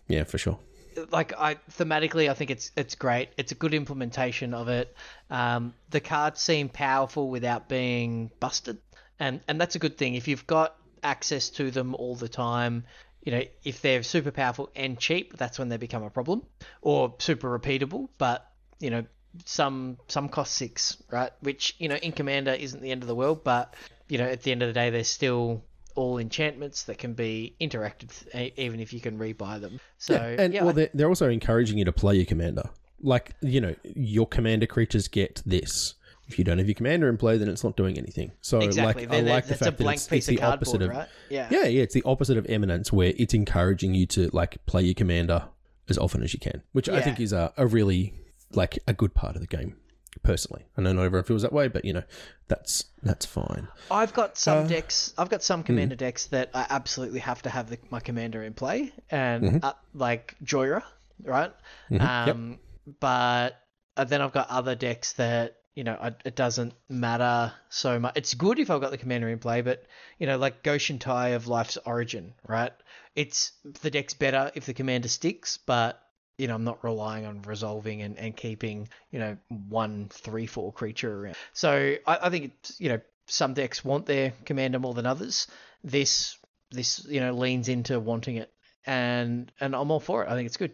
yeah, 0.09 0.25
for 0.25 0.38
sure. 0.38 0.59
like 1.11 1.33
I 1.38 1.57
thematically, 1.79 2.29
I 2.29 2.35
think 2.35 2.51
it's 2.51 2.73
it's 2.77 2.94
great. 2.94 3.31
It's 3.37 3.53
a 3.53 3.55
good 3.55 3.75
implementation 3.75 4.55
of 4.55 4.68
it. 4.68 4.94
Um, 5.31 5.75
the 5.90 6.01
cards 6.01 6.40
seem 6.40 6.68
powerful 6.68 7.31
without 7.31 7.68
being 7.68 8.31
busted, 8.40 8.79
and 9.18 9.40
and 9.46 9.61
that's 9.61 9.77
a 9.77 9.79
good 9.79 9.96
thing. 9.96 10.14
If 10.14 10.27
you've 10.29 10.46
got 10.46 10.75
access 11.03 11.49
to 11.51 11.70
them 11.70 11.94
all 11.94 12.16
the 12.16 12.29
time, 12.29 12.85
you 13.23 13.33
know, 13.33 13.42
if 13.64 13.81
they're 13.81 14.03
super 14.03 14.31
powerful 14.31 14.70
and 14.75 14.99
cheap, 14.99 15.37
that's 15.37 15.59
when 15.59 15.68
they 15.68 15.77
become 15.77 16.03
a 16.03 16.11
problem, 16.11 16.42
or 16.83 17.14
super 17.18 17.57
repeatable. 17.59 18.09
But 18.18 18.46
you 18.81 18.90
know, 18.90 19.05
some 19.45 19.97
some 20.09 20.29
cost 20.29 20.55
six, 20.55 20.97
right? 21.11 21.33
Which 21.40 21.75
you 21.79 21.88
know, 21.88 21.97
in 21.97 22.12
Commander 22.12 22.53
isn't 22.53 22.81
the 22.83 22.90
end 22.90 23.03
of 23.03 23.09
the 23.09 23.14
world, 23.14 23.45
but 23.45 23.75
you 24.09 24.19
know, 24.19 24.25
at 24.27 24.43
the 24.43 24.53
end 24.53 24.62
of 24.62 24.69
the 24.69 24.73
day, 24.75 24.90
they're 24.90 25.05
still 25.05 25.62
all 25.97 26.19
enchantments 26.19 26.85
that 26.85 26.99
can 26.99 27.14
be 27.14 27.55
interacted 27.61 28.11
even 28.57 28.81
if 28.81 28.93
you 28.93 29.01
can 29.01 29.19
rebuy 29.19 29.61
them. 29.61 29.81
So 29.99 30.14
Yeah, 30.14 30.43
and 30.43 30.55
yeah, 30.55 30.61
well, 30.62 30.71
I- 30.71 30.73
they're, 30.75 30.90
they're 30.95 31.09
also 31.09 31.29
encouraging 31.29 31.79
you 31.79 31.85
to 31.85 31.93
play 31.93 32.16
your 32.16 32.27
commander. 32.27 32.71
Like 33.03 33.33
you 33.40 33.61
know, 33.61 33.75
your 33.83 34.27
commander 34.27 34.66
creatures 34.66 35.09
get 35.09 35.43
this. 35.47 35.95
If 36.29 36.38
you 36.38 36.45
don't 36.45 36.59
have 36.59 36.69
your 36.69 36.75
commander 36.75 37.09
in 37.09 37.16
play, 37.16 37.38
then 37.38 37.49
it's 37.49 37.64
not 37.64 37.77
doing 37.77 37.99
anything. 37.99 38.31
So 38.40 38.61
Exactly. 38.61 39.07
like, 39.07 39.12
I 39.12 39.21
like 39.29 39.47
the 39.49 39.57
fact 39.57 39.79
that 39.79 39.85
it's, 39.93 40.07
piece 40.07 40.29
it's 40.29 40.40
the 40.40 40.47
opposite 40.47 40.81
of 40.81 40.90
right? 40.90 41.09
Yeah. 41.29 41.49
yeah, 41.51 41.64
yeah. 41.64 41.83
It's 41.83 41.95
the 41.95 42.05
opposite 42.05 42.38
of 42.38 42.47
eminence, 42.47 42.93
where 42.93 43.12
it's 43.16 43.35
encouraging 43.35 43.95
you 43.95 44.07
to 44.07 44.31
like 44.33 44.64
play 44.64 44.83
your 44.83 44.95
commander 44.95 45.49
as 45.88 45.99
often 45.99 46.23
as 46.23 46.33
you 46.33 46.38
can, 46.38 46.62
which 46.71 46.88
I 46.88 47.01
think 47.01 47.19
is 47.19 47.33
a, 47.33 47.53
a 47.57 47.66
really 47.66 48.14
like 48.53 48.79
a 48.87 48.93
good 48.93 49.15
part 49.15 49.37
of 49.37 49.41
the 49.41 49.47
game. 49.47 49.77
Personally, 50.25 50.65
I 50.77 50.83
know 50.83 50.93
not 50.93 51.05
everyone 51.05 51.25
feels 51.25 51.43
that 51.43 51.53
way, 51.53 51.69
but 51.69 51.85
you 51.85 51.93
know, 51.93 52.03
that's 52.49 52.87
that's 53.03 53.25
fine. 53.25 53.69
I've 53.91 54.13
got 54.13 54.37
some 54.37 54.65
Uh, 54.65 54.67
decks. 54.67 55.15
I've 55.17 55.31
got 55.31 55.43
some 55.43 55.63
commander 55.63 55.95
decks 55.95 56.27
that 56.27 56.51
I 56.53 56.67
absolutely 56.69 57.21
have 57.21 57.41
to 57.43 57.49
have 57.51 57.71
the, 57.71 57.79
my 57.91 58.01
commander 58.01 58.43
in 58.43 58.53
play, 58.53 58.93
and 59.09 59.65
uh, 59.65 59.75
like 59.95 60.35
Jhoira, 60.45 60.83
right? 61.23 61.53
yep. 61.91 62.03
Um, 62.03 62.59
but 62.99 63.57
uh, 63.97 64.05
then 64.05 64.21
I've 64.21 64.33
got 64.33 64.51
other 64.51 64.75
decks 64.75 65.13
that 65.15 65.59
you 65.77 65.85
know 65.85 65.97
I, 66.01 66.09
it 66.25 66.35
doesn't 66.35 66.75
matter 66.89 67.53
so 67.69 68.01
much. 68.01 68.15
It's 68.17 68.35
good 68.35 68.59
if 68.59 68.69
I've 68.69 68.81
got 68.81 68.91
the 68.91 68.99
commander 68.99 69.29
in 69.29 69.39
play, 69.39 69.61
but 69.63 69.85
you 70.19 70.27
know 70.27 70.37
like 70.39 70.65
Go-Shintai 70.65 71.37
of 71.37 71.47
Life's 71.47 71.79
Origin, 71.87 72.35
right? 72.49 72.73
It's 73.15 73.53
the 73.81 73.91
deck's 73.93 74.15
better 74.15 74.51
if 74.57 74.67
the 74.67 74.75
commander 74.75 75.09
sticks, 75.09 75.57
but 75.57 76.03
you 76.40 76.48
know 76.48 76.55
I'm 76.55 76.64
not 76.64 76.83
relying 76.83 77.26
on 77.26 77.42
resolving 77.42 78.03
and, 78.03 78.18
and 78.18 78.37
keeping 78.37 78.88
you 79.12 79.18
know 79.18 79.37
one 79.68 80.09
three 80.11 80.46
four 80.46 80.72
creature 80.72 81.12
around. 81.24 81.37
So 81.53 81.96
I, 82.07 82.18
I 82.22 82.31
think 82.31 82.53
you 82.79 82.88
know 82.88 83.00
some 83.26 83.55
decks 83.55 83.85
want 83.85 84.07
their 84.07 84.33
commander 84.44 84.79
more 84.79 84.94
than 84.94 85.07
others. 85.07 85.46
This 85.85 86.37
this 86.70 87.05
you 87.09 87.20
know 87.20 87.33
leans 87.35 87.68
into 87.68 88.00
wanting 88.00 88.37
it, 88.37 88.50
and 88.87 89.53
and 89.61 89.74
I'm 89.76 89.90
all 89.90 90.00
for 90.00 90.24
it. 90.24 90.29
I 90.31 90.35
think 90.35 90.46
it's 90.46 90.57
good. 90.57 90.72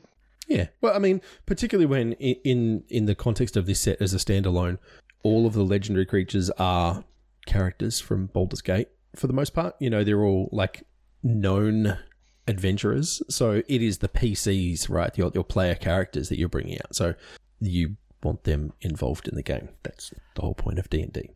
Yeah. 0.49 0.69
Well, 0.81 0.95
I 0.95 0.99
mean, 1.01 1.21
particularly 1.45 1.87
when 1.87 2.13
i- 2.21 2.41
in 2.45 2.85
in 2.89 3.07
the 3.07 3.15
context 3.17 3.57
of 3.57 3.67
this 3.67 3.81
set 3.81 4.01
as 4.01 4.15
a 4.15 4.19
standalone, 4.19 4.79
all 5.25 5.47
of 5.47 5.55
the 5.55 5.65
legendary 5.65 6.07
creatures 6.07 6.51
are 6.51 7.05
characters 7.47 7.99
from 8.01 8.27
Baldur's 8.27 8.63
Gate 8.63 8.89
for 9.17 9.27
the 9.27 9.33
most 9.33 9.55
part. 9.55 9.75
You 9.81 9.91
know, 9.91 10.05
they're 10.05 10.23
all 10.25 10.49
like 10.53 10.85
known 11.23 11.99
adventurers. 12.47 13.23
So 13.29 13.63
it 13.69 13.83
is 13.83 13.99
the 13.99 14.09
PCs, 14.09 14.89
right? 14.89 15.17
Your 15.17 15.31
your 15.35 15.45
player 15.45 15.75
characters 15.75 16.29
that 16.29 16.39
you're 16.39 16.49
bringing 16.49 16.79
out. 16.79 16.95
So 16.95 17.15
you 17.61 17.97
want 18.23 18.45
them 18.45 18.73
involved 18.81 19.29
in 19.29 19.35
the 19.35 19.43
game. 19.43 19.69
That's 19.83 20.13
the 20.35 20.43
whole 20.43 20.55
point 20.55 20.79
of 20.79 20.91
D 20.91 21.03
and 21.03 21.13
D. 21.13 21.31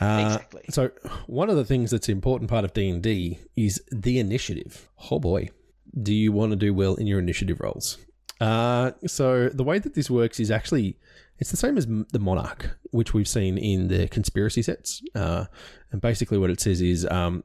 Uh, 0.00 0.22
Exactly. 0.26 0.62
So 0.70 0.90
one 1.26 1.50
of 1.50 1.56
the 1.56 1.64
things 1.64 1.90
that's 1.90 2.08
an 2.08 2.12
important 2.12 2.50
part 2.50 2.64
of 2.64 2.72
D 2.72 2.88
and 2.88 3.02
D 3.02 3.38
is 3.56 3.82
the 3.90 4.18
initiative. 4.18 4.88
Oh 5.10 5.18
boy, 5.18 5.50
do 6.02 6.12
you 6.14 6.32
want 6.32 6.50
to 6.50 6.56
do 6.56 6.74
well 6.74 6.94
in 6.96 7.06
your 7.06 7.18
initiative 7.18 7.60
rolls? 7.60 7.98
Uh, 8.40 8.92
so 9.06 9.48
the 9.48 9.62
way 9.62 9.78
that 9.78 9.94
this 9.94 10.10
works 10.10 10.40
is 10.40 10.50
actually 10.50 10.96
it's 11.38 11.50
the 11.50 11.56
same 11.56 11.76
as 11.76 11.86
the 11.86 12.18
Monarch, 12.18 12.78
which 12.90 13.12
we've 13.12 13.28
seen 13.28 13.58
in 13.58 13.88
the 13.88 14.08
conspiracy 14.08 14.62
sets. 14.62 15.02
Uh, 15.14 15.46
and 15.90 16.00
basically, 16.00 16.38
what 16.38 16.50
it 16.50 16.60
says 16.60 16.80
is 16.80 17.06
um, 17.06 17.42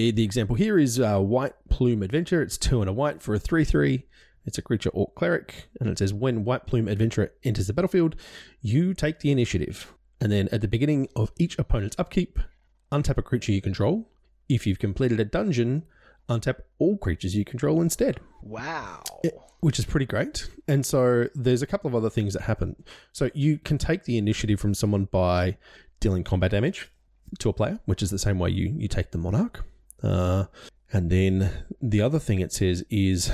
the 0.00 0.24
example 0.24 0.56
here 0.56 0.78
is 0.78 0.98
uh, 0.98 1.18
White 1.20 1.54
Plume 1.68 2.02
Adventure. 2.02 2.40
It's 2.42 2.56
two 2.56 2.80
and 2.80 2.88
a 2.88 2.92
white 2.92 3.22
for 3.22 3.34
a 3.34 3.38
three-three. 3.38 4.06
It's 4.44 4.58
a 4.58 4.62
creature 4.62 4.90
orc 4.90 5.14
cleric, 5.14 5.68
and 5.80 5.88
it 5.88 5.98
says 5.98 6.12
when 6.12 6.44
White 6.44 6.66
Plume 6.66 6.88
Adventurer 6.88 7.30
enters 7.44 7.68
the 7.68 7.72
battlefield, 7.72 8.16
you 8.60 8.94
take 8.94 9.20
the 9.20 9.30
initiative. 9.30 9.92
And 10.20 10.32
then 10.32 10.48
at 10.50 10.60
the 10.60 10.68
beginning 10.68 11.08
of 11.14 11.30
each 11.38 11.58
opponent's 11.58 11.96
upkeep, 11.98 12.38
untap 12.90 13.18
a 13.18 13.22
creature 13.22 13.52
you 13.52 13.60
control. 13.60 14.10
If 14.48 14.66
you've 14.66 14.78
completed 14.78 15.20
a 15.20 15.24
dungeon, 15.24 15.84
untap 16.28 16.56
all 16.78 16.96
creatures 16.96 17.34
you 17.34 17.44
control 17.44 17.80
instead 17.80 18.20
Wow. 18.42 19.02
which 19.60 19.78
is 19.78 19.84
pretty 19.84 20.06
great. 20.06 20.48
And 20.68 20.84
so 20.86 21.28
there's 21.34 21.62
a 21.62 21.66
couple 21.66 21.88
of 21.88 21.94
other 21.94 22.10
things 22.10 22.32
that 22.34 22.42
happen. 22.42 22.76
So 23.12 23.30
you 23.34 23.58
can 23.58 23.78
take 23.78 24.04
the 24.04 24.18
initiative 24.18 24.58
from 24.60 24.74
someone 24.74 25.04
by 25.06 25.58
dealing 26.00 26.24
combat 26.24 26.50
damage 26.50 26.90
to 27.38 27.48
a 27.48 27.52
player, 27.52 27.78
which 27.86 28.02
is 28.02 28.10
the 28.10 28.18
same 28.18 28.38
way 28.38 28.50
you 28.50 28.74
you 28.76 28.88
take 28.88 29.10
the 29.10 29.18
monarch. 29.18 29.64
Uh, 30.02 30.44
and 30.92 31.10
then 31.10 31.50
the 31.80 32.00
other 32.02 32.18
thing 32.18 32.40
it 32.40 32.52
says 32.52 32.84
is 32.90 33.30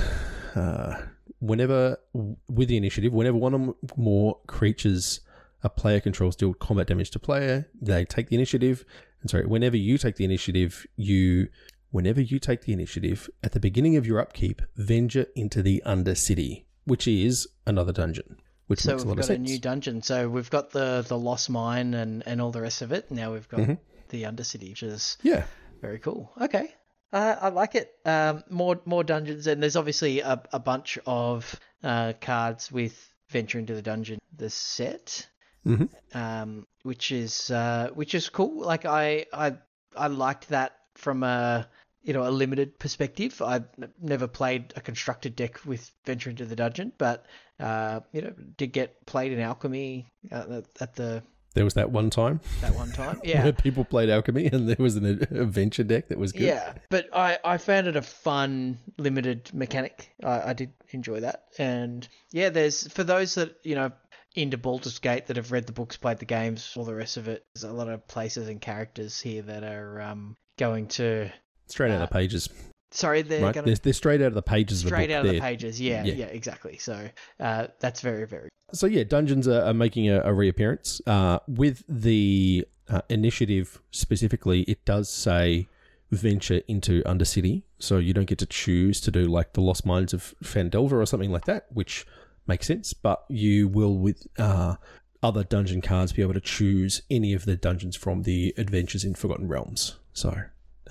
uh, 0.55 1.05
whenever 1.39 1.97
with 2.13 2.69
the 2.69 2.77
initiative, 2.77 3.11
whenever 3.13 3.37
one 3.37 3.53
or 3.53 3.75
more 3.97 4.39
creatures 4.47 5.21
a 5.63 5.69
player 5.69 5.99
controls 5.99 6.35
deal 6.35 6.53
combat 6.53 6.87
damage 6.87 7.11
to 7.11 7.19
player, 7.19 7.67
they 7.81 8.05
take 8.05 8.29
the 8.29 8.35
initiative. 8.35 8.85
And 9.21 9.29
sorry, 9.29 9.45
whenever 9.45 9.75
you 9.75 9.97
take 9.97 10.15
the 10.15 10.23
initiative, 10.23 10.85
you 10.95 11.49
whenever 11.91 12.21
you 12.21 12.39
take 12.39 12.61
the 12.61 12.71
initiative 12.71 13.29
at 13.43 13.51
the 13.51 13.59
beginning 13.59 13.97
of 13.97 14.05
your 14.05 14.19
upkeep, 14.19 14.61
venture 14.77 15.25
into 15.35 15.61
the 15.61 15.81
Undercity, 15.85 16.63
which 16.85 17.07
is 17.07 17.47
another 17.67 17.91
dungeon, 17.91 18.37
which 18.67 18.79
So 18.81 18.91
makes 18.91 19.03
a 19.03 19.07
we've 19.07 19.17
got 19.17 19.29
a 19.29 19.37
new 19.37 19.59
dungeon. 19.59 20.01
So 20.01 20.29
we've 20.29 20.49
got 20.49 20.69
the 20.71 21.03
the 21.05 21.17
lost 21.17 21.49
mine 21.49 21.93
and 21.93 22.23
and 22.25 22.41
all 22.41 22.51
the 22.51 22.61
rest 22.61 22.81
of 22.81 22.93
it. 22.93 23.11
Now 23.11 23.33
we've 23.33 23.49
got 23.49 23.59
Mm-hmm. 23.59 23.73
the 24.09 24.23
Undercity, 24.23 24.69
which 24.69 24.83
is 24.83 25.17
yeah, 25.23 25.43
very 25.81 25.99
cool. 25.99 26.31
Okay. 26.39 26.73
Uh, 27.11 27.35
I 27.41 27.49
like 27.49 27.75
it. 27.75 27.91
Um, 28.05 28.43
more 28.49 28.79
more 28.85 29.03
dungeons, 29.03 29.47
and 29.47 29.61
there's 29.61 29.75
obviously 29.75 30.19
a, 30.19 30.41
a 30.53 30.59
bunch 30.59 30.99
of 31.07 31.59
uh, 31.83 32.13
cards 32.21 32.71
with 32.71 33.13
venture 33.29 33.57
into 33.59 33.73
the 33.73 33.81
dungeon. 33.81 34.19
The 34.37 34.49
set, 34.49 35.27
Mhm. 35.65 35.89
um, 36.13 36.67
which 36.83 37.11
is 37.11 37.49
uh, 37.49 37.89
which 37.95 38.13
is 38.13 38.29
cool. 38.29 38.61
Like 38.63 38.85
I 38.85 39.25
I 39.33 39.57
I 39.97 40.07
liked 40.07 40.49
that 40.49 40.77
from 40.95 41.23
a 41.23 41.67
you 42.03 42.13
know 42.13 42.27
a 42.27 42.29
limited 42.29 42.77
perspective. 42.77 43.41
I've 43.41 43.67
never 43.99 44.27
played 44.27 44.73
a 44.75 44.81
constructed 44.81 45.35
deck 45.35 45.65
with 45.65 45.91
venture 46.05 46.29
into 46.29 46.45
the 46.45 46.55
dungeon, 46.55 46.93
but 46.99 47.25
uh, 47.59 48.01
you 48.11 48.21
know 48.21 48.33
did 48.55 48.71
get 48.71 49.03
played 49.07 49.31
in 49.31 49.39
alchemy 49.39 50.11
uh, 50.31 50.61
at 50.79 50.93
the 50.93 51.23
there 51.53 51.63
was 51.63 51.73
that 51.73 51.91
one 51.91 52.09
time 52.09 52.39
that 52.61 52.73
one 52.75 52.91
time. 52.91 53.19
Yeah. 53.23 53.43
where 53.43 53.53
people 53.53 53.83
played 53.85 54.09
alchemy 54.09 54.47
and 54.47 54.69
there 54.69 54.75
was 54.79 54.95
an 54.95 55.05
adventure 55.05 55.83
deck 55.83 56.09
that 56.09 56.17
was 56.17 56.31
good. 56.31 56.43
Yeah, 56.43 56.73
but 56.89 57.07
I, 57.13 57.37
I 57.43 57.57
found 57.57 57.87
it 57.87 57.95
a 57.95 58.01
fun 58.01 58.77
limited 58.97 59.49
mechanic. 59.53 60.11
I, 60.23 60.49
I 60.49 60.53
did 60.53 60.73
enjoy 60.91 61.21
that, 61.21 61.45
and 61.57 62.07
yeah, 62.31 62.49
there's 62.49 62.87
for 62.91 63.03
those 63.03 63.35
that 63.35 63.55
you 63.63 63.75
know 63.75 63.91
into 64.35 64.57
Baldur's 64.57 64.99
Gate 64.99 65.25
that 65.27 65.37
have 65.37 65.51
read 65.51 65.65
the 65.65 65.73
books, 65.73 65.97
played 65.97 66.19
the 66.19 66.25
games, 66.25 66.73
all 66.77 66.85
the 66.85 66.93
rest 66.93 67.17
of 67.17 67.27
it. 67.27 67.43
There's 67.55 67.63
a 67.63 67.73
lot 67.73 67.89
of 67.89 68.07
places 68.07 68.47
and 68.47 68.61
characters 68.61 69.19
here 69.19 69.41
that 69.41 69.63
are 69.63 69.99
um, 70.01 70.35
going 70.57 70.87
to 70.89 71.29
straight 71.67 71.89
out 71.91 72.01
of 72.01 72.09
the 72.09 72.13
pages. 72.13 72.47
Sorry, 72.91 73.21
they're 73.23 73.41
right? 73.43 73.53
gonna 73.53 73.65
They're, 73.67 73.75
they're 73.75 73.93
straight 73.93 74.21
out 74.21 74.27
of 74.27 74.33
the 74.35 74.41
pages 74.41 74.79
straight 74.79 75.11
of 75.11 75.17
out 75.17 75.25
of 75.25 75.31
book. 75.31 75.35
the 75.35 75.41
pages. 75.41 75.79
Yeah, 75.81 76.03
Yeah. 76.03 76.13
yeah, 76.13 76.25
exactly. 76.25 76.77
So 76.77 77.09
uh, 77.39 77.67
that's 77.79 78.01
very, 78.01 78.25
very. 78.25 78.49
So 78.73 78.87
yeah, 78.87 79.03
dungeons 79.03 79.47
are, 79.47 79.63
are 79.63 79.73
making 79.73 80.09
a, 80.09 80.21
a 80.21 80.33
reappearance. 80.33 81.01
Uh, 81.05 81.39
with 81.47 81.83
the 81.87 82.67
uh, 82.89 83.01
initiative 83.09 83.81
specifically, 83.91 84.61
it 84.63 84.83
does 84.85 85.09
say 85.09 85.67
venture 86.11 86.61
into 86.67 87.03
Undercity, 87.03 87.63
so 87.77 87.97
you 87.97 88.13
don't 88.13 88.25
get 88.25 88.39
to 88.39 88.45
choose 88.45 88.99
to 89.01 89.11
do 89.11 89.25
like 89.25 89.53
the 89.53 89.61
Lost 89.61 89.85
Mines 89.85 90.13
of 90.13 90.33
Phandelver 90.43 90.93
or 90.93 91.05
something 91.05 91.31
like 91.31 91.45
that, 91.45 91.67
which 91.71 92.05
makes 92.47 92.67
sense. 92.67 92.93
But 92.93 93.23
you 93.29 93.67
will 93.67 93.97
with 93.97 94.27
uh, 94.37 94.75
other 95.21 95.43
dungeon 95.43 95.81
cards 95.81 96.13
be 96.13 96.21
able 96.21 96.33
to 96.33 96.41
choose 96.41 97.01
any 97.09 97.33
of 97.33 97.45
the 97.45 97.55
dungeons 97.55 97.95
from 97.95 98.23
the 98.23 98.53
Adventures 98.57 99.03
in 99.03 99.15
Forgotten 99.15 99.47
Realms. 99.47 99.95
So. 100.13 100.35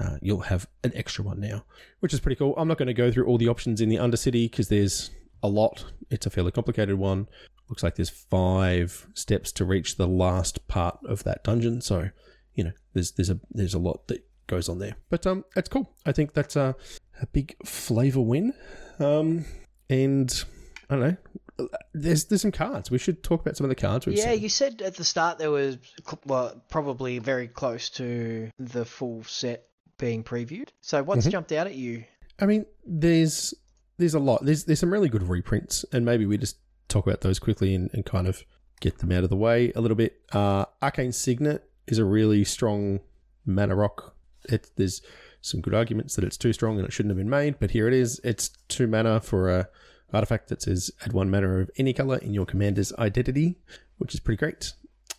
Uh, 0.01 0.17
you'll 0.23 0.39
have 0.43 0.69
an 0.85 0.93
extra 0.95 1.25
one 1.25 1.41
now, 1.41 1.65
which 1.99 2.15
is 2.15 2.21
pretty 2.21 2.37
cool. 2.37 2.55
I'm 2.57 2.69
not 2.69 2.79
going 2.79 2.87
to 2.87 2.95
go 2.95 3.11
through 3.11 3.27
all 3.27 3.37
the 3.37 3.49
options 3.49 3.81
in 3.81 3.89
the 3.89 3.97
Undercity 3.97 4.49
because 4.49 4.69
there's 4.69 5.11
a 5.43 5.49
lot. 5.49 5.87
It's 6.09 6.25
a 6.25 6.31
fairly 6.31 6.53
complicated 6.53 6.95
one 6.97 7.27
looks 7.69 7.83
like 7.83 7.97
there's 7.97 8.11
five 8.11 9.07
steps 9.15 9.53
to 9.53 9.65
reach 9.65 9.97
the 9.97 10.09
last 10.09 10.67
part 10.69 10.99
of 11.05 11.25
that 11.25 11.45
dungeon. 11.45 11.81
So, 11.81 12.11
you 12.55 12.65
know, 12.65 12.73
there's 12.95 13.13
there's 13.13 13.31
a 13.31 13.39
there's 13.51 13.75
a 13.75 13.79
lot 13.79 14.09
that 14.09 14.25
goes 14.47 14.69
on 14.69 14.79
there. 14.79 14.97
But 15.11 15.27
um, 15.27 15.45
that's 15.55 15.69
cool. 15.69 15.95
I 16.07 16.13
think 16.13 16.33
that's 16.35 16.57
a 16.57 16.75
a 17.21 17.27
big 17.27 17.55
flavor 17.67 18.21
win. 18.21 18.53
Um, 18.99 19.45
and 19.91 20.45
I 20.91 20.97
don't 20.97 21.01
know. 21.01 21.69
There's 21.93 22.27
there's 22.27 22.43
some 22.43 22.53
cards. 22.53 22.91
We 22.91 22.99
should 22.99 23.23
talk 23.23 23.41
about 23.41 23.57
some 23.57 23.65
of 23.65 23.69
the 23.69 23.75
cards 23.75 24.07
we've 24.07 24.17
Yeah, 24.17 24.33
seen. 24.33 24.43
you 24.43 24.49
said 24.49 24.81
at 24.83 24.95
the 24.97 25.05
start 25.05 25.39
there 25.39 25.51
was 25.51 25.77
well, 26.25 26.63
probably 26.71 27.19
very 27.19 27.49
close 27.49 27.91
to 27.91 28.51
the 28.59 28.85
full 28.85 29.25
set 29.25 29.65
being 29.99 30.23
previewed. 30.23 30.69
So 30.81 31.03
what's 31.03 31.27
Mhm. 31.27 31.31
jumped 31.33 31.53
out 31.53 31.67
at 31.67 31.75
you? 31.75 32.05
I 32.39 32.47
mean, 32.47 32.65
there's 32.87 33.53
there's 33.99 34.15
a 34.15 34.21
lot. 34.21 34.45
There's 34.45 34.65
there's 34.65 34.79
some 34.79 34.93
really 34.93 35.09
good 35.09 35.25
reprints, 35.25 35.85
and 35.93 36.05
maybe 36.05 36.25
we 36.27 36.39
just 36.39 36.57
talk 36.89 37.07
about 37.07 37.21
those 37.21 37.39
quickly 37.39 37.75
and, 37.75 37.91
and 37.93 38.05
kind 38.05 38.27
of 38.27 38.45
get 38.81 38.99
them 38.99 39.13
out 39.13 39.25
of 39.25 39.31
the 39.31 39.37
way 39.37 39.73
a 39.75 39.81
little 39.81 39.97
bit. 39.97 40.21
Uh, 40.33 40.65
Arcane 40.83 41.13
Signet 41.13 41.69
is 41.87 41.99
a 41.99 42.05
really 42.05 42.45
strong 42.45 43.01
mana 43.45 43.75
rock. 43.75 44.15
It, 44.49 44.71
there's 44.77 45.03
some 45.41 45.61
good 45.61 45.75
arguments 45.75 46.17
that 46.17 46.25
it's 46.25 46.37
too 46.37 46.53
strong 46.53 46.79
and 46.79 46.87
it 46.87 46.93
shouldn't 46.93 47.11
have 47.11 47.19
been 47.19 47.31
made, 47.31 47.59
but 47.59 47.71
here 47.71 47.89
it 47.89 47.95
is. 47.95 48.21
It's 48.25 48.51
two 48.69 48.87
mana 48.87 49.21
for 49.21 49.51
a 49.51 49.69
artifact 50.13 50.49
that 50.49 50.63
says 50.63 50.91
add 51.05 51.13
one 51.13 51.31
mana 51.31 51.61
of 51.61 51.71
any 51.77 51.93
color 51.93 52.17
in 52.19 52.35
your 52.35 52.47
commander's 52.47 52.93
identity, 52.95 53.57
which 53.99 54.15
is 54.15 54.21
pretty 54.21 54.39
great. 54.39 54.73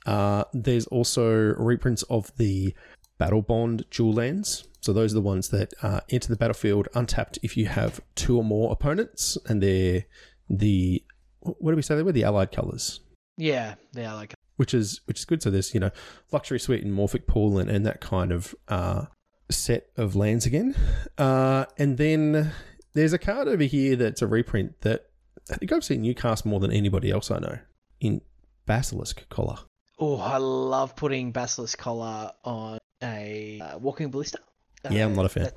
Uh, 0.05 0.45
there's 0.53 0.87
also 0.87 1.53
reprints 1.57 2.03
of 2.03 2.35
the 2.37 2.73
Battle 3.17 3.41
Bond 3.41 3.85
dual 3.91 4.13
lands. 4.13 4.65
So 4.81 4.93
those 4.93 5.11
are 5.11 5.15
the 5.15 5.21
ones 5.21 5.49
that 5.49 5.73
uh, 5.83 5.99
enter 6.09 6.29
the 6.29 6.37
battlefield 6.37 6.87
untapped 6.95 7.37
if 7.43 7.57
you 7.57 7.65
have 7.65 7.99
two 8.15 8.37
or 8.37 8.43
more 8.43 8.71
opponents, 8.71 9.37
and 9.47 9.61
they're 9.61 10.05
the 10.49 11.03
what 11.41 11.71
do 11.71 11.75
we 11.75 11.81
say 11.81 11.95
they 11.95 12.03
were 12.03 12.11
the 12.11 12.23
allied 12.23 12.51
colors, 12.51 12.99
Yeah, 13.37 13.75
yeah, 13.93 14.13
like 14.13 14.33
which 14.57 14.73
is 14.73 15.01
which 15.05 15.19
is 15.19 15.25
good. 15.25 15.41
So 15.41 15.49
there's 15.49 15.73
you 15.73 15.79
know 15.79 15.91
luxury 16.31 16.59
suite 16.59 16.83
and 16.83 16.93
morphic 16.97 17.27
pool 17.27 17.57
and, 17.59 17.69
and 17.69 17.85
that 17.85 18.01
kind 18.01 18.31
of 18.31 18.53
uh, 18.67 19.05
set 19.49 19.87
of 19.97 20.15
lands 20.15 20.45
again, 20.45 20.75
uh, 21.17 21.65
and 21.77 21.97
then 21.97 22.51
there's 22.93 23.13
a 23.13 23.17
card 23.19 23.47
over 23.47 23.63
here 23.63 23.95
that's 23.95 24.21
a 24.21 24.27
reprint 24.27 24.81
that 24.81 25.05
I 25.51 25.55
think 25.55 25.71
I've 25.71 25.83
seen 25.83 26.03
you 26.03 26.13
cast 26.15 26.45
more 26.45 26.59
than 26.59 26.71
anybody 26.71 27.09
else 27.11 27.31
I 27.31 27.39
know 27.39 27.59
in 28.01 28.21
Basilisk 28.65 29.27
Collar. 29.29 29.57
oh, 29.99 30.17
I 30.19 30.37
love 30.37 30.95
putting 30.95 31.31
Basilisk 31.31 31.77
collar 31.77 32.31
on 32.43 32.77
a 33.03 33.59
uh, 33.61 33.77
walking 33.79 34.11
ballista. 34.11 34.39
Yeah, 34.89 35.05
I'm 35.05 35.13
Uh, 35.13 35.15
not 35.15 35.25
a 35.25 35.29
fan. 35.29 35.51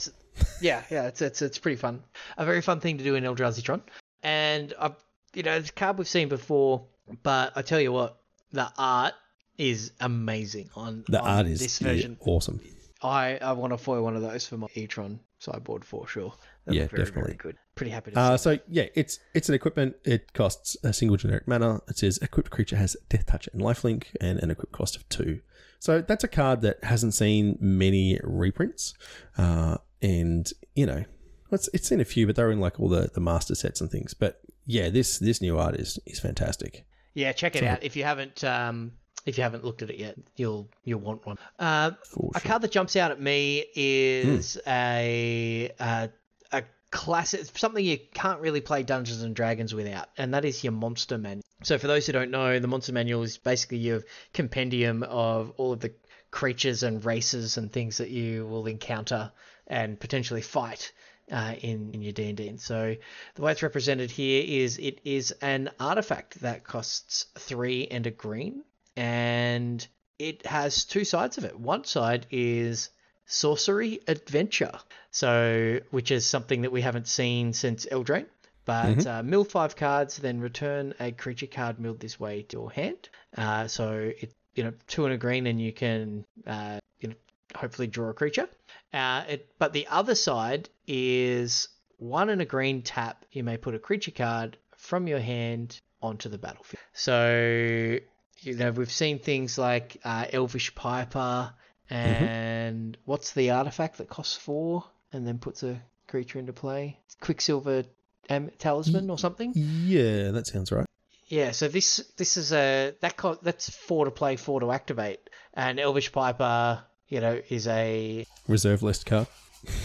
Yeah, 0.60 0.82
yeah, 0.90 1.06
it's, 1.08 1.20
it's 1.20 1.42
it's 1.42 1.58
pretty 1.58 1.76
fun. 1.76 2.02
A 2.38 2.44
very 2.46 2.62
fun 2.62 2.80
thing 2.80 2.96
to 2.98 3.04
do 3.04 3.14
in 3.16 3.24
Eldrazi 3.24 3.62
Tron, 3.62 3.82
and 4.22 4.72
I, 4.80 4.92
you 5.34 5.42
know, 5.42 5.56
it's 5.56 5.70
a 5.70 5.72
card 5.72 5.98
we've 5.98 6.08
seen 6.08 6.28
before, 6.28 6.86
but 7.22 7.52
I 7.56 7.62
tell 7.62 7.80
you 7.80 7.92
what, 7.92 8.18
the 8.52 8.70
art 8.78 9.14
is 9.58 9.92
amazing 10.00 10.70
on 10.74 11.04
The 11.08 11.20
on 11.20 11.28
art 11.28 11.46
is 11.46 11.60
this 11.60 11.80
yeah, 11.80 11.88
version. 11.88 12.16
awesome. 12.20 12.60
I 13.02 13.38
I 13.42 13.52
want 13.52 13.72
to 13.72 13.78
foil 13.78 14.02
one 14.02 14.14
of 14.16 14.22
those 14.22 14.46
for 14.46 14.56
my 14.56 14.68
e-tron 14.74 15.20
sideboard 15.38 15.84
for 15.84 16.06
sure. 16.06 16.34
They 16.66 16.76
Yeah, 16.76 16.86
very, 16.86 17.04
definitely. 17.04 17.22
Very 17.22 17.36
good. 17.36 17.56
Pretty 17.74 17.90
happy 17.90 18.12
to 18.12 18.18
Uh, 18.18 18.36
so 18.36 18.58
yeah, 18.68 18.86
it's 18.94 19.18
it's 19.34 19.48
an 19.48 19.54
equipment. 19.54 19.96
It 20.04 20.32
costs 20.34 20.76
a 20.84 20.92
single 20.92 21.16
generic 21.16 21.48
mana. 21.48 21.80
It 21.88 21.98
says 21.98 22.18
equipped 22.18 22.50
creature 22.50 22.76
has 22.76 22.96
deathtouch 23.10 23.48
and 23.52 23.60
lifelink, 23.60 24.04
and 24.20 24.38
an 24.38 24.50
equipped 24.50 24.72
cost 24.72 24.94
of 24.96 25.08
two. 25.08 25.40
So 25.80 26.00
that's 26.00 26.22
a 26.22 26.28
card 26.28 26.60
that 26.60 26.84
hasn't 26.84 27.14
seen 27.14 27.58
many 27.60 28.20
reprints, 28.22 28.94
uh, 29.36 29.78
and 30.00 30.48
you 30.76 30.86
know, 30.86 31.04
it's 31.50 31.68
it's 31.74 31.88
seen 31.88 32.00
a 32.00 32.04
few, 32.04 32.26
but 32.26 32.36
they're 32.36 32.52
in 32.52 32.60
like 32.60 32.78
all 32.78 32.88
the, 32.88 33.10
the 33.12 33.20
master 33.20 33.56
sets 33.56 33.80
and 33.80 33.90
things. 33.90 34.14
But 34.14 34.40
yeah, 34.66 34.88
this 34.90 35.18
this 35.18 35.40
new 35.40 35.58
art 35.58 35.76
is 35.76 35.98
is 36.06 36.20
fantastic. 36.20 36.84
Yeah, 37.14 37.32
check 37.32 37.56
it 37.56 37.60
So- 37.60 37.66
out 37.66 37.82
if 37.82 37.96
you 37.96 38.04
haven't 38.04 38.42
um 38.44 38.92
if 39.24 39.36
you 39.38 39.44
haven't 39.44 39.64
looked 39.64 39.82
at 39.82 39.90
it 39.90 39.98
yet. 39.98 40.16
You'll 40.36 40.68
you'll 40.84 41.00
want 41.00 41.24
one. 41.26 41.38
Uh, 41.58 41.92
For 42.10 42.30
a 42.34 42.40
card 42.40 42.62
that 42.62 42.72
jumps 42.72 42.96
out 42.96 43.10
at 43.12 43.20
me 43.20 43.64
is 43.76 44.54
Hmm. 44.54 44.70
a 44.70 45.70
uh, 45.78 46.08
a 46.52 46.62
classic 46.90 47.46
something 47.56 47.84
you 47.84 47.98
can't 48.14 48.40
really 48.40 48.60
play 48.60 48.82
Dungeons 48.82 49.22
and 49.22 49.34
Dragons 49.34 49.74
without, 49.74 50.08
and 50.18 50.34
that 50.34 50.44
is 50.44 50.62
your 50.64 50.72
monster 50.72 51.18
manual. 51.18 51.44
So 51.62 51.78
for 51.78 51.86
those 51.86 52.06
who 52.06 52.12
don't 52.12 52.30
know, 52.32 52.58
the 52.58 52.66
monster 52.66 52.92
manual 52.92 53.22
is 53.22 53.38
basically 53.38 53.78
your 53.78 54.02
compendium 54.32 55.04
of 55.04 55.52
all 55.56 55.72
of 55.72 55.80
the 55.80 55.92
creatures 56.32 56.82
and 56.82 57.04
races 57.04 57.56
and 57.58 57.70
things 57.72 57.98
that 57.98 58.08
you 58.10 58.46
will 58.46 58.66
encounter 58.66 59.30
and 59.68 60.00
potentially 60.00 60.40
fight 60.42 60.92
uh, 61.32 61.54
in 61.60 61.90
in 61.92 62.02
your 62.02 62.12
D 62.12 62.28
and 62.28 62.36
D. 62.36 62.56
So 62.58 62.94
the 63.34 63.42
way 63.42 63.52
it's 63.52 63.62
represented 63.62 64.10
here 64.10 64.44
is 64.46 64.78
it 64.78 65.00
is 65.04 65.32
an 65.40 65.70
artifact 65.80 66.40
that 66.40 66.64
costs 66.64 67.26
three 67.38 67.88
and 67.88 68.06
a 68.06 68.10
green, 68.10 68.62
and 68.96 69.86
it 70.18 70.46
has 70.46 70.84
two 70.84 71.04
sides 71.04 71.38
of 71.38 71.44
it. 71.44 71.58
One 71.58 71.84
side 71.84 72.26
is 72.30 72.90
sorcery 73.26 74.00
adventure, 74.06 74.78
so 75.10 75.80
which 75.90 76.10
is 76.10 76.26
something 76.26 76.62
that 76.62 76.72
we 76.72 76.82
haven't 76.82 77.08
seen 77.08 77.52
since 77.52 77.86
Eldraine. 77.86 78.26
But 78.64 79.06
uh, 79.06 79.22
mill 79.24 79.44
five 79.44 79.74
cards, 79.74 80.18
then 80.18 80.40
return 80.40 80.94
a 81.00 81.10
creature 81.10 81.48
card 81.48 81.80
milled 81.80 81.98
this 81.98 82.20
way 82.20 82.42
to 82.42 82.56
your 82.56 82.70
hand. 82.70 83.08
Uh, 83.36 83.66
so 83.66 84.12
it 84.20 84.32
you 84.54 84.64
know 84.64 84.72
two 84.86 85.04
and 85.04 85.14
a 85.14 85.16
green, 85.16 85.46
and 85.46 85.60
you 85.60 85.72
can 85.72 86.24
uh, 86.46 86.78
you 87.00 87.08
know 87.08 87.14
hopefully 87.54 87.88
draw 87.88 88.10
a 88.10 88.14
creature. 88.14 88.48
Uh, 88.92 89.24
it, 89.28 89.48
but 89.58 89.72
the 89.72 89.86
other 89.88 90.14
side 90.14 90.68
is 90.86 91.68
one 91.98 92.30
and 92.30 92.42
a 92.42 92.44
green 92.44 92.82
tap. 92.82 93.24
You 93.32 93.44
may 93.44 93.56
put 93.56 93.74
a 93.74 93.78
creature 93.78 94.10
card 94.10 94.56
from 94.76 95.06
your 95.06 95.20
hand 95.20 95.80
onto 96.02 96.28
the 96.28 96.38
battlefield. 96.38 96.80
So 96.92 97.98
you 98.40 98.56
know 98.56 98.70
we've 98.72 98.90
seen 98.90 99.18
things 99.18 99.56
like 99.56 99.98
uh, 100.04 100.26
Elvish 100.32 100.74
Piper, 100.74 101.52
and 101.88 102.96
what's 103.04 103.32
the 103.32 103.50
artifact 103.50 103.98
that 103.98 104.08
costs 104.08 104.36
four 104.36 104.84
and 105.12 105.26
then 105.26 105.38
puts 105.38 105.62
a 105.62 105.80
creature 106.08 106.38
into 106.38 106.52
play? 106.52 106.98
Quicksilver 107.20 107.84
um, 108.30 108.50
Talisman 108.58 109.10
or 109.10 109.18
something. 109.18 109.52
Yeah, 109.54 110.30
that 110.32 110.46
sounds 110.46 110.72
right. 110.72 110.86
Yeah, 111.26 111.52
so 111.52 111.68
this 111.68 111.96
this 112.16 112.36
is 112.36 112.52
a 112.52 112.94
that 113.00 113.16
co- 113.16 113.38
that's 113.40 113.70
four 113.70 114.04
to 114.04 114.10
play, 114.10 114.36
four 114.36 114.60
to 114.60 114.70
activate, 114.70 115.30
and 115.54 115.80
Elvish 115.80 116.12
Piper, 116.12 116.82
you 117.12 117.20
know, 117.20 117.38
is 117.50 117.68
a 117.68 118.26
Reserve 118.48 118.82
list 118.82 119.04
card. 119.04 119.26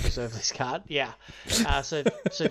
reserve 0.06 0.34
list 0.34 0.56
card. 0.56 0.84
Yeah, 0.88 1.12
uh, 1.66 1.82
so 1.82 2.04
so 2.32 2.48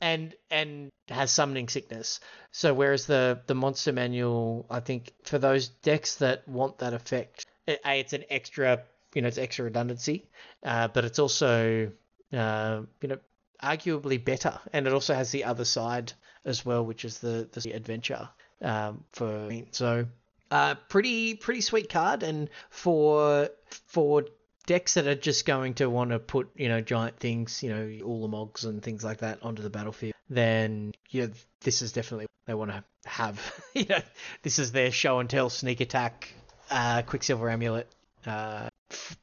and 0.00 0.34
and 0.50 0.90
has 1.10 1.30
summoning 1.30 1.68
sickness. 1.68 2.20
So 2.50 2.72
whereas 2.72 3.06
the 3.06 3.40
the 3.46 3.54
monster 3.54 3.92
manual, 3.92 4.66
I 4.70 4.80
think 4.80 5.12
for 5.24 5.38
those 5.38 5.68
decks 5.68 6.16
that 6.16 6.48
want 6.48 6.78
that 6.78 6.94
effect, 6.94 7.44
a 7.68 8.00
it's 8.00 8.14
an 8.14 8.24
extra, 8.30 8.82
you 9.14 9.20
know, 9.20 9.28
it's 9.28 9.38
extra 9.38 9.66
redundancy, 9.66 10.30
uh, 10.64 10.88
but 10.88 11.04
it's 11.04 11.18
also 11.18 11.92
uh, 12.32 12.80
you 13.02 13.08
know 13.08 13.18
arguably 13.62 14.24
better, 14.24 14.58
and 14.72 14.86
it 14.86 14.92
also 14.94 15.12
has 15.14 15.30
the 15.32 15.44
other 15.44 15.66
side 15.66 16.14
as 16.46 16.64
well, 16.64 16.82
which 16.82 17.04
is 17.04 17.18
the 17.18 17.46
the 17.52 17.72
adventure 17.72 18.26
um, 18.62 19.04
for. 19.12 19.50
So 19.72 20.06
uh, 20.50 20.74
pretty 20.88 21.34
pretty 21.34 21.60
sweet 21.60 21.88
card, 21.88 22.22
and 22.22 22.48
for 22.70 23.50
for 23.86 24.24
decks 24.66 24.94
that 24.94 25.06
are 25.06 25.14
just 25.14 25.46
going 25.46 25.74
to 25.74 25.88
want 25.88 26.10
to 26.10 26.18
put 26.18 26.50
you 26.56 26.68
know 26.68 26.80
giant 26.80 27.18
things, 27.18 27.62
you 27.62 27.70
know 27.70 27.86
Ulamogs 27.86 28.64
and 28.64 28.82
things 28.82 29.04
like 29.04 29.18
that 29.18 29.42
onto 29.42 29.62
the 29.62 29.70
battlefield, 29.70 30.14
then 30.28 30.92
you 31.10 31.26
know, 31.26 31.32
this 31.62 31.82
is 31.82 31.92
definitely 31.92 32.26
they 32.46 32.54
want 32.54 32.70
to 32.70 32.84
have. 33.06 33.40
you 33.74 33.86
know, 33.88 34.00
this 34.42 34.58
is 34.58 34.72
their 34.72 34.90
show 34.90 35.20
and 35.20 35.28
tell 35.28 35.50
sneak 35.50 35.80
attack, 35.80 36.32
uh, 36.70 37.02
Quicksilver 37.02 37.50
amulet. 37.50 37.88
Uh, 38.26 38.68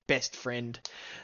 best 0.07 0.35
friend 0.35 0.79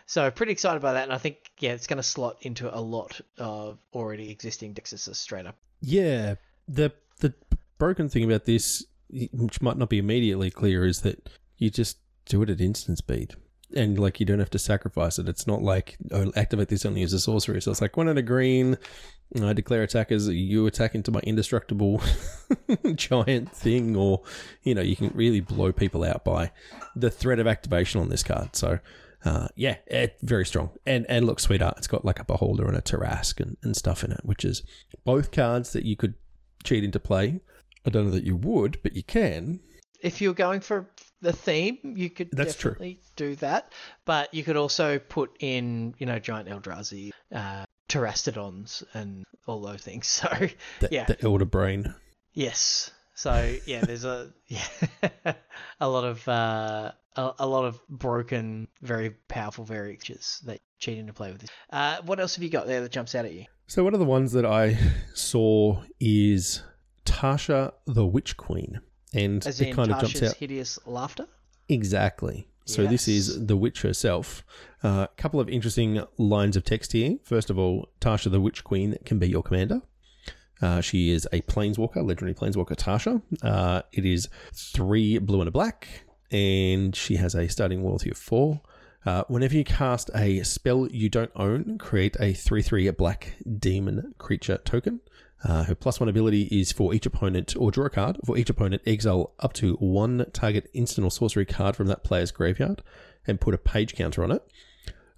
so 0.07 0.29
pretty 0.31 0.51
excited 0.51 0.81
by 0.81 0.93
that 0.93 1.03
and 1.03 1.13
i 1.13 1.17
think 1.19 1.37
yeah 1.59 1.73
it's 1.73 1.85
going 1.85 1.97
to 1.97 2.03
slot 2.03 2.37
into 2.41 2.75
a 2.75 2.81
lot 2.81 3.21
of 3.37 3.77
already 3.93 4.31
existing 4.31 4.73
decks 4.73 4.93
straight 5.13 5.45
up 5.45 5.55
Yeah, 5.81 6.35
the 6.67 6.93
the 7.19 7.33
broken 7.79 8.07
thing 8.07 8.23
about 8.23 8.45
this, 8.45 8.85
which 9.33 9.61
might 9.61 9.77
not 9.77 9.89
be 9.89 9.97
immediately 9.97 10.51
clear, 10.51 10.85
is 10.85 11.01
that 11.01 11.29
you 11.57 11.69
just 11.69 11.97
do 12.25 12.41
it 12.43 12.49
at 12.49 12.61
instant 12.61 12.97
speed. 12.97 13.35
and 13.73 13.97
like 13.97 14.19
you 14.19 14.25
don't 14.25 14.39
have 14.39 14.49
to 14.51 14.59
sacrifice 14.59 15.17
it. 15.19 15.29
It's 15.29 15.47
not 15.47 15.61
like 15.61 15.97
oh, 16.11 16.31
activate 16.35 16.67
this 16.67 16.85
only 16.85 17.03
as 17.03 17.13
a 17.13 17.19
sorcery. 17.19 17.61
So 17.61 17.71
it's 17.71 17.81
like 17.81 17.97
one 17.97 18.07
in 18.07 18.17
a 18.17 18.21
green. 18.21 18.77
I 19.41 19.53
declare 19.53 19.83
attackers. 19.83 20.27
You 20.27 20.67
attack 20.67 20.93
into 20.93 21.11
my 21.11 21.21
indestructible 21.21 22.01
giant 22.95 23.51
thing, 23.55 23.95
or 23.95 24.23
you 24.63 24.75
know 24.75 24.81
you 24.81 24.95
can 24.95 25.11
really 25.13 25.39
blow 25.39 25.71
people 25.71 26.03
out 26.03 26.25
by 26.25 26.51
the 26.95 27.09
threat 27.09 27.39
of 27.39 27.47
activation 27.47 28.01
on 28.01 28.09
this 28.09 28.23
card. 28.23 28.55
So. 28.55 28.79
Uh, 29.23 29.47
yeah, 29.55 29.75
it, 29.85 30.17
very 30.23 30.43
strong 30.43 30.71
and 30.83 31.05
and 31.07 31.27
looks 31.27 31.43
sweet 31.43 31.61
art. 31.61 31.77
It's 31.77 31.85
got 31.85 32.03
like 32.03 32.17
a 32.17 32.25
beholder 32.25 32.67
and 32.67 32.75
a 32.75 32.81
Tarrasque 32.81 33.39
and, 33.39 33.55
and 33.61 33.75
stuff 33.75 34.03
in 34.03 34.11
it, 34.11 34.21
which 34.23 34.43
is 34.43 34.63
both 35.05 35.29
cards 35.29 35.73
that 35.73 35.85
you 35.85 35.95
could 35.95 36.15
cheat 36.63 36.83
into 36.83 36.99
play. 36.99 37.39
I 37.85 37.89
don't 37.89 38.05
know 38.05 38.11
that 38.11 38.23
you 38.23 38.35
would, 38.35 38.81
but 38.83 38.95
you 38.95 39.03
can 39.03 39.59
if 40.01 40.21
you're 40.21 40.33
going 40.33 40.59
for 40.59 40.89
the 41.21 41.31
theme, 41.31 41.77
you 41.83 42.09
could 42.09 42.29
That's 42.31 42.55
definitely 42.55 42.99
true. 43.15 43.29
do 43.29 43.35
that. 43.37 43.71
But 44.05 44.33
you 44.33 44.43
could 44.43 44.57
also 44.57 44.99
put 44.99 45.31
in, 45.39 45.93
you 45.97 46.05
know, 46.05 46.19
giant 46.19 46.49
Eldrazi, 46.49 47.11
uh, 47.33 47.65
Terastodons, 47.87 48.83
and 48.93 49.23
all 49.47 49.61
those 49.61 49.81
things. 49.81 50.07
So 50.21 50.27
the, 50.79 50.89
yeah, 50.91 51.05
the 51.05 51.21
Elder 51.23 51.45
Brain. 51.45 51.93
Yes. 52.33 52.91
So 53.15 53.55
yeah, 53.65 53.81
there's 53.81 54.05
a 54.05 54.31
yeah 54.47 54.65
a 55.79 55.87
lot 55.87 56.03
of 56.03 56.27
uh, 56.27 56.91
a, 57.15 57.31
a, 57.39 57.47
lot 57.47 57.65
of 57.65 57.79
broken, 57.87 58.67
very 58.81 59.11
powerful 59.27 59.63
variations 59.63 60.41
that 60.45 60.59
cheating 60.79 61.07
to 61.07 61.13
play 61.13 61.31
with. 61.31 61.41
This. 61.41 61.49
Uh, 61.69 61.97
what 62.05 62.19
else 62.19 62.35
have 62.35 62.43
you 62.43 62.49
got 62.49 62.67
there 62.67 62.81
that 62.81 62.91
jumps 62.91 63.13
out 63.13 63.25
at 63.25 63.33
you? 63.33 63.45
So 63.67 63.83
one 63.83 63.93
of 63.93 63.99
the 63.99 64.05
ones 64.05 64.31
that 64.31 64.45
I 64.45 64.77
saw 65.13 65.83
is 65.99 66.63
Tasha 67.05 67.73
the 67.85 68.05
Witch 68.05 68.37
Queen 68.37 68.81
and 69.13 69.45
As 69.45 69.59
it 69.59 69.73
kind 69.73 69.89
Tasha's 69.91 70.03
of 70.03 70.09
jumps 70.09 70.23
out. 70.31 70.37
hideous 70.37 70.79
laughter. 70.85 71.27
Exactly. 71.69 72.47
So 72.65 72.85
this 72.85 73.07
is 73.07 73.47
the 73.47 73.57
witch 73.57 73.81
herself. 73.81 74.45
A 74.83 74.87
uh, 74.87 75.07
couple 75.17 75.39
of 75.39 75.49
interesting 75.49 76.03
lines 76.17 76.55
of 76.55 76.63
text 76.63 76.93
here. 76.93 77.17
First 77.23 77.49
of 77.49 77.57
all, 77.57 77.89
Tasha 77.99 78.31
the 78.31 78.39
Witch 78.39 78.63
Queen 78.63 78.97
can 79.03 79.19
be 79.19 79.27
your 79.27 79.43
commander. 79.43 79.81
Uh, 80.61 80.79
she 80.79 81.09
is 81.09 81.27
a 81.33 81.41
planeswalker, 81.41 81.97
legendary 81.97 82.33
planeswalker 82.33 82.75
Tasha. 82.75 83.21
Uh, 83.41 83.81
it 83.91 84.05
is 84.05 84.29
three 84.53 85.17
blue 85.17 85.41
and 85.41 85.47
a 85.47 85.51
black, 85.51 86.05
and 86.29 86.95
she 86.95 87.15
has 87.15 87.35
a 87.35 87.47
starting 87.49 87.83
loyalty 87.83 88.11
of 88.11 88.17
four. 88.17 88.61
Uh, 89.05 89.23
whenever 89.27 89.55
you 89.55 89.63
cast 89.63 90.11
a 90.13 90.43
spell 90.43 90.87
you 90.87 91.09
don't 91.09 91.31
own, 91.35 91.77
create 91.79 92.15
a 92.19 92.33
3 92.33 92.61
3 92.61 92.91
black 92.91 93.35
demon 93.57 94.13
creature 94.19 94.59
token. 94.59 94.99
Uh, 95.43 95.63
her 95.63 95.75
plus 95.75 95.99
one 95.99 96.09
ability 96.09 96.43
is 96.51 96.71
for 96.71 96.93
each 96.93 97.05
opponent, 97.05 97.55
or 97.57 97.71
draw 97.71 97.85
a 97.85 97.89
card. 97.89 98.17
For 98.25 98.37
each 98.37 98.49
opponent, 98.49 98.83
exile 98.85 99.33
up 99.39 99.53
to 99.53 99.73
one 99.75 100.25
target 100.33 100.69
instant 100.73 101.05
or 101.05 101.11
sorcery 101.11 101.45
card 101.45 101.75
from 101.75 101.87
that 101.87 102.03
player's 102.03 102.31
graveyard 102.31 102.83
and 103.25 103.41
put 103.41 103.53
a 103.53 103.57
page 103.57 103.95
counter 103.95 104.23
on 104.23 104.31
it. 104.31 104.43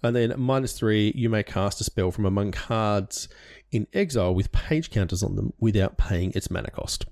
And 0.02 0.14
then 0.14 0.34
minus 0.36 0.78
three, 0.78 1.12
you 1.14 1.30
may 1.30 1.42
cast 1.42 1.80
a 1.80 1.84
spell 1.84 2.10
from 2.10 2.26
among 2.26 2.52
cards 2.52 3.28
in 3.72 3.86
exile 3.92 4.34
with 4.34 4.52
page 4.52 4.90
counters 4.90 5.22
on 5.22 5.36
them 5.36 5.52
without 5.58 5.96
paying 5.96 6.32
its 6.34 6.50
mana 6.50 6.70
cost. 6.70 7.06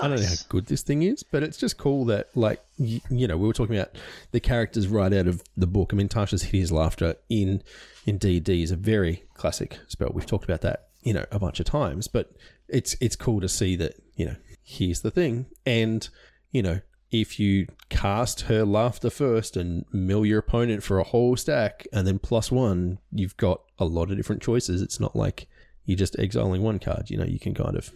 I 0.00 0.08
don't 0.08 0.20
know 0.20 0.26
how 0.26 0.34
good 0.48 0.66
this 0.66 0.82
thing 0.82 1.02
is, 1.02 1.22
but 1.22 1.42
it's 1.42 1.58
just 1.58 1.76
cool 1.76 2.06
that, 2.06 2.28
like, 2.34 2.62
you, 2.78 3.00
you 3.10 3.26
know, 3.26 3.36
we 3.36 3.46
were 3.46 3.52
talking 3.52 3.76
about 3.76 3.90
the 4.30 4.40
characters 4.40 4.88
right 4.88 5.12
out 5.12 5.26
of 5.26 5.42
the 5.56 5.66
book. 5.66 5.92
I 5.92 5.96
mean, 5.96 6.08
Tasha's 6.08 6.44
Hideous 6.44 6.70
Laughter 6.70 7.16
in 7.28 7.62
in 8.06 8.16
D&D 8.16 8.62
is 8.62 8.70
a 8.70 8.76
very 8.76 9.24
classic 9.34 9.78
spell. 9.88 10.10
We've 10.14 10.24
talked 10.24 10.44
about 10.44 10.62
that, 10.62 10.89
you 11.02 11.12
know, 11.12 11.24
a 11.30 11.38
bunch 11.38 11.60
of 11.60 11.66
times, 11.66 12.08
but 12.08 12.32
it's 12.68 12.96
it's 13.00 13.16
cool 13.16 13.40
to 13.40 13.48
see 13.48 13.76
that, 13.76 13.94
you 14.14 14.26
know, 14.26 14.36
here's 14.62 15.00
the 15.00 15.10
thing. 15.10 15.46
And, 15.66 16.08
you 16.52 16.62
know, 16.62 16.80
if 17.10 17.40
you 17.40 17.66
cast 17.88 18.42
her 18.42 18.64
laughter 18.64 19.10
first 19.10 19.56
and 19.56 19.84
mill 19.92 20.24
your 20.24 20.38
opponent 20.38 20.82
for 20.82 20.98
a 20.98 21.04
whole 21.04 21.36
stack 21.36 21.86
and 21.92 22.06
then 22.06 22.18
plus 22.18 22.52
one, 22.52 22.98
you've 23.10 23.36
got 23.36 23.62
a 23.78 23.84
lot 23.84 24.10
of 24.10 24.16
different 24.16 24.42
choices. 24.42 24.80
It's 24.80 25.00
not 25.00 25.16
like 25.16 25.48
you're 25.84 25.96
just 25.96 26.18
exiling 26.18 26.62
one 26.62 26.78
card. 26.78 27.10
You 27.10 27.18
know, 27.18 27.24
you 27.24 27.40
can 27.40 27.54
kind 27.54 27.76
of 27.76 27.90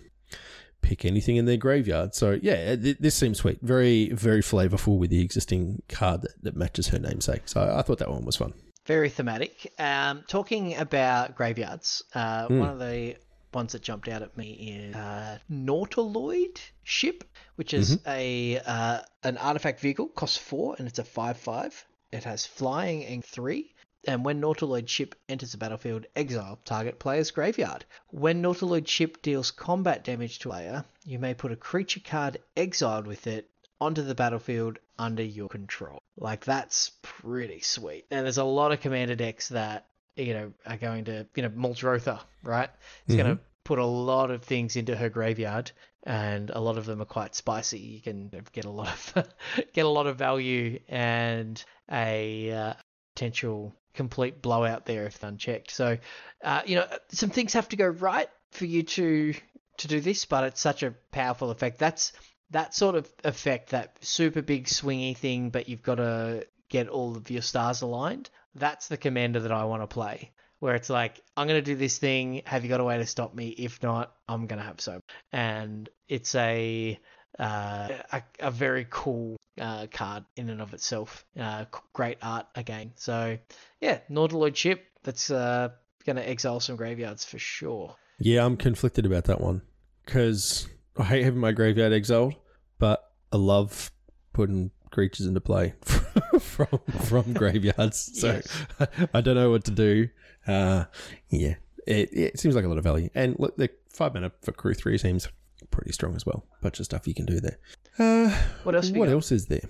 pick 0.83 1.05
anything 1.05 1.37
in 1.37 1.45
their 1.45 1.57
graveyard. 1.57 2.15
So 2.15 2.39
yeah, 2.43 2.75
th- 2.75 2.99
this 2.99 3.15
seems 3.15 3.39
sweet. 3.39 3.59
Very, 3.63 4.11
very 4.11 4.43
flavorful 4.43 4.99
with 4.99 5.11
the 5.11 5.23
existing 5.23 5.83
card 5.89 6.23
that, 6.23 6.43
that 6.43 6.57
matches 6.57 6.89
her 6.89 6.99
namesake. 6.99 7.43
So 7.47 7.75
I 7.75 7.83
thought 7.83 7.99
that 7.99 8.11
one 8.11 8.25
was 8.25 8.37
fun. 8.37 8.53
Very 8.87 9.09
thematic. 9.09 9.73
Um, 9.79 10.25
talking 10.29 10.77
about 10.77 11.35
graveyards, 11.37 12.03
uh, 12.15 12.47
Hmm. 12.49 12.59
one 12.59 12.69
of 12.71 12.79
the 12.79 13.17
ones 13.53 13.73
that 13.73 13.83
jumped 13.83 14.09
out 14.09 14.23
at 14.23 14.37
me 14.37 14.51
is 14.53 14.95
uh, 14.95 15.39
Nautiloid 15.51 16.59
ship, 16.83 17.25
which 17.57 17.73
is 17.73 17.97
Mm-hmm. 17.99 18.09
a 18.11 18.59
uh, 18.61 19.01
an 19.23 19.39
artifact 19.39 19.81
vehicle, 19.81 20.09
costs 20.09 20.37
four, 20.37 20.75
and 20.79 20.87
it's 20.89 20.99
a 20.99 21.05
five 21.05 21.37
five. 21.37 21.85
It 22.13 22.25
has 22.25 22.47
flying 22.47 23.05
and 23.05 23.25
three. 23.25 23.75
And 24.07 24.23
when 24.23 24.39
Nautiloid 24.41 24.87
ship 24.87 25.15
enters 25.31 25.53
the 25.53 25.59
battlefield, 25.59 26.05
exile 26.15 26.59
target 26.67 26.99
player's 26.99 27.31
graveyard. 27.31 27.87
When 28.11 28.43
Nautiloid 28.43 28.87
ship 28.87 29.23
deals 29.23 29.51
combat 29.51 30.05
damage 30.05 30.41
to 30.41 30.51
a 30.51 30.53
player, 30.53 30.85
you 31.07 31.19
may 31.19 31.33
put 31.33 31.53
a 31.53 31.57
creature 31.57 32.01
card 32.05 32.37
exiled 32.55 33.07
with 33.07 33.27
it 33.27 33.49
onto 33.85 34.03
the 34.03 34.15
battlefield 34.15 34.79
under 34.99 35.23
your 35.23 35.49
control. 35.49 36.01
Like 36.17 36.45
that's 36.45 36.93
pretty 37.03 37.61
sweet. 37.61 38.07
And 38.11 38.25
there's 38.25 38.39
a 38.39 38.45
lot 38.45 38.73
of 38.73 38.81
commander 38.81 39.15
decks 39.15 39.49
that 39.51 39.87
you 40.17 40.35
know 40.35 40.53
are 40.67 40.77
going 40.77 41.05
to 41.05 41.27
you 41.35 41.43
know 41.43 41.51
Muldrotha, 41.51 42.21
right? 42.43 42.71
It's 43.07 43.17
going 43.17 43.37
to 43.37 43.43
put 43.65 43.79
a 43.79 43.87
lot 43.87 44.31
of 44.31 44.43
things 44.43 44.77
into 44.77 44.97
her 44.97 45.09
graveyard, 45.09 45.73
and 46.05 46.51
a 46.51 46.61
lot 46.61 46.79
of 46.79 46.87
them 46.87 47.03
are 47.03 47.07
quite 47.07 47.35
spicy. 47.35 47.79
You 47.79 48.01
can 48.01 48.31
get 48.53 48.65
a 48.65 48.71
lot 48.71 48.89
of 48.89 49.29
get 49.73 49.85
a 49.85 49.89
lot 49.89 50.07
of 50.07 50.17
value 50.17 50.81
and 50.89 51.63
a 51.91 52.53
uh, 52.53 52.75
potential 53.15 53.75
complete 53.95 54.43
blowout 54.43 54.87
there 54.87 55.07
if 55.07 55.23
unchecked. 55.23 55.71
So, 55.71 55.99
uh, 56.43 56.63
you 56.67 56.77
know, 56.77 56.87
some 57.09 57.31
things 57.31 57.53
have 57.53 57.69
to 57.71 57.77
go 57.77 57.87
right 57.87 58.29
for 58.51 58.65
you 58.65 58.83
to 58.83 59.35
to 59.79 59.89
do 59.89 60.01
this, 60.01 60.25
but 60.25 60.45
it's 60.45 60.61
such 60.61 60.83
a 60.83 60.95
powerful 61.11 61.51
effect. 61.51 61.79
That's 61.79 62.13
that 62.55 62.73
sort 62.73 62.95
of 62.95 63.13
effect, 63.25 63.71
that 63.71 63.97
super 64.01 64.41
big 64.41 64.67
swingy 64.67 65.17
thing, 65.17 65.51
but 65.51 65.69
you've 65.69 65.83
got 65.83 65.97
to 65.97 66.47
get 66.69 66.89
all 66.89 67.17
of 67.17 67.29
your 67.29 67.43
stars 67.43 67.83
aligned. 67.83 68.31
That's 68.55 68.87
the 68.87 68.97
commander 68.97 69.41
that 69.41 69.51
I 69.51 69.65
want 69.65 69.83
to 69.83 69.89
play. 69.89 70.31
Where 70.61 70.77
it's 70.77 70.89
like, 70.89 71.21
I'm 71.37 71.49
going 71.49 71.63
to 71.63 71.65
do 71.65 71.75
this 71.75 71.99
thing. 71.99 72.43
Have 72.47 72.63
you 72.63 72.71
got 72.71 72.79
a 72.79 72.85
way 72.85 72.97
to 72.97 73.07
stop 73.07 73.35
me? 73.35 73.49
If 73.49 73.83
not, 73.83 74.15
I'm 74.29 74.47
going 74.47 74.61
to 74.61 74.65
have 74.65 74.81
so. 74.81 75.01
And 75.33 75.89
it's 76.09 76.35
a 76.37 76.99
uh, 77.41 77.89
a, 78.13 78.23
a 78.39 78.51
very 78.53 78.87
cool 78.89 79.37
uh, 79.61 79.89
card 79.91 80.25
in 80.37 80.49
and 80.49 80.63
of 80.63 80.73
itself. 80.75 81.27
Uh, 81.39 81.65
great 81.93 82.19
art 82.23 82.47
again. 82.55 82.93
So 82.95 83.37
yeah, 83.81 83.99
Nautiloid 84.09 84.55
ship. 84.55 84.85
That's 85.03 85.29
uh, 85.29 85.71
going 86.07 86.17
to 86.17 86.27
exile 86.27 86.61
some 86.61 86.77
graveyards 86.77 87.25
for 87.25 87.39
sure. 87.39 87.97
Yeah, 88.21 88.47
I'm 88.47 88.57
conflicted 88.57 89.07
about 89.07 89.25
that 89.25 89.41
one 89.41 89.63
because 90.07 90.69
I 90.97 91.03
hate 91.03 91.25
having 91.25 91.41
my 91.41 91.53
graveyard 91.53 91.93
exiled, 91.93 92.35
but 92.79 93.11
I 93.33 93.37
love 93.37 93.91
putting 94.33 94.71
creatures 94.91 95.27
into 95.27 95.41
play 95.41 95.75
from 96.41 96.69
from 97.03 97.33
graveyards. 97.33 98.11
So 98.21 98.29
Yes. 98.29 98.67
I 99.15 99.21
don't 99.21 99.35
know 99.35 99.51
what 99.51 99.65
to 99.65 99.71
do. 99.71 100.09
Uh, 100.47 100.85
yeah, 101.31 101.55
it, 101.87 102.11
it 102.13 102.39
seems 102.39 102.55
like 102.55 102.65
a 102.65 102.69
lot 102.69 102.79
of 102.79 102.85
value. 102.85 103.11
And 103.15 103.37
look, 103.39 103.57
the 103.57 103.71
five 103.89 104.15
mana 104.15 104.31
for 104.43 104.53
crew 104.53 104.75
three 104.75 104.99
seems 104.99 105.29
pretty 105.71 105.93
strong 105.93 106.15
as 106.15 106.25
well. 106.27 106.45
Bunch 106.63 106.79
of 106.81 106.85
stuff 106.87 107.07
you 107.09 107.15
can 107.15 107.27
do 107.27 107.41
there. 107.41 107.59
Uh, 107.99 108.31
What 108.65 108.75
else 108.75 108.91
what 108.91 109.09
else 109.09 109.33
is 109.33 109.47
there? 109.47 109.63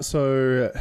So, 0.00 0.72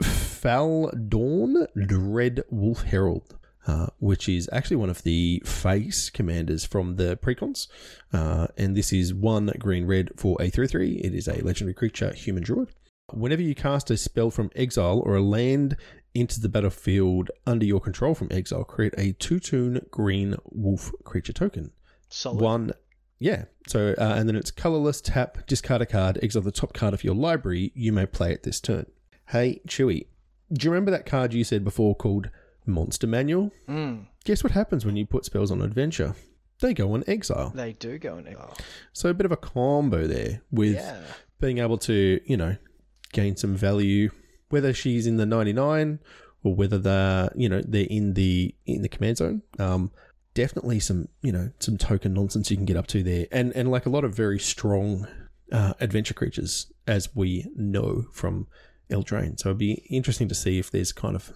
Foul 0.02 0.90
Dawn 1.08 1.66
Dread 1.86 2.42
Wolf 2.50 2.82
Herald, 2.82 3.36
uh, 3.66 3.86
which 3.98 4.28
is 4.28 4.48
actually 4.52 4.76
one 4.76 4.90
of 4.90 5.02
the 5.02 5.42
face 5.44 6.10
commanders 6.10 6.64
from 6.64 6.96
the 6.96 7.16
precons. 7.16 7.68
Uh, 8.12 8.46
and 8.56 8.76
this 8.76 8.92
is 8.92 9.14
one 9.14 9.52
green 9.58 9.86
red 9.86 10.10
for 10.16 10.36
a 10.40 10.50
3 10.50 10.66
3. 10.66 10.92
It 10.96 11.14
is 11.14 11.28
a 11.28 11.42
legendary 11.42 11.74
creature, 11.74 12.12
human 12.12 12.42
druid. 12.42 12.70
Whenever 13.12 13.42
you 13.42 13.54
cast 13.54 13.90
a 13.90 13.96
spell 13.96 14.30
from 14.30 14.50
exile 14.56 15.02
or 15.04 15.16
a 15.16 15.22
land 15.22 15.76
into 16.14 16.40
the 16.40 16.48
battlefield 16.48 17.30
under 17.46 17.66
your 17.66 17.80
control 17.80 18.14
from 18.14 18.28
exile, 18.30 18.64
create 18.64 18.94
a 18.96 19.12
two 19.12 19.40
tune 19.40 19.84
green 19.90 20.36
wolf 20.50 20.92
creature 21.04 21.32
token. 21.32 21.70
Solid. 22.08 22.40
One, 22.40 22.72
yeah. 23.18 23.44
So, 23.66 23.94
uh, 23.98 24.14
and 24.16 24.28
then 24.28 24.36
it's 24.36 24.50
colorless, 24.50 25.00
tap, 25.00 25.46
discard 25.46 25.82
a 25.82 25.86
card, 25.86 26.18
exile 26.22 26.42
the 26.42 26.52
top 26.52 26.72
card 26.72 26.94
of 26.94 27.04
your 27.04 27.14
library. 27.14 27.72
You 27.74 27.92
may 27.92 28.06
play 28.06 28.32
it 28.32 28.42
this 28.42 28.60
turn. 28.60 28.86
Hey, 29.28 29.60
Chewy, 29.66 30.06
do 30.52 30.66
you 30.66 30.70
remember 30.70 30.90
that 30.90 31.06
card 31.06 31.32
you 31.34 31.44
said 31.44 31.64
before 31.64 31.94
called 31.94 32.30
Monster 32.66 33.06
Manual? 33.06 33.50
Mm, 33.68 34.06
Guess 34.24 34.42
what 34.42 34.52
happens 34.52 34.84
when 34.86 34.96
you 34.96 35.06
put 35.06 35.24
spells 35.24 35.50
on 35.50 35.60
adventure? 35.62 36.14
They 36.60 36.72
go 36.72 36.94
on 36.94 37.04
exile. 37.06 37.52
they 37.54 37.72
do 37.74 37.98
go 37.98 38.16
on 38.16 38.26
exile. 38.26 38.56
So, 38.92 39.08
a 39.10 39.14
bit 39.14 39.26
of 39.26 39.32
a 39.32 39.36
combo 39.36 40.06
there 40.06 40.42
with 40.50 40.74
Yeah. 40.76 41.02
being 41.40 41.58
able 41.58 41.78
to, 41.78 42.20
you 42.24 42.36
know, 42.36 42.56
gain 43.12 43.36
some 43.36 43.54
value, 43.56 44.10
whether 44.48 44.72
she's 44.72 45.06
in 45.06 45.16
the 45.16 45.26
99 45.26 45.98
or 46.42 46.54
whether 46.54 46.78
they're, 46.78 47.30
you 47.34 47.48
know, 47.48 47.60
they're 47.66 47.86
in 47.90 48.14
the 48.14 48.54
in 48.66 48.82
the 48.82 48.88
command 48.88 49.16
zone. 49.18 49.42
Um, 49.58 49.90
definitely 50.32 50.80
some, 50.80 51.08
you 51.22 51.32
know, 51.32 51.50
some 51.58 51.76
token 51.76 52.14
nonsense 52.14 52.50
you 52.50 52.56
can 52.56 52.66
get 52.66 52.76
up 52.76 52.86
to 52.88 53.02
there, 53.02 53.26
and 53.32 53.54
and 53.54 53.70
like 53.70 53.84
a 53.86 53.90
lot 53.90 54.04
of 54.04 54.14
very 54.14 54.38
strong 54.38 55.06
uh, 55.52 55.74
adventure 55.80 56.14
creatures, 56.14 56.72
as 56.86 57.14
we 57.14 57.46
know 57.56 58.06
from 58.12 58.46
Eldraine. 58.90 59.38
So 59.38 59.48
it'd 59.50 59.58
be 59.58 59.84
interesting 59.90 60.28
to 60.28 60.34
see 60.34 60.58
if 60.58 60.70
there's 60.70 60.92
kind 60.92 61.16
of. 61.16 61.32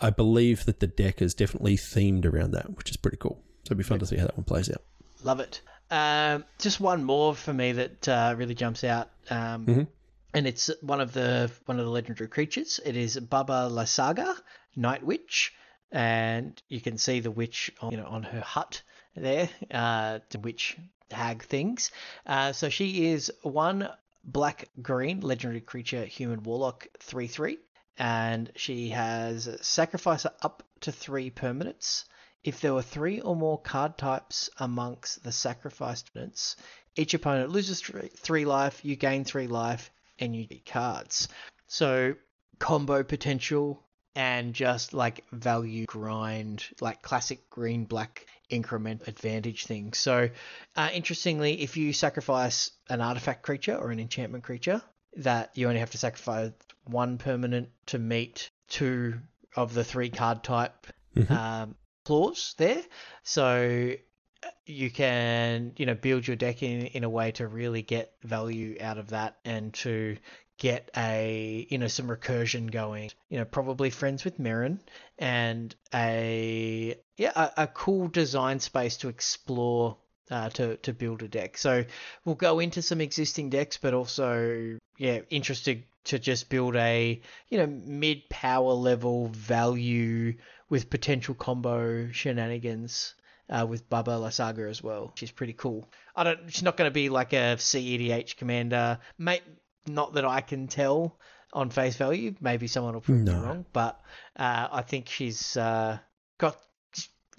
I 0.00 0.10
believe 0.10 0.64
that 0.66 0.80
the 0.80 0.86
deck 0.86 1.20
is 1.22 1.34
definitely 1.34 1.76
themed 1.76 2.24
around 2.24 2.52
that, 2.52 2.76
which 2.76 2.90
is 2.90 2.96
pretty 2.96 3.16
cool. 3.16 3.42
So 3.64 3.68
it'd 3.68 3.78
be 3.78 3.84
fun 3.84 3.98
to 4.00 4.06
see 4.06 4.16
how 4.16 4.26
that 4.26 4.36
one 4.36 4.44
plays 4.44 4.70
out. 4.70 4.82
Love 5.24 5.40
it. 5.40 5.60
Um, 5.90 6.44
just 6.58 6.80
one 6.80 7.04
more 7.04 7.34
for 7.34 7.52
me 7.52 7.72
that 7.72 8.08
uh, 8.08 8.34
really 8.36 8.54
jumps 8.54 8.82
out, 8.82 9.10
um, 9.30 9.66
Mhm. 9.66 9.86
and 10.34 10.46
it's 10.46 10.70
one 10.80 11.00
of 11.00 11.12
the 11.12 11.50
one 11.66 11.78
of 11.78 11.84
the 11.84 11.90
legendary 11.90 12.28
creatures. 12.28 12.80
It 12.84 12.96
is 12.96 13.18
Baba 13.18 13.68
Lysaga, 13.70 14.34
Night 14.74 15.02
Witch, 15.04 15.52
and 15.90 16.60
you 16.68 16.80
can 16.80 16.96
see 16.96 17.20
the 17.20 17.30
witch, 17.30 17.70
on, 17.80 17.90
you 17.90 17.98
know, 17.98 18.06
on 18.06 18.22
her 18.22 18.40
hut 18.40 18.82
there, 19.14 19.50
uh, 19.70 20.20
the 20.30 20.38
witch 20.38 20.78
hag 21.10 21.42
things. 21.44 21.90
Uh, 22.26 22.52
so 22.52 22.70
she 22.70 23.08
is 23.08 23.30
one 23.42 23.88
black 24.24 24.70
green 24.80 25.20
legendary 25.20 25.60
creature, 25.60 26.06
human 26.06 26.42
warlock, 26.42 26.86
three 27.00 27.26
three, 27.26 27.58
and 27.98 28.50
she 28.56 28.90
has 28.90 29.48
sacrifice 29.60 30.26
up 30.42 30.62
to 30.80 30.92
three 30.92 31.30
permanents. 31.30 32.04
If 32.44 32.60
there 32.60 32.74
were 32.74 32.82
three 32.82 33.20
or 33.20 33.36
more 33.36 33.60
card 33.60 33.98
types 33.98 34.50
amongst 34.58 35.22
the 35.22 35.32
sacrificed 35.32 36.10
units, 36.14 36.56
each 36.96 37.14
opponent 37.14 37.50
loses 37.50 37.80
three, 37.80 38.08
three 38.16 38.44
life, 38.44 38.84
you 38.84 38.96
gain 38.96 39.24
three 39.24 39.46
life, 39.46 39.90
and 40.18 40.34
you 40.34 40.46
get 40.46 40.66
cards. 40.66 41.28
So, 41.68 42.14
combo 42.58 43.02
potential 43.02 43.82
and 44.14 44.54
just 44.54 44.92
like 44.92 45.24
value 45.32 45.86
grind, 45.86 46.64
like 46.80 47.02
classic 47.02 47.48
green 47.48 47.84
black 47.84 48.26
increment 48.50 49.08
advantage 49.08 49.64
thing. 49.64 49.94
So, 49.94 50.28
uh, 50.76 50.90
interestingly, 50.92 51.62
if 51.62 51.76
you 51.76 51.92
sacrifice 51.92 52.70
an 52.88 53.00
artifact 53.00 53.42
creature 53.42 53.76
or 53.76 53.90
an 53.90 54.00
enchantment 54.00 54.44
creature, 54.44 54.82
that 55.16 55.50
you 55.54 55.68
only 55.68 55.80
have 55.80 55.90
to 55.90 55.98
sacrifice 55.98 56.52
one 56.84 57.18
permanent 57.18 57.68
to 57.86 57.98
meet 57.98 58.50
two 58.68 59.20
of 59.56 59.74
the 59.74 59.84
three 59.84 60.10
card 60.10 60.42
type 60.42 60.86
Mhm. 61.14 61.30
um, 61.30 61.74
clause 62.04 62.54
there. 62.56 62.82
So 63.22 63.94
uh, 64.42 64.48
you 64.66 64.90
can, 64.90 65.72
you 65.76 65.86
know, 65.86 65.94
build 65.94 66.26
your 66.26 66.36
deck 66.36 66.62
in, 66.62 66.86
in 66.86 67.04
a 67.04 67.10
way 67.10 67.32
to 67.32 67.46
really 67.46 67.82
get 67.82 68.14
value 68.22 68.76
out 68.80 68.98
of 68.98 69.10
that 69.10 69.36
and 69.44 69.72
to 69.74 70.16
get 70.58 70.90
a, 70.96 71.66
you 71.70 71.78
know, 71.78 71.88
some 71.88 72.08
recursion 72.08 72.70
going. 72.70 73.10
You 73.28 73.38
know, 73.38 73.44
probably 73.44 73.90
friends 73.90 74.24
with 74.24 74.38
Meren 74.38 74.80
and 75.18 75.74
a, 75.94 76.96
yeah, 77.16 77.32
a, 77.36 77.62
a 77.64 77.66
cool 77.66 78.08
design 78.08 78.58
space 78.60 78.96
to 78.98 79.08
explore 79.08 79.98
uh, 80.32 80.48
to 80.48 80.76
to 80.78 80.92
build 80.92 81.22
a 81.22 81.28
deck. 81.28 81.58
So 81.58 81.84
we'll 82.24 82.34
go 82.34 82.58
into 82.58 82.80
some 82.80 83.00
existing 83.00 83.50
decks, 83.50 83.76
but 83.76 83.92
also 83.92 84.78
yeah, 84.96 85.20
interested 85.30 85.84
to 86.04 86.18
just 86.18 86.48
build 86.48 86.74
a 86.74 87.20
you 87.48 87.58
know 87.58 87.66
mid 87.66 88.28
power 88.30 88.72
level 88.72 89.28
value 89.28 90.34
with 90.68 90.90
potential 90.90 91.34
combo 91.34 92.10
shenanigans. 92.10 93.14
Uh, 93.50 93.66
with 93.66 93.90
Baba 93.90 94.12
Lysaga 94.12 94.70
as 94.70 94.82
well. 94.82 95.12
She's 95.16 95.32
pretty 95.32 95.52
cool. 95.52 95.86
I 96.16 96.24
don't. 96.24 96.50
She's 96.50 96.62
not 96.62 96.78
going 96.78 96.88
to 96.88 96.94
be 96.94 97.10
like 97.10 97.34
a 97.34 97.56
CEDH 97.58 98.36
commander, 98.36 98.98
mate. 99.18 99.42
Not 99.86 100.14
that 100.14 100.24
I 100.24 100.40
can 100.40 100.68
tell 100.68 101.18
on 101.52 101.68
face 101.68 101.96
value. 101.96 102.34
Maybe 102.40 102.66
someone 102.66 102.94
will 102.94 103.02
prove 103.02 103.20
me 103.20 103.34
wrong, 103.34 103.66
but 103.74 104.00
uh, 104.36 104.68
I 104.72 104.80
think 104.82 105.08
she's 105.08 105.54
uh, 105.58 105.98
got 106.38 106.56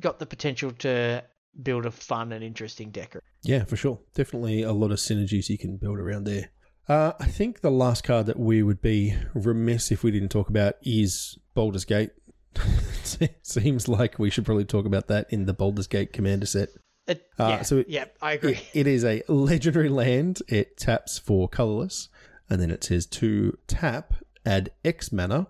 got 0.01 0.19
the 0.19 0.27
potential 0.27 0.71
to 0.71 1.23
build 1.61 1.85
a 1.85 1.91
fun 1.91 2.31
and 2.31 2.43
interesting 2.43 2.89
deck. 2.91 3.15
Yeah, 3.43 3.63
for 3.65 3.75
sure. 3.75 3.99
Definitely 4.15 4.63
a 4.63 4.71
lot 4.71 4.91
of 4.91 4.97
synergies 4.97 5.49
you 5.49 5.57
can 5.57 5.77
build 5.77 5.99
around 5.99 6.23
there. 6.25 6.49
Uh, 6.87 7.13
I 7.19 7.25
think 7.27 7.61
the 7.61 7.71
last 7.71 8.03
card 8.03 8.25
that 8.25 8.39
we 8.39 8.61
would 8.63 8.81
be 8.81 9.15
remiss 9.33 9.91
if 9.91 10.03
we 10.03 10.11
didn't 10.11 10.29
talk 10.29 10.49
about 10.49 10.75
is 10.81 11.37
Baldur's 11.53 11.85
Gate. 11.85 12.11
Seems 13.43 13.87
like 13.87 14.19
we 14.19 14.29
should 14.29 14.45
probably 14.45 14.65
talk 14.65 14.85
about 14.85 15.07
that 15.07 15.27
in 15.29 15.45
the 15.45 15.53
Baldur's 15.53 15.87
Gate 15.87 16.13
commander 16.13 16.45
set. 16.45 16.69
It, 17.07 17.25
Uh, 17.37 17.47
yeah, 17.49 17.61
so 17.63 17.77
it- 17.77 17.89
yeah, 17.89 18.05
I 18.21 18.33
agree. 18.33 18.53
It, 18.53 18.63
it 18.73 18.87
is 18.87 19.03
a 19.05 19.23
legendary 19.27 19.89
land. 19.89 20.41
It 20.47 20.77
taps 20.77 21.17
for 21.19 21.47
colorless, 21.47 22.09
and 22.49 22.61
then 22.61 22.71
it 22.71 22.83
says 22.83 23.05
to 23.07 23.57
tap, 23.67 24.13
add 24.45 24.71
X 24.83 25.11
mana 25.11 25.47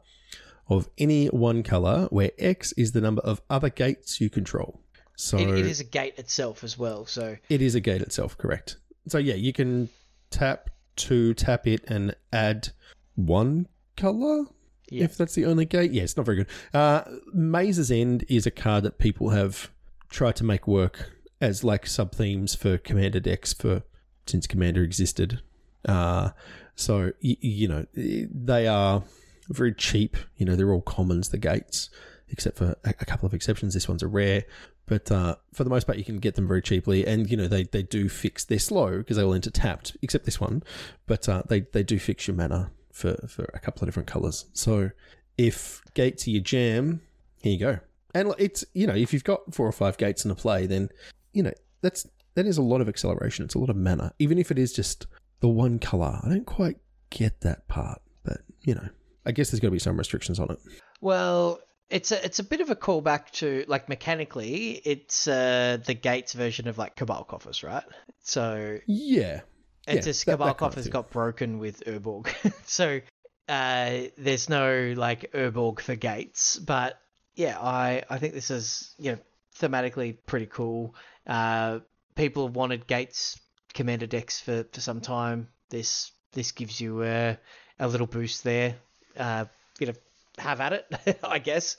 of 0.68 0.90
any 0.98 1.28
one 1.28 1.62
color, 1.64 2.08
where 2.10 2.32
X 2.40 2.74
is 2.74 2.92
the 2.94 3.02
number 3.02 3.22
of 3.22 3.42
other 3.50 3.70
gates 3.70 4.20
you 4.22 4.30
control. 4.30 4.82
So 5.24 5.38
it, 5.38 5.48
it 5.50 5.66
is 5.66 5.80
a 5.80 5.86
gate 5.86 6.16
itself 6.18 6.64
as 6.66 6.78
well. 6.78 7.06
So 7.06 7.38
It 7.50 7.62
is 7.62 7.76
a 7.76 7.80
gate 7.80 8.02
itself, 8.02 8.38
correct. 8.38 8.76
So 9.08 9.18
yeah, 9.18 9.36
you 9.36 9.54
can 9.54 9.88
tap 10.32 10.70
to 10.98 11.34
tap 11.34 11.66
it 11.66 11.82
and 11.88 12.14
add 12.34 12.70
one 13.16 13.68
color. 13.96 14.46
Yeah. 14.90 15.06
If 15.06 15.16
that's 15.18 15.34
the 15.34 15.46
only 15.46 15.66
gate, 15.66 15.92
yeah, 15.92 16.04
it's 16.04 16.18
not 16.18 16.26
very 16.26 16.38
good. 16.38 16.48
Uh, 16.74 17.04
Maze's 17.34 17.90
End 17.90 18.26
is 18.28 18.46
a 18.46 18.52
card 18.52 18.84
that 18.84 18.98
people 19.00 19.30
have 19.30 19.72
tried 20.10 20.36
to 20.36 20.44
make 20.44 20.68
work 20.68 21.10
as 21.40 21.64
like 21.64 21.88
sub 21.88 22.14
themes 22.14 22.54
for 22.54 22.78
Commander 22.78 23.20
decks 23.22 23.54
for 23.54 23.84
since 24.26 24.46
Commander 24.46 24.84
existed. 24.84 25.42
Uh, 25.88 26.32
so 26.76 27.12
y- 27.24 27.38
you 27.40 27.68
know 27.70 27.86
they 27.96 28.68
are 28.68 29.04
very 29.50 29.74
cheap. 29.74 30.18
You 30.36 30.46
know 30.46 30.56
they're 30.58 30.72
all 30.74 30.82
commons. 30.82 31.30
The 31.30 31.38
gates, 31.38 31.90
except 32.30 32.58
for 32.58 32.76
a, 32.84 32.90
a 33.00 33.06
couple 33.06 33.26
of 33.26 33.34
exceptions. 33.34 33.74
This 33.74 33.88
one's 33.88 34.04
a 34.04 34.08
rare. 34.08 34.44
But 34.86 35.12
uh, 35.12 35.36
for 35.54 35.64
the 35.64 35.70
most 35.70 35.86
part, 35.86 35.98
you 35.98 36.04
can 36.04 36.18
get 36.18 36.36
them 36.36 36.48
very 36.48 36.62
cheaply, 36.62 37.08
and 37.08 37.30
you 37.30 37.38
know 37.38 37.48
they, 37.48 37.64
they 37.64 37.84
do 37.84 38.10
fix. 38.10 38.44
They're 38.44 38.60
slow 38.60 38.98
because 38.98 39.18
they 39.18 39.24
will 39.24 39.34
enter 39.34 39.50
tapped, 39.50 39.96
except 40.02 40.26
this 40.26 40.42
one. 40.42 40.64
But 41.06 41.30
uh, 41.30 41.44
they 41.48 41.62
they 41.62 41.84
do 41.84 42.00
fix 42.00 42.28
your 42.28 42.36
mana 42.36 42.72
for 42.92 43.16
for 43.28 43.50
a 43.54 43.60
couple 43.60 43.82
of 43.82 43.88
different 43.88 44.08
colors. 44.08 44.46
So 44.54 44.92
if 45.38 45.82
gates 45.94 46.28
are 46.28 46.32
your 46.32 46.44
jam, 46.44 47.02
here 47.42 47.54
you 47.54 47.60
go. 47.60 47.80
And 48.14 48.34
it's 48.38 48.66
you 48.74 48.86
know 48.86 48.96
if 48.96 49.14
you've 49.14 49.24
got 49.24 49.54
four 49.54 49.68
or 49.68 49.72
five 49.72 49.98
gates 49.98 50.26
in 50.26 50.32
a 50.32 50.36
play, 50.36 50.66
then 50.66 50.90
you 51.32 51.44
know 51.44 51.54
that's 51.82 52.06
that 52.36 52.46
is 52.46 52.58
a 52.58 52.62
lot 52.62 52.82
of 52.82 52.90
acceleration. 52.90 53.46
It's 53.46 53.56
a 53.56 53.60
lot 53.60 53.70
of 53.70 53.76
mana, 53.76 54.14
even 54.20 54.38
if 54.38 54.52
it 54.52 54.60
is 54.60 54.74
just 54.74 55.08
the 55.40 55.48
one 55.48 55.80
color. 55.80 56.20
I 56.24 56.30
don't 56.30 56.46
quite 56.46 56.78
get 57.10 57.42
that 57.42 57.68
part, 57.68 58.02
but 58.24 58.42
you 58.62 58.76
know, 58.76 58.90
I 59.26 59.32
guess 59.32 59.52
there's 59.52 59.60
got 59.60 59.68
to 59.68 59.72
be 59.72 59.80
some 59.80 59.98
restrictions 59.98 60.40
on 60.40 60.52
it. 60.52 60.60
Well, 61.02 61.60
it's 61.94 62.12
a 62.12 62.26
it's 62.26 62.40
a 62.40 62.44
bit 62.44 62.60
of 62.62 62.70
a 62.70 62.76
callback 62.76 63.30
to 63.32 63.64
like 63.68 63.88
mechanically, 63.90 64.82
it's 64.84 65.28
uh, 65.28 65.78
the 65.86 65.94
Gates 65.94 66.34
version 66.34 66.68
of 66.68 66.78
like 66.78 66.96
Cabal 66.96 67.24
Coffers, 67.24 67.64
right? 67.64 67.84
So 68.24 68.80
Yeah, 68.88 69.42
it's 69.88 69.96
Yeah, 69.96 70.02
just 70.02 70.26
that- 70.26 70.32
Cabal 70.34 70.48
that 70.48 70.58
kind 70.58 70.70
of 70.72 70.76
Coffers 70.76 70.88
got 70.88 71.10
broken 71.12 71.60
with 71.60 71.84
Urborg, 71.86 72.28
so 72.66 73.00
uh, 73.48 74.00
there's 74.18 74.50
no 74.50 74.94
like 74.98 75.32
Urborg 75.34 75.80
for 75.80 75.96
Gates. 75.96 76.58
But 76.58 77.00
yeah, 77.36 77.58
I 77.60 78.04
I 78.10 78.18
think 78.18 78.34
this 78.34 78.50
is 78.52 78.96
you 78.98 79.12
know 79.14 79.18
thematically 79.60 80.18
pretty 80.26 80.48
cool. 80.48 80.96
Uh, 81.28 81.80
people 82.16 82.48
have 82.48 82.56
wanted 82.56 82.88
Gates 82.88 83.40
commander 83.74 84.08
decks 84.08 84.40
for, 84.40 84.66
for 84.72 84.82
some 84.82 85.02
time. 85.02 85.48
This 85.70 86.12
this 86.32 86.52
gives 86.52 86.80
you 86.82 87.04
a, 87.04 87.38
a 87.80 87.88
little 87.88 88.08
boost 88.08 88.44
there. 88.44 88.76
Uh, 89.18 89.46
you 89.80 89.88
know, 89.88 89.94
have 90.38 90.60
at 90.62 90.74
it, 90.74 91.20
I 91.24 91.40
guess. 91.40 91.78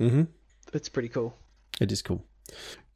mm-hmm. 0.00 0.22
It's 0.72 0.88
pretty 0.88 1.08
cool. 1.08 1.34
it 1.80 1.90
is 1.92 2.02
cool, 2.02 2.24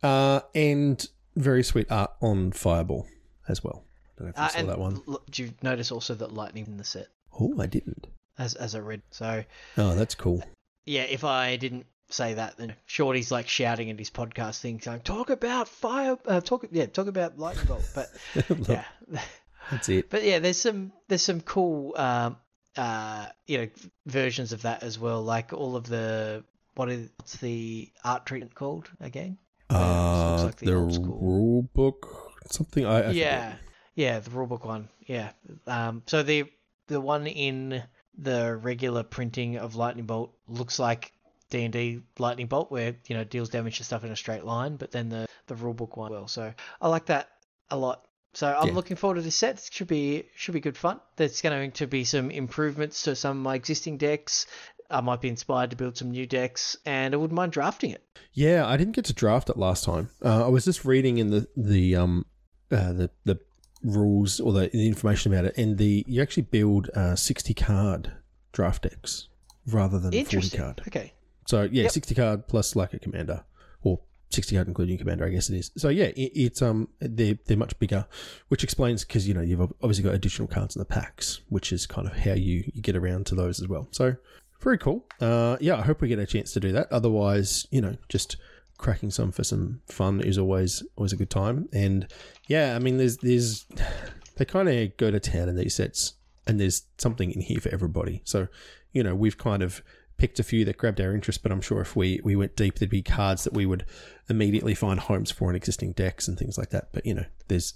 uh, 0.03 0.41
and 0.55 1.07
very 1.37 1.63
sweet 1.63 1.91
art 1.91 2.11
on 2.21 2.53
Fireball 2.53 3.07
as 3.49 3.63
well. 3.63 3.85
I 4.19 4.23
Don't 4.23 4.27
know 4.27 4.31
if 4.31 4.37
you 4.37 4.43
Uh, 4.43 4.49
saw 4.49 4.67
that 4.67 4.79
one. 4.81 5.01
l- 5.09 5.23
did 5.27 5.39
you 5.39 5.55
notice 5.63 5.93
also 5.93 6.15
that 6.15 6.33
lightning 6.33 6.67
in 6.67 6.77
the 6.77 6.85
set 6.85 7.09
Oh, 7.41 7.55
I 7.61 7.67
didn't. 7.67 8.09
as 8.39 8.55
as 8.55 8.75
a 8.75 8.83
red? 8.83 9.03
So 9.11 9.45
Oh, 9.77 9.95
that's 9.95 10.15
cool. 10.17 10.43
yeah, 10.87 11.03
if 11.03 11.23
I 11.25 11.57
didn't 11.57 11.87
say 12.11 12.35
that, 12.35 12.57
then 12.57 12.75
Shorty's 12.87 13.31
like 13.31 13.47
shouting 13.49 13.91
at 13.91 13.99
his 13.99 14.11
podcast 14.11 14.61
thing, 14.61 14.81
saying, 14.81 15.01
"Talk 15.01 15.31
about 15.31 15.69
fire, 15.69 16.19
uh, 16.27 16.41
talk 16.41 16.67
yeah, 16.73 16.87
talk 16.87 17.07
about 17.07 17.39
lightning 17.39 17.67
bolt." 17.67 17.89
But 17.95 18.11
yeah, 18.69 18.85
That's 19.71 19.89
it. 19.89 20.11
but 20.11 20.25
yeah, 20.25 20.39
there's 20.41 20.57
some 20.61 20.93
there's 21.09 21.23
some 21.23 21.41
cool 21.43 21.95
um 21.97 22.39
uh 22.79 23.27
you 23.47 23.59
know 23.59 23.69
versions 24.07 24.53
of 24.53 24.63
that 24.63 24.83
as 24.83 24.99
well, 24.99 25.23
like 25.23 25.53
all 25.53 25.77
of 25.77 25.87
the 25.87 26.45
what 26.75 26.89
is 26.89 27.11
what's 27.17 27.37
the 27.39 27.91
art 28.05 28.25
treatment 28.25 28.55
called 28.55 28.89
again? 29.01 29.37
Uh, 29.69 30.31
looks 30.31 30.45
like 30.45 30.57
the 30.57 30.67
the 30.67 30.77
rule 30.77 31.63
book, 31.75 32.33
something. 32.47 32.87
I, 32.87 32.99
I 32.99 33.01
forget. 33.01 33.15
yeah, 33.17 33.55
yeah, 33.95 34.19
the 34.21 34.31
rulebook 34.31 34.65
one. 34.65 34.89
Yeah. 35.07 35.31
Um. 35.67 36.03
So 36.07 36.23
the 36.23 36.45
the 36.87 37.01
one 37.01 37.27
in 37.27 37.83
the 38.17 38.57
regular 38.57 39.03
printing 39.03 39.57
of 39.59 39.75
Lightning 39.75 40.07
Bolt 40.07 40.33
looks 40.47 40.79
like 40.79 41.13
D 41.51 41.65
and 41.65 41.73
D 41.73 42.01
Lightning 42.19 42.47
Bolt, 42.47 42.71
where 42.71 42.95
you 43.09 43.17
know 43.17 43.25
deals 43.25 43.49
damage 43.49 43.79
to 43.79 43.85
stuff 43.85 44.05
in 44.05 44.11
a 44.11 44.17
straight 44.17 44.45
line, 44.45 44.77
but 44.77 44.91
then 44.91 45.09
the 45.09 45.27
the 45.49 45.55
rulebook 45.55 45.97
one 45.97 46.11
well. 46.11 46.29
So 46.29 46.55
I 46.81 46.89
like 46.89 47.07
that 47.07 47.29
a 47.71 47.77
lot. 47.77 48.07
So 48.39 48.47
I'm 48.57 48.69
Yeah. 48.69 48.75
looking 48.75 48.97
forward 48.97 49.17
to 49.17 49.23
this 49.23 49.35
set. 49.35 49.57
It 49.59 49.69
should 49.73 49.89
be 49.89 50.23
should 50.37 50.55
be 50.55 50.61
good 50.61 50.77
fun. 50.77 51.01
There's 51.17 51.41
going 51.41 51.73
to 51.73 51.87
be 51.89 52.05
some 52.05 52.31
improvements 52.31 53.03
to 53.03 53.17
some 53.17 53.39
of 53.39 53.43
my 53.43 53.57
existing 53.57 53.97
decks. 53.99 54.47
I 54.89 55.01
might 55.01 55.21
be 55.21 55.29
inspired 55.29 55.71
to 55.71 55.77
build 55.77 55.97
some 55.97 56.13
new 56.13 56.25
decks, 56.25 56.77
and 56.87 57.15
I 57.15 57.17
wouldn't 57.17 57.35
mind 57.37 57.51
drafting 57.51 57.91
it. 57.91 58.03
Yeah, 58.33 58.65
I 58.65 58.77
didn't 58.77 58.95
get 58.95 59.07
to 59.07 59.13
draft 59.13 59.51
it 59.51 59.57
last 59.57 59.83
time. 59.83 60.11
Uh, 60.25 60.45
I 60.47 60.49
was 60.49 60.65
just 60.65 60.85
reading 60.85 61.19
in 61.19 61.31
the 61.31 61.49
the 61.57 61.97
um 61.97 62.27
uh, 62.71 62.93
the 62.93 63.11
the 63.25 63.41
rules 63.83 64.39
or 64.39 64.53
the, 64.53 64.69
the 64.73 64.87
information 64.87 65.33
about 65.33 65.45
it, 65.45 65.59
and 65.59 65.77
the 65.77 66.05
you 66.07 66.23
actually 66.23 66.45
build 66.45 66.91
a 66.95 67.17
sixty 67.17 67.55
card 67.55 68.13
draft 68.53 68.85
decks 68.85 69.27
rather 69.67 69.99
than 69.99 70.13
40 70.13 70.57
card. 70.57 70.83
Okay. 70.87 71.13
So 71.49 71.63
yeah, 71.63 71.83
Yep. 71.83 71.91
60 71.93 72.15
card 72.15 72.47
plus 72.47 72.77
like 72.77 72.95
a 72.95 72.99
commander 73.01 73.45
or 73.83 74.01
60 74.31 74.57
card 74.57 74.69
including 74.69 74.99
commander, 74.99 75.25
I 75.25 75.31
guess 75.31 75.49
it 75.49 75.57
is. 75.57 75.71
So 75.77 75.89
yeah, 75.89 76.07
it, 76.07 76.33
it's 76.35 76.63
um 76.63 76.89
they're 77.01 77.39
they're 77.47 77.57
much 77.57 77.79
bigger, 77.79 78.07
which 78.49 78.65
explains 78.65 79.05
because 79.05 79.27
you 79.27 79.35
know 79.35 79.41
you've 79.41 79.61
obviously 79.61 80.05
got 80.05 80.15
additional 80.15 80.49
cards 80.49 80.77
in 80.77 80.81
the 80.81 80.87
packs, 80.87 81.41
which 81.49 81.73
is 81.73 81.87
kind 81.87 82.07
of 82.07 82.17
how 82.17 82.33
you 82.33 82.71
you 82.75 82.83
get 82.83 82.97
around 82.97 83.27
to 83.27 83.35
those 83.35 83.61
as 83.61 83.69
well. 83.69 83.89
So 83.91 84.17
very 84.61 84.79
cool. 84.79 85.05
Uh, 85.21 85.57
yeah, 85.61 85.77
I 85.77 85.83
hope 85.83 86.01
we 86.01 86.09
get 86.09 86.19
a 86.19 86.27
chance 86.27 86.53
to 86.53 86.61
do 86.61 86.73
that. 86.73 86.91
Otherwise, 86.93 87.67
you 87.71 87.81
know, 87.81 87.97
just 88.09 88.37
cracking 88.77 89.11
some 89.11 89.33
for 89.33 89.45
some 89.45 89.81
fun 89.87 90.21
is 90.21 90.39
always 90.39 90.83
always 90.97 91.13
a 91.13 91.17
good 91.17 91.31
time. 91.31 91.69
And 91.73 92.07
yeah, 92.49 92.75
I 92.77 92.79
mean, 92.79 92.99
there's 92.99 93.19
there's 93.19 93.67
they 94.37 94.45
kind 94.45 94.69
of 94.69 94.97
go 94.97 95.11
to 95.11 95.21
town 95.21 95.49
in 95.49 95.57
these 95.57 95.75
sets, 95.75 96.15
and 96.47 96.61
there's 96.61 96.83
something 96.99 97.31
in 97.31 97.41
here 97.41 97.61
for 97.61 97.71
everybody. 97.71 98.23
So 98.25 98.49
you 98.93 99.03
know, 99.03 99.15
we've 99.15 99.39
kind 99.39 99.63
of 99.63 99.83
picked 100.19 100.39
a 100.39 100.43
few 100.43 100.65
that 100.67 100.77
grabbed 100.77 101.01
our 101.01 101.15
interest, 101.15 101.43
but 101.43 101.53
I'm 101.53 101.61
sure 101.61 101.81
if 101.81 101.97
we 101.97 102.21
we 102.23 102.37
went 102.37 102.57
deep, 102.57 102.79
there'd 102.79 102.91
be 102.91 103.03
cards 103.03 103.45
that 103.45 103.55
we 103.55 103.65
would 103.65 103.87
immediately 104.29 104.75
find 104.75 105.01
homes 105.01 105.31
for 105.31 105.49
in 105.49 105.57
existing 105.57 105.93
decks 105.93 106.29
and 106.29 106.39
things 106.39 106.59
like 106.59 106.71
that. 106.71 106.89
But 106.93 107.07
you 107.07 107.15
know, 107.15 107.25
there's 107.47 107.75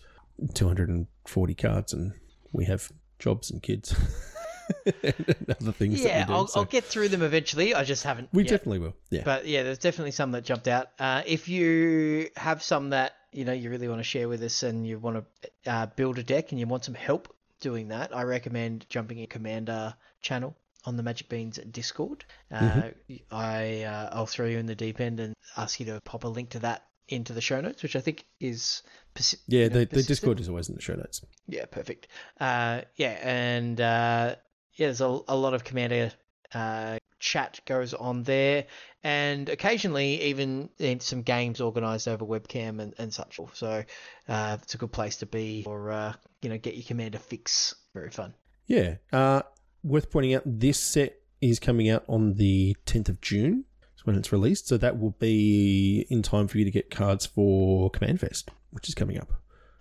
240 0.54 1.54
cards, 1.54 1.92
and 1.92 2.12
we 2.52 2.64
have 2.66 2.90
jobs 3.18 3.50
and 3.50 3.62
kids. 3.62 3.94
and 5.02 5.56
other 5.60 5.72
things 5.72 6.00
Yeah, 6.00 6.18
that 6.18 6.28
we 6.28 6.32
do. 6.34 6.38
I'll, 6.38 6.46
so 6.46 6.60
I'll 6.60 6.66
get 6.66 6.84
through 6.84 7.08
them 7.08 7.22
eventually. 7.22 7.74
I 7.74 7.84
just 7.84 8.04
haven't. 8.04 8.28
we 8.32 8.42
yet. 8.42 8.50
definitely 8.50 8.80
will. 8.80 8.96
Yeah. 9.10 9.22
But 9.24 9.46
yeah, 9.46 9.62
there's 9.62 9.78
definitely 9.78 10.12
some 10.12 10.32
that 10.32 10.44
jumped 10.44 10.68
out. 10.68 10.88
Uh, 10.98 11.22
if 11.26 11.48
you 11.48 12.28
have 12.36 12.62
some 12.62 12.90
that 12.90 13.14
you 13.32 13.44
know 13.44 13.52
you 13.52 13.70
really 13.70 13.88
want 13.88 14.00
to 14.00 14.04
share 14.04 14.28
with 14.28 14.42
us 14.42 14.62
and 14.62 14.86
you 14.86 14.98
want 14.98 15.24
to 15.24 15.70
uh, 15.70 15.86
build 15.86 16.18
a 16.18 16.22
deck 16.22 16.50
and 16.50 16.60
you 16.60 16.66
want 16.66 16.84
some 16.84 16.94
help 16.94 17.34
doing 17.60 17.88
that, 17.88 18.14
I 18.14 18.24
recommend 18.24 18.86
jumping 18.88 19.18
in 19.18 19.26
Commander 19.26 19.94
channel 20.20 20.56
on 20.84 20.96
the 20.96 21.02
Magic 21.02 21.28
Beans 21.28 21.58
Discord. 21.70 22.24
Uh, 22.50 22.60
Mm-hmm. 22.60 23.14
I 23.30 23.82
uh, 23.82 24.10
I'll 24.12 24.26
throw 24.26 24.46
you 24.46 24.58
in 24.58 24.66
the 24.66 24.74
deep 24.74 25.00
end 25.00 25.20
and 25.20 25.34
ask 25.56 25.80
you 25.80 25.86
to 25.86 26.00
pop 26.04 26.24
a 26.24 26.28
link 26.28 26.50
to 26.50 26.60
that 26.60 26.84
into 27.08 27.32
the 27.32 27.40
show 27.40 27.60
notes, 27.60 27.82
which 27.82 27.96
I 27.96 28.00
think 28.00 28.24
is 28.40 28.82
persi- 29.14 29.38
yeah, 29.46 29.64
you 29.64 29.70
know, 29.70 29.78
the, 29.80 29.86
the. 29.86 30.02
Discord 30.02 30.40
is 30.40 30.48
always 30.48 30.68
in 30.68 30.74
the 30.74 30.80
show 30.80 30.94
notes. 30.94 31.20
Yeah, 31.46 31.66
perfect. 31.66 32.08
Uh, 32.40 32.82
yeah, 32.96 33.18
and 33.22 33.80
uh, 33.80 34.36
yeah, 34.74 34.86
there's 34.86 35.00
a, 35.00 35.20
a 35.28 35.36
lot 35.36 35.54
of 35.54 35.64
Commander 35.64 36.12
uh, 36.54 36.98
chat 37.18 37.60
goes 37.66 37.92
on 37.92 38.22
there, 38.22 38.66
and 39.04 39.48
occasionally 39.48 40.22
even 40.22 40.70
some 41.00 41.22
games 41.22 41.60
organised 41.60 42.08
over 42.08 42.24
webcam 42.24 42.80
and, 42.80 42.94
and 42.98 43.12
such. 43.12 43.38
So 43.54 43.84
uh, 44.28 44.58
it's 44.62 44.74
a 44.74 44.78
good 44.78 44.92
place 44.92 45.16
to 45.18 45.26
be, 45.26 45.64
or 45.66 45.90
uh, 45.90 46.12
you 46.40 46.48
know, 46.48 46.58
get 46.58 46.74
your 46.74 46.84
Commander 46.84 47.18
fix. 47.18 47.74
Very 47.94 48.10
fun. 48.10 48.34
Yeah. 48.66 48.96
Uh, 49.12 49.42
worth 49.82 50.10
pointing 50.10 50.34
out, 50.34 50.42
this 50.46 50.78
set 50.78 51.18
is 51.40 51.58
coming 51.58 51.88
out 51.90 52.04
on 52.08 52.34
the 52.34 52.76
10th 52.86 53.08
of 53.08 53.20
June. 53.20 53.64
Is 53.96 54.06
when 54.06 54.16
it's 54.16 54.32
released, 54.32 54.68
so 54.68 54.76
that 54.78 54.98
will 54.98 55.16
be 55.18 56.06
in 56.08 56.22
time 56.22 56.48
for 56.48 56.58
you 56.58 56.64
to 56.64 56.70
get 56.70 56.90
cards 56.90 57.26
for 57.26 57.90
Command 57.90 58.20
Fest, 58.20 58.50
which 58.70 58.88
is 58.88 58.94
coming 58.94 59.18
up. 59.18 59.32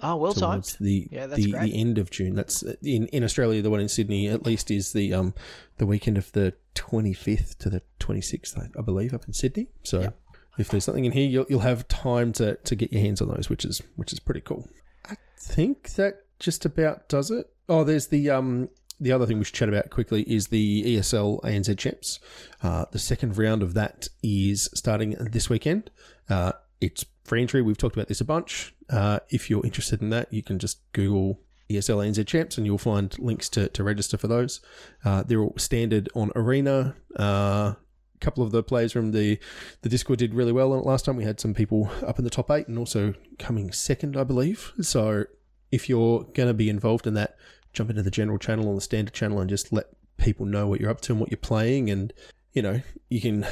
Oh, 0.04 0.16
well 0.16 0.34
timed. 0.34 0.76
the 0.80 1.08
Yeah, 1.12 1.28
that's 1.28 1.44
the, 1.44 1.52
great. 1.52 1.72
the 1.72 1.80
end 1.80 1.98
of 2.00 2.10
June. 2.10 2.34
That's 2.36 2.64
in 2.82 3.06
in 3.08 3.24
Australia. 3.24 3.62
The 3.62 3.70
one 3.70 3.80
in 3.80 3.88
Sydney, 3.88 4.28
at 4.28 4.44
least, 4.46 4.72
is 4.72 4.94
the 4.94 5.14
um 5.14 5.34
the 5.78 5.86
weekend 5.86 6.18
of 6.18 6.32
the 6.32 6.54
twenty 6.74 7.14
fifth 7.14 7.60
to 7.60 7.70
the 7.70 7.84
twenty 8.00 8.22
sixth, 8.22 8.58
I, 8.58 8.68
I 8.78 8.82
believe, 8.82 9.14
up 9.14 9.26
in 9.28 9.34
Sydney. 9.34 9.68
So 9.84 10.02
Yep. 10.02 10.18
if 10.58 10.70
there's 10.70 10.84
something 10.86 11.06
in 11.06 11.12
here, 11.12 11.30
you'll 11.30 11.46
you'll 11.50 11.60
have 11.60 11.88
time 11.88 12.34
to 12.34 12.56
to 12.56 12.76
get 12.76 12.92
your 12.92 13.02
hands 13.02 13.22
on 13.22 13.28
those, 13.28 13.48
which 13.48 13.64
is 13.64 13.80
which 13.96 14.12
is 14.12 14.20
pretty 14.20 14.42
cool. 14.42 14.68
I 15.06 15.16
think 15.38 15.92
that 15.94 16.24
just 16.40 16.66
about 16.66 17.08
does 17.08 17.30
it. 17.30 17.52
Oh, 17.70 17.84
there's 17.84 18.08
the 18.08 18.32
um 18.32 18.70
the 19.02 19.12
other 19.12 19.26
thing 19.26 19.40
we 19.40 19.44
should 19.44 19.56
chat 19.56 19.68
about 19.68 19.90
quickly 19.90 20.22
is 20.32 20.48
the 20.48 20.84
ESL 20.84 21.42
ANZ 21.42 21.78
Champs. 21.78 22.20
Uh, 22.62 22.86
the 22.92 23.00
second 23.00 23.36
round 23.36 23.64
of 23.64 23.74
that 23.74 24.08
is 24.22 24.70
starting 24.76 25.18
this 25.20 25.50
weekend. 25.50 25.90
Uh, 26.30 26.52
it's 26.80 27.04
free 27.24 27.42
entry. 27.42 27.64
We've 27.64 27.78
talked 27.78 27.96
about 27.96 28.08
this 28.08 28.22
a 28.22 28.26
bunch. 28.26 28.76
Uh, 28.90 29.20
if 29.30 29.50
you're 29.50 29.66
interested 29.66 30.02
in 30.02 30.12
that, 30.12 30.32
you 30.32 30.44
can 30.44 30.60
just 30.60 30.80
Google 30.94 31.40
ESL 31.68 32.08
ANZ 32.08 32.28
Champs 32.28 32.58
and 32.58 32.68
you'll 32.68 32.78
find 32.78 33.18
links 33.18 33.50
to, 33.50 33.70
to 33.70 33.84
register 33.84 34.18
for 34.18 34.28
those. 34.28 34.62
Uh, 35.04 35.24
they're 35.24 35.42
all 35.42 35.56
standard 35.58 36.08
on 36.14 36.32
Arena. 36.36 36.96
Uh, 37.20 37.74
a 37.74 37.78
couple 38.20 38.44
of 38.44 38.52
the 38.52 38.62
players 38.62 38.92
from 38.92 39.14
the, 39.14 39.40
the 39.82 39.90
Discord 39.90 40.20
did 40.20 40.36
really 40.36 40.52
well 40.52 40.70
last 40.82 41.06
time. 41.06 41.16
We 41.16 41.24
had 41.24 41.40
some 41.40 41.56
people 41.56 41.90
up 42.06 42.20
in 42.20 42.24
the 42.24 42.30
top 42.30 42.52
eight 42.52 42.68
and 42.68 42.78
also 42.78 43.16
coming 43.40 43.72
second, 43.72 44.16
I 44.16 44.24
believe. 44.24 44.74
So 44.82 45.26
if 45.72 45.90
you're 45.90 46.24
going 46.36 46.50
to 46.50 46.54
be 46.54 46.70
involved 46.70 47.08
in 47.08 47.16
that, 47.16 47.36
jump 47.74 47.90
into 47.90 48.04
the 48.04 48.12
general 48.12 48.38
channel 48.38 48.68
or 48.68 48.76
the 48.76 48.82
standard 48.82 49.14
channel 49.14 49.40
and 49.40 49.50
just 49.50 49.72
let 49.72 49.88
people 50.18 50.46
know 50.46 50.68
what 50.68 50.80
you're 50.80 50.90
up 50.90 51.02
to 51.02 51.14
and 51.14 51.20
what 51.20 51.32
you're 51.32 51.38
playing. 51.38 51.90
And, 51.90 52.14
you 52.54 52.62
know, 52.62 52.82
you 53.10 53.22
can 53.22 53.46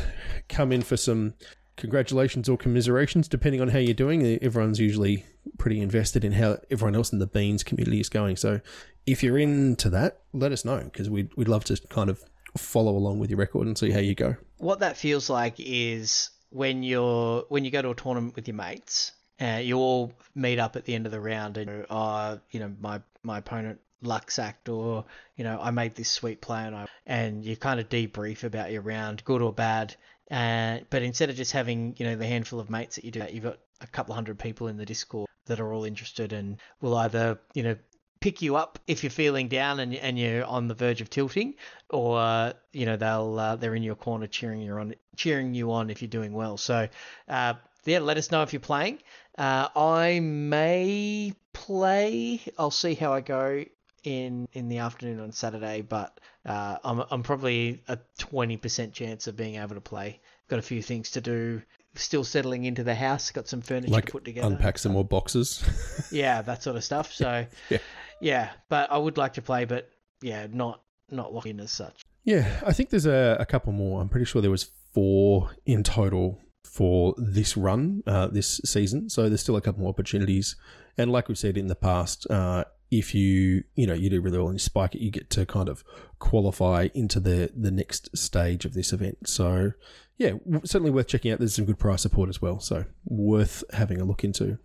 come 0.50 0.72
in 0.72 0.82
for 0.82 0.98
some 0.98 1.34
congratulations 1.78 2.50
or 2.50 2.58
commiserations, 2.58 3.28
depending 3.28 3.62
on 3.62 3.70
how 3.70 3.80
you're 3.80 3.94
doing. 3.94 4.24
Everyone's 4.42 4.80
usually 4.80 5.26
pretty 5.58 5.82
invested 5.82 6.24
in 6.24 6.34
how 6.34 6.58
everyone 6.70 6.96
else 6.96 7.12
in 7.12 7.20
the 7.20 7.28
Beans 7.28 7.64
community 7.64 8.00
is 8.00 8.10
going. 8.10 8.36
So 8.36 8.62
if 9.06 9.24
you're 9.24 9.38
into 9.40 9.90
that, 9.90 10.22
let 10.34 10.52
us 10.52 10.66
know 10.66 10.84
because 10.84 11.10
we'd, 11.10 11.30
we'd 11.36 11.48
love 11.48 11.64
to 11.66 11.80
kind 11.90 12.10
of 12.10 12.24
follow 12.58 12.96
along 12.96 13.20
with 13.20 13.30
your 13.30 13.40
record 13.40 13.68
and 13.68 13.78
see 13.78 13.92
how 13.92 14.00
you 14.00 14.16
go. 14.16 14.36
what 14.58 14.80
that 14.80 14.98
feels 14.98 15.30
like 15.30 15.56
is 15.60 16.30
when 16.50 16.84
you're 16.84 17.46
when 17.50 17.64
you 17.64 17.72
go 17.72 17.82
to 17.82 17.90
a 17.90 17.96
tournament 17.96 18.36
with 18.36 18.48
your 18.48 18.56
mates, 18.56 19.14
uh, 19.42 19.60
you 19.62 19.78
all 19.78 20.14
meet 20.36 20.60
up 20.60 20.76
at 20.76 20.86
the 20.86 20.96
end 20.96 21.06
of 21.06 21.12
the 21.12 21.20
round, 21.20 21.58
and 21.58 21.86
uh, 21.90 22.38
you 22.52 22.60
know 22.60 22.74
my 22.80 23.02
my 23.24 23.38
opponent 23.38 23.80
luck 24.02 24.32
Act 24.38 24.70
or 24.70 25.06
you 25.36 25.44
know 25.44 25.60
I 25.62 25.72
made 25.72 25.96
this 25.96 26.10
sweet 26.10 26.42
play, 26.42 26.66
and 26.66 26.76
I 26.76 26.88
and 27.06 27.44
you 27.44 27.56
kind 27.56 27.80
of 27.80 27.90
debrief 27.90 28.44
about 28.44 28.72
your 28.72 28.82
round, 28.82 29.24
good 29.26 29.42
or 29.42 29.54
bad. 29.54 29.96
Uh, 30.30 30.80
but 30.92 31.02
instead 31.02 31.30
of 31.30 31.36
just 31.36 31.52
having 31.52 31.96
you 31.98 32.06
know 32.06 32.16
the 32.16 32.28
handful 32.28 32.60
of 32.60 32.70
mates 32.70 32.96
that 32.96 33.06
you 33.06 33.12
do, 33.12 33.26
you've 33.32 33.44
got 33.44 33.60
a 33.82 33.88
couple 33.88 34.14
hundred 34.14 34.38
people 34.38 34.68
in 34.68 34.78
the 34.78 34.86
Discord 34.86 35.28
that 35.46 35.60
are 35.60 35.74
all 35.74 35.86
interested 35.86 36.34
and 36.34 36.58
will 36.82 36.96
either 36.96 37.40
you 37.54 37.64
know 37.64 37.76
pick 38.20 38.42
you 38.42 38.56
up 38.58 38.78
if 38.88 39.04
you're 39.04 39.10
feeling 39.10 39.48
down 39.48 39.80
and 39.80 39.96
and 39.96 40.20
you're 40.20 40.46
on 40.46 40.68
the 40.68 40.76
verge 40.76 41.02
of 41.02 41.10
tilting, 41.10 41.56
or 41.90 42.54
you 42.72 42.86
know 42.86 42.96
they'll 42.96 43.40
uh, 43.40 43.56
they're 43.56 43.76
in 43.76 43.84
your 43.84 43.96
corner 43.96 44.28
cheering 44.28 44.62
you 44.62 44.74
on 44.74 44.94
cheering 45.16 45.54
you 45.54 45.72
on 45.72 45.90
if 45.90 46.02
you're 46.02 46.10
doing 46.10 46.34
well. 46.34 46.58
So 46.58 46.88
uh, 47.28 47.54
yeah, 47.86 48.00
let 48.00 48.18
us 48.18 48.32
know 48.32 48.44
if 48.44 48.54
you're 48.54 48.60
playing. 48.60 49.00
Uh, 49.38 49.70
I 49.76 50.20
may 50.20 51.34
play. 51.54 52.42
I'll 52.58 52.72
see 52.72 52.94
how 52.94 53.14
I 53.14 53.22
go 53.22 53.66
in 54.04 54.48
in 54.54 54.70
the 54.70 54.78
afternoon 54.80 55.20
on 55.20 55.32
Saturday, 55.32 55.82
but 55.82 56.20
uh, 56.46 56.78
I'm 56.84 57.04
I'm 57.12 57.24
probably 57.24 57.82
a 57.88 57.98
twenty 58.18 58.58
percent 58.58 58.94
chance 58.94 59.28
of 59.28 59.36
being 59.36 59.56
able 59.56 59.76
to 59.76 59.82
play. 59.82 60.20
Got 60.48 60.60
a 60.60 60.64
few 60.64 60.82
things 60.82 61.12
to 61.12 61.22
do. 61.22 61.62
Still 61.96 62.24
settling 62.24 62.66
into 62.66 62.84
the 62.84 62.96
house. 62.96 63.32
Got 63.32 63.48
some 63.48 63.62
furniture 63.62 63.92
Like 63.92 64.06
to 64.06 64.12
put 64.12 64.26
together. 64.26 64.48
unpack 64.48 64.78
some 64.78 64.92
more 64.94 65.06
boxes. 65.06 65.64
Yeah, 66.12 66.42
that 66.44 66.64
sort 66.64 66.76
of 66.76 66.84
stuff. 66.84 67.12
So 67.14 67.46
Yeah. 67.70 67.78
yeah, 68.22 68.50
but 68.70 68.92
I 68.92 68.98
would 68.98 69.18
like 69.18 69.34
to 69.34 69.42
play, 69.42 69.66
but 69.66 69.90
yeah, 70.22 70.48
not 70.52 70.82
not 71.12 71.34
locked 71.34 71.48
in 71.48 71.60
as 71.60 71.72
such. 71.72 72.02
Yeah, 72.24 72.62
I 72.66 72.74
think 72.74 72.90
there's 72.90 73.06
a, 73.08 73.38
a 73.40 73.46
couple 73.46 73.74
more. 73.74 74.02
I'm 74.02 74.10
pretty 74.10 74.26
sure 74.26 74.42
there 74.42 74.52
was 74.52 74.70
four 74.94 75.52
in 75.66 75.84
total 75.84 76.40
for 76.64 77.16
this 77.18 77.58
run, 77.58 78.04
uh, 78.06 78.28
this 78.28 78.62
season. 78.66 79.10
So 79.10 79.28
there's 79.28 79.42
still 79.42 79.56
a 79.56 79.62
couple 79.62 79.82
more 79.82 79.90
opportunities. 79.90 80.56
And 80.98 81.12
like 81.12 81.28
we've 81.28 81.38
said 81.38 81.58
in 81.58 81.68
the 81.68 81.76
past, 81.76 82.28
uh, 82.30 82.66
if 82.92 83.14
you 83.14 83.64
you 83.76 83.86
know 83.86 83.94
you 83.94 84.10
do 84.10 84.22
really 84.22 84.38
well 84.38 84.48
and 84.48 84.56
you 84.56 84.60
spike 84.60 84.96
it, 84.96 85.02
you 85.02 85.12
get 85.12 85.30
to 85.32 85.46
kind 85.46 85.70
of 85.70 85.84
qualify 86.20 86.90
into 86.94 87.20
the 87.20 87.52
the 87.56 87.72
next 87.72 88.16
stage 88.18 88.66
of 88.66 88.74
this 88.74 88.94
event. 88.94 89.28
So 89.28 89.74
yeah, 90.18 90.34
certainly 90.66 90.92
worth 90.92 91.08
checking 91.08 91.32
out. 91.32 91.40
There's 91.40 91.56
some 91.56 91.66
good 91.66 91.80
price 91.80 92.02
support 92.02 92.30
as 92.30 92.42
well, 92.42 92.60
so 92.60 92.86
worth 93.06 93.64
having 93.74 94.02
a 94.02 94.06
look 94.06 94.24
into. 94.24 94.58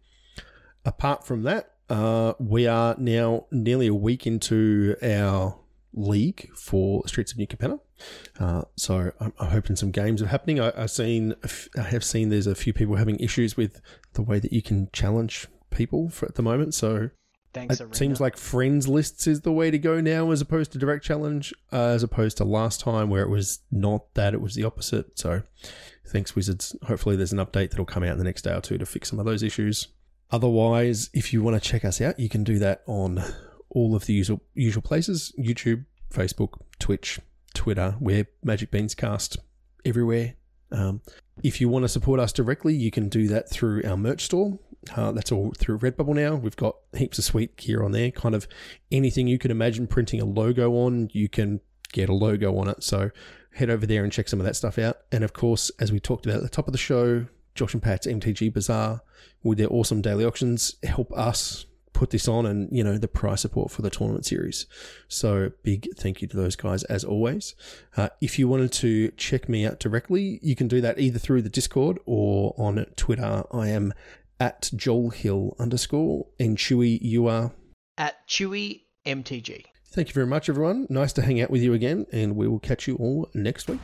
Apart 0.84 1.26
from 1.26 1.44
that, 1.44 1.72
uh, 1.88 2.34
we 2.38 2.66
are 2.66 2.94
now 2.98 3.46
nearly 3.50 3.86
a 3.86 3.94
week 3.94 4.26
into 4.26 4.96
our 5.02 5.58
league 5.92 6.50
for 6.54 7.06
Streets 7.06 7.32
of 7.32 7.38
New 7.38 7.46
Capenna. 7.46 7.80
Uh, 8.38 8.62
so 8.76 9.12
I'm, 9.20 9.32
I'm 9.38 9.50
hoping 9.50 9.76
some 9.76 9.92
games 9.92 10.20
are 10.20 10.26
happening. 10.26 10.60
I, 10.60 10.72
I've 10.76 10.90
seen, 10.90 11.34
I 11.78 11.82
have 11.82 12.04
seen 12.04 12.28
there's 12.28 12.46
a 12.46 12.54
few 12.54 12.72
people 12.72 12.96
having 12.96 13.18
issues 13.20 13.56
with 13.56 13.80
the 14.14 14.22
way 14.22 14.38
that 14.40 14.52
you 14.52 14.60
can 14.60 14.88
challenge 14.92 15.46
people 15.70 16.08
for 16.08 16.26
at 16.26 16.34
the 16.34 16.42
moment. 16.42 16.74
So 16.74 17.10
Thanks, 17.54 17.76
it 17.80 17.84
Arena. 17.84 17.94
seems 17.94 18.20
like 18.20 18.36
friends 18.36 18.88
lists 18.88 19.26
is 19.26 19.42
the 19.42 19.52
way 19.52 19.70
to 19.70 19.78
go 19.78 20.00
now, 20.00 20.30
as 20.32 20.40
opposed 20.40 20.72
to 20.72 20.78
direct 20.78 21.04
challenge, 21.04 21.54
uh, 21.72 21.86
as 21.86 22.02
opposed 22.02 22.36
to 22.38 22.44
last 22.44 22.80
time 22.80 23.08
where 23.08 23.22
it 23.22 23.30
was 23.30 23.60
not 23.70 24.12
that; 24.14 24.34
it 24.34 24.40
was 24.40 24.54
the 24.54 24.64
opposite. 24.64 25.18
So, 25.18 25.42
thanks, 26.06 26.34
Wizards. 26.34 26.76
Hopefully, 26.82 27.16
there's 27.16 27.32
an 27.32 27.38
update 27.38 27.70
that'll 27.70 27.84
come 27.84 28.02
out 28.02 28.12
in 28.12 28.18
the 28.18 28.24
next 28.24 28.42
day 28.42 28.54
or 28.54 28.60
two 28.60 28.76
to 28.76 28.84
fix 28.84 29.08
some 29.08 29.18
of 29.18 29.24
those 29.24 29.42
issues. 29.42 29.88
Otherwise, 30.30 31.10
if 31.14 31.32
you 31.32 31.42
want 31.42 31.60
to 31.60 31.68
check 31.68 31.84
us 31.84 32.00
out, 32.00 32.18
you 32.18 32.28
can 32.28 32.42
do 32.44 32.58
that 32.58 32.82
on 32.86 33.22
all 33.70 33.94
of 33.94 34.06
the 34.06 34.12
usual 34.12 34.42
usual 34.54 34.82
places: 34.82 35.32
YouTube, 35.38 35.84
Facebook, 36.12 36.60
Twitch, 36.80 37.20
Twitter. 37.54 37.96
We're 38.00 38.26
Magic 38.42 38.70
Beans 38.70 38.94
Cast 38.94 39.38
everywhere. 39.84 40.34
Um, 40.72 41.02
if 41.42 41.60
you 41.60 41.68
want 41.68 41.84
to 41.84 41.88
support 41.88 42.18
us 42.18 42.32
directly, 42.32 42.74
you 42.74 42.90
can 42.90 43.08
do 43.08 43.28
that 43.28 43.48
through 43.48 43.82
our 43.84 43.96
merch 43.96 44.24
store. 44.24 44.58
Uh, 44.94 45.12
that's 45.12 45.32
all 45.32 45.52
through 45.56 45.78
Redbubble 45.78 46.14
now. 46.14 46.34
We've 46.34 46.56
got 46.56 46.76
heaps 46.96 47.18
of 47.18 47.24
sweet 47.24 47.56
gear 47.56 47.82
on 47.82 47.92
there. 47.92 48.10
Kind 48.10 48.34
of 48.34 48.46
anything 48.90 49.26
you 49.26 49.38
can 49.38 49.50
imagine 49.50 49.86
printing 49.86 50.20
a 50.20 50.24
logo 50.24 50.72
on, 50.72 51.10
you 51.12 51.28
can 51.28 51.60
get 51.92 52.08
a 52.08 52.14
logo 52.14 52.56
on 52.58 52.68
it. 52.68 52.82
So 52.82 53.10
head 53.54 53.70
over 53.70 53.86
there 53.86 54.02
and 54.02 54.12
check 54.12 54.28
some 54.28 54.40
of 54.40 54.46
that 54.46 54.56
stuff 54.56 54.78
out. 54.78 54.98
And 55.12 55.24
of 55.24 55.32
course, 55.32 55.70
as 55.78 55.92
we 55.92 56.00
talked 56.00 56.26
about 56.26 56.36
at 56.36 56.42
the 56.42 56.48
top 56.48 56.66
of 56.66 56.72
the 56.72 56.78
show, 56.78 57.26
Josh 57.54 57.72
and 57.72 57.82
Pat's 57.82 58.06
MTG 58.06 58.52
Bazaar 58.52 59.02
with 59.42 59.58
their 59.58 59.72
awesome 59.72 60.00
daily 60.00 60.24
auctions 60.24 60.74
help 60.82 61.12
us 61.12 61.66
put 61.92 62.10
this 62.10 62.26
on 62.26 62.44
and 62.44 62.68
you 62.76 62.82
know 62.82 62.98
the 62.98 63.06
price 63.06 63.42
support 63.42 63.70
for 63.70 63.82
the 63.82 63.88
tournament 63.88 64.26
series 64.26 64.66
so 65.06 65.52
big 65.62 65.86
thank 65.96 66.20
you 66.20 66.26
to 66.26 66.36
those 66.36 66.56
guys 66.56 66.82
as 66.84 67.04
always 67.04 67.54
uh, 67.96 68.08
if 68.20 68.36
you 68.36 68.48
wanted 68.48 68.72
to 68.72 69.12
check 69.12 69.48
me 69.48 69.64
out 69.64 69.78
directly 69.78 70.40
you 70.42 70.56
can 70.56 70.66
do 70.66 70.80
that 70.80 70.98
either 70.98 71.20
through 71.20 71.40
the 71.40 71.48
discord 71.48 71.98
or 72.04 72.52
on 72.58 72.84
twitter 72.96 73.44
i 73.52 73.68
am 73.68 73.94
at 74.40 74.70
joel 74.74 75.10
hill 75.10 75.56
underscore. 75.58 76.26
And 76.38 76.56
chewy 76.56 76.98
you 77.00 77.26
are? 77.26 77.52
At 77.96 78.28
chewy 78.28 78.82
mtg 79.06 79.64
thank 79.94 80.08
you 80.08 80.14
very 80.14 80.26
much 80.26 80.48
everyone. 80.48 80.86
Nice 80.90 81.12
to 81.14 81.22
hang 81.22 81.40
out 81.40 81.50
with 81.50 81.62
you 81.62 81.72
again 81.72 82.06
and 82.12 82.34
we 82.34 82.48
will 82.48 82.58
catch 82.58 82.88
you 82.88 82.96
all 82.96 83.28
next 83.34 83.68
week 83.68 83.80